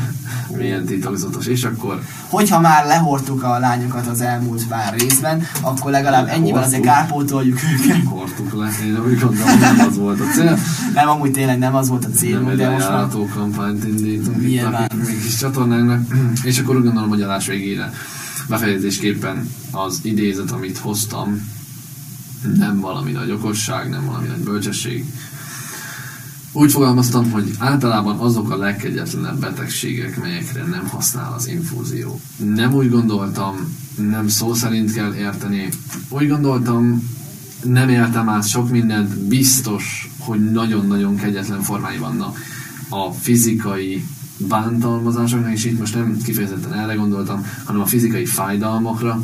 Milyen 0.58 0.84
titokzatos. 0.84 1.46
És 1.46 1.64
akkor... 1.64 2.02
Hogyha 2.28 2.60
már 2.60 2.86
lehortuk 2.86 3.42
a 3.42 3.58
lányokat 3.58 4.06
az 4.06 4.20
elmúlt 4.20 4.66
pár 4.66 4.94
részben, 4.98 5.42
akkor 5.60 5.90
legalább 5.90 6.28
ennyivel 6.28 6.62
azért 6.62 6.82
kárpótoljuk 6.82 7.58
őket. 7.72 8.04
Hordtuk 8.04 8.52
le, 8.52 8.70
én 8.84 8.98
úgy 9.06 9.18
gondolom, 9.18 9.58
nem 9.58 9.86
az 9.88 9.96
volt 9.96 10.20
a 10.20 10.24
cél. 10.24 10.58
Nem, 10.94 11.08
amúgy 11.08 11.30
tényleg 11.30 11.58
nem 11.58 11.74
az 11.74 11.88
volt 11.88 12.04
a 12.04 12.08
célunk, 12.08 12.46
nem 12.46 12.56
de 12.56 12.70
most 12.70 12.88
már... 12.88 13.06
kampányt 13.34 13.84
indítunk 13.84 14.42
itt 14.42 14.62
a 14.62 14.86
kis 15.22 15.36
csatornánknak. 15.36 16.00
És 16.42 16.58
akkor 16.58 16.76
úgy 16.76 16.82
gondolom, 16.82 17.08
hogy 17.08 17.22
a 17.22 17.38
végére 17.46 17.92
befejezésképpen 18.48 19.50
az 19.70 20.00
idézet, 20.02 20.50
amit 20.50 20.78
hoztam, 20.78 21.48
nem 22.56 22.80
valami 22.80 23.12
nagy 23.12 23.30
okosság, 23.30 23.88
nem 23.88 24.04
valami 24.04 24.26
nagy 24.26 24.40
bölcsesség. 24.44 25.04
Úgy 26.52 26.70
fogalmaztam, 26.70 27.30
hogy 27.30 27.50
általában 27.58 28.18
azok 28.18 28.50
a 28.50 28.56
legkegyetlenebb 28.56 29.40
betegségek, 29.40 30.20
melyekre 30.20 30.64
nem 30.64 30.88
használ 30.88 31.32
az 31.32 31.48
infúzió. 31.48 32.20
Nem 32.54 32.74
úgy 32.74 32.90
gondoltam, 32.90 33.76
nem 34.10 34.28
szó 34.28 34.54
szerint 34.54 34.92
kell 34.92 35.14
érteni. 35.14 35.68
Úgy 36.08 36.28
gondoltam, 36.28 37.10
nem 37.64 37.88
éltem 37.88 38.28
át 38.28 38.48
sok 38.48 38.70
mindent, 38.70 39.18
biztos, 39.18 40.10
hogy 40.18 40.52
nagyon-nagyon 40.52 41.16
kegyetlen 41.16 41.60
formái 41.60 41.98
vannak 41.98 42.38
a 42.88 43.10
fizikai 43.10 44.04
bántalmazásoknak, 44.36 45.52
és 45.52 45.64
itt 45.64 45.78
most 45.78 45.94
nem 45.94 46.16
kifejezetten 46.24 46.72
erre 46.72 46.94
gondoltam, 46.94 47.46
hanem 47.64 47.80
a 47.80 47.86
fizikai 47.86 48.26
fájdalmakra, 48.26 49.22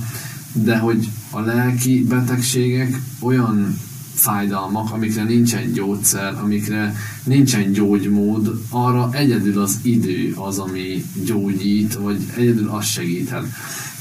de 0.53 0.78
hogy 0.78 1.09
a 1.30 1.40
lelki 1.40 2.05
betegségek 2.09 3.01
olyan 3.20 3.78
fájdalmak, 4.18 4.92
amikre 4.92 5.24
nincsen 5.24 5.72
gyógyszer, 5.72 6.34
amikre 6.42 6.94
nincsen 7.24 7.72
gyógymód, 7.72 8.62
arra 8.70 9.09
egyedül 9.12 9.61
az 9.61 9.78
idő 9.82 10.34
az, 10.36 10.59
ami 10.59 11.05
gyógyít, 11.24 11.94
vagy 11.94 12.32
egyedül 12.36 12.68
az 12.68 12.84
segíthet. 12.84 13.44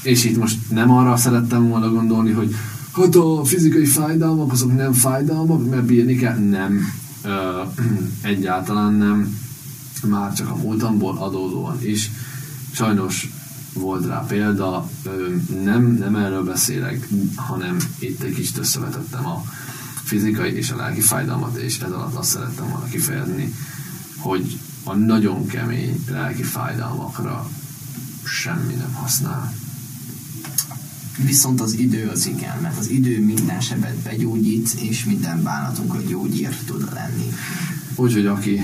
És 0.02 0.24
itt 0.24 0.36
most 0.36 0.58
nem 0.70 0.90
arra 0.90 1.16
szerettem 1.16 1.68
volna 1.68 1.90
gondolni, 1.90 2.30
hogy 2.30 2.54
hát 2.92 3.14
a 3.14 3.44
fizikai 3.44 3.84
fájdalmak 3.84 4.52
azok 4.52 4.76
nem 4.76 4.92
fájdalmak, 4.92 5.70
mert 5.70 5.84
bírni 5.84 6.14
kell. 6.14 6.36
Nem. 6.36 6.80
Ö, 7.24 7.62
egyáltalán 8.22 8.94
nem. 8.94 9.38
Már 10.08 10.32
csak 10.32 10.50
a 10.50 10.56
múltamból 10.56 11.16
adódóan 11.18 11.78
is. 11.82 12.10
Sajnos 12.70 13.30
volt 13.72 14.06
rá 14.06 14.24
példa, 14.28 14.90
nem, 15.64 15.84
nem 15.84 16.16
erről 16.16 16.44
beszélek, 16.44 17.08
hanem 17.36 17.76
itt 17.98 18.22
egy 18.22 18.34
kicsit 18.34 18.58
összevetettem 18.58 19.26
a 19.26 19.44
fizikai 20.02 20.52
és 20.52 20.70
a 20.70 20.76
lelki 20.76 21.00
fájdalmat, 21.00 21.56
és 21.56 21.80
ez 21.80 21.90
alatt 21.90 22.14
azt 22.14 22.30
szerettem 22.30 22.68
volna 22.68 22.84
kifejezni, 22.84 23.54
hogy 24.16 24.58
a 24.84 24.94
nagyon 24.94 25.46
kemény 25.46 26.04
lelki 26.10 26.42
fájdalmakra 26.42 27.50
semmi 28.24 28.74
nem 28.74 28.92
használ. 28.92 29.54
Viszont 31.24 31.60
az 31.60 31.72
idő 31.72 32.08
az 32.08 32.26
igen, 32.26 32.58
mert 32.62 32.78
az 32.78 32.88
idő 32.90 33.24
minden 33.24 33.60
sebet 33.60 33.96
begyógyít, 33.96 34.72
és 34.72 35.04
minden 35.04 35.42
bánatunkat 35.42 36.06
gyógyír 36.06 36.56
tud 36.66 36.88
lenni. 36.94 37.32
Úgyhogy 37.94 38.26
aki, 38.26 38.60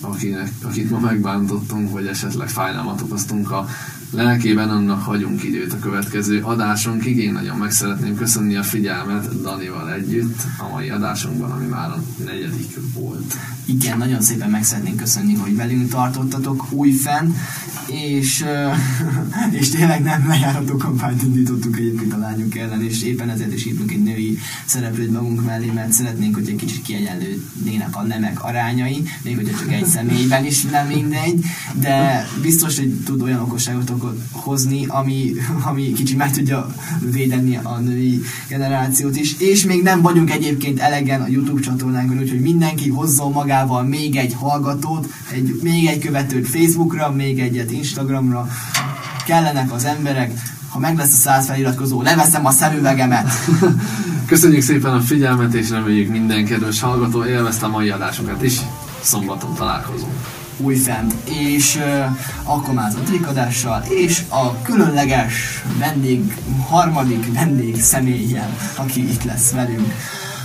akinek, 0.00 0.52
akit 0.62 0.90
ma 0.90 0.98
megbántottunk, 0.98 1.90
vagy 1.90 2.06
esetleg 2.06 2.48
fájdalmat 2.48 3.00
okoztunk 3.00 3.50
a 3.50 3.68
lelkében 4.10 4.68
annak 4.70 5.02
hagyunk 5.02 5.44
időt 5.44 5.72
a 5.72 5.78
következő 5.78 6.40
adásunkig. 6.42 7.16
Én 7.16 7.32
nagyon 7.32 7.56
meg 7.56 7.70
szeretném 7.70 8.14
köszönni 8.14 8.56
a 8.56 8.62
figyelmet 8.62 9.42
Danival 9.42 9.92
együtt 9.92 10.42
a 10.58 10.68
mai 10.72 10.90
adásunkban, 10.90 11.50
ami 11.50 11.66
már 11.66 11.90
a 11.90 12.02
negyedik 12.24 12.78
volt. 12.92 13.34
Igen, 13.64 13.98
nagyon 13.98 14.20
szépen 14.20 14.50
meg 14.50 14.64
szeretnénk 14.64 14.96
köszönni, 14.96 15.34
hogy 15.34 15.56
velünk 15.56 15.88
tartottatok 15.88 16.72
újfenn, 16.72 17.32
és, 17.86 18.44
és 19.60 19.68
tényleg 19.68 20.02
nem 20.02 20.28
lejárató 20.28 20.76
kampányt 20.76 21.22
indítottuk 21.22 21.78
egyébként 21.78 22.12
a 22.12 22.18
lányok 22.18 22.56
ellen, 22.56 22.82
és 22.82 23.02
éppen 23.02 23.30
ezért 23.30 23.52
is 23.52 23.66
írtunk 23.66 23.92
egy 23.92 24.02
női 24.02 24.38
szereplőt 24.64 25.12
magunk 25.12 25.44
mellé, 25.44 25.70
mert 25.70 25.92
szeretnénk, 25.92 26.34
hogy 26.34 26.48
egy 26.48 26.56
kicsit 26.56 26.82
kiegyenlődnének 26.82 27.96
a 27.96 28.02
nemek 28.02 28.44
arányai, 28.44 29.02
még 29.22 29.36
hogyha 29.36 29.58
csak 29.58 29.72
egy 29.72 29.86
személyben 29.86 30.44
is 30.44 30.62
nem 30.62 30.86
mindegy, 30.86 31.44
de 31.80 32.26
biztos, 32.42 32.78
hogy 32.78 32.92
tud 33.04 33.22
olyan 33.22 33.40
okosságot 33.40 33.90
hozni, 34.30 34.84
ami, 34.88 35.32
ami 35.62 35.92
kicsit 35.92 36.16
meg 36.16 36.30
tudja 36.30 36.74
védeni 37.00 37.56
a 37.56 37.78
női 37.78 38.20
generációt 38.48 39.16
is, 39.16 39.38
és 39.38 39.64
még 39.64 39.82
nem 39.82 40.00
vagyunk 40.02 40.30
egyébként 40.30 40.80
elegen 40.80 41.22
a 41.22 41.28
YouTube 41.28 41.60
csatornánkon, 41.60 42.18
úgyhogy 42.18 42.40
mindenki 42.40 42.88
hozzon 42.88 43.32
magával 43.32 43.82
még 43.82 44.16
egy 44.16 44.34
hallgatót, 44.34 45.08
egy, 45.32 45.58
még 45.62 45.86
egy 45.86 45.98
követőt 45.98 46.48
Facebookra, 46.48 47.12
még 47.12 47.38
egyet 47.38 47.70
Instagramra, 47.70 48.48
kellenek 49.26 49.72
az 49.72 49.84
emberek, 49.84 50.32
ha 50.68 50.78
meg 50.78 50.96
lesz 50.96 51.12
a 51.12 51.16
száz 51.16 51.46
feliratkozó, 51.46 52.02
leveszem 52.02 52.46
a 52.46 52.50
szemüvegemet. 52.50 53.30
Köszönjük 54.26 54.62
szépen 54.62 54.92
a 54.92 55.00
figyelmet, 55.00 55.54
és 55.54 55.70
reméljük 55.70 56.10
minden 56.10 56.44
kedves 56.44 56.80
hallgató 56.80 57.24
élvezte 57.24 57.66
a 57.66 57.68
mai 57.68 57.90
adásokat 57.90 58.42
is. 58.42 58.60
Szombaton 59.00 59.54
találkozunk 59.54 60.37
újfent, 60.58 61.14
és 61.24 61.76
uh, 61.76 62.16
akkor 62.42 62.74
már 62.74 62.92
a 62.96 63.02
trikadással, 63.02 63.82
és 63.88 64.22
a 64.28 64.62
különleges 64.62 65.62
vendég, 65.78 66.34
harmadik 66.68 67.32
vendég 67.34 67.82
személyen, 67.82 68.56
aki 68.76 69.10
itt 69.10 69.24
lesz 69.24 69.50
velünk. 69.50 69.94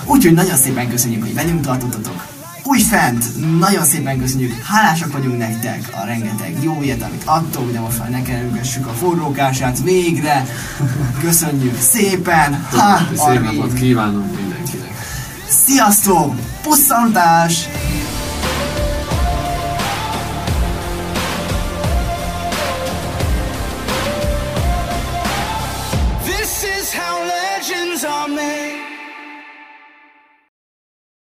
Úgyhogy 0.05 0.33
nagyon 0.33 0.55
szépen 0.55 0.89
köszönjük, 0.89 1.21
hogy 1.23 1.33
velünk 1.33 1.61
tartottatok. 1.61 2.25
Újfent, 2.65 3.25
nagyon 3.59 3.83
szépen 3.83 4.19
köszönjük, 4.19 4.61
hálásak 4.63 5.11
vagyunk 5.11 5.37
nektek 5.37 5.89
a 6.01 6.05
rengeteg 6.05 6.57
jó 6.61 6.81
ilyet, 6.81 7.01
amit 7.01 7.21
adtok, 7.25 7.71
de 7.71 7.79
most 7.79 7.99
már 7.99 8.09
ne 8.09 8.21
kerülgessük 8.21 8.87
a 8.87 8.91
forrókását 8.91 9.81
végre. 9.81 10.45
Köszönjük 11.19 11.79
szépen! 11.79 12.65
Ha, 12.71 12.99
Szép 13.15 13.41
napot 13.41 13.73
kívánunk 13.73 14.35
mindenkinek! 14.35 14.91
Sziasztok! 15.47 16.35
Pusszantás! 16.61 17.67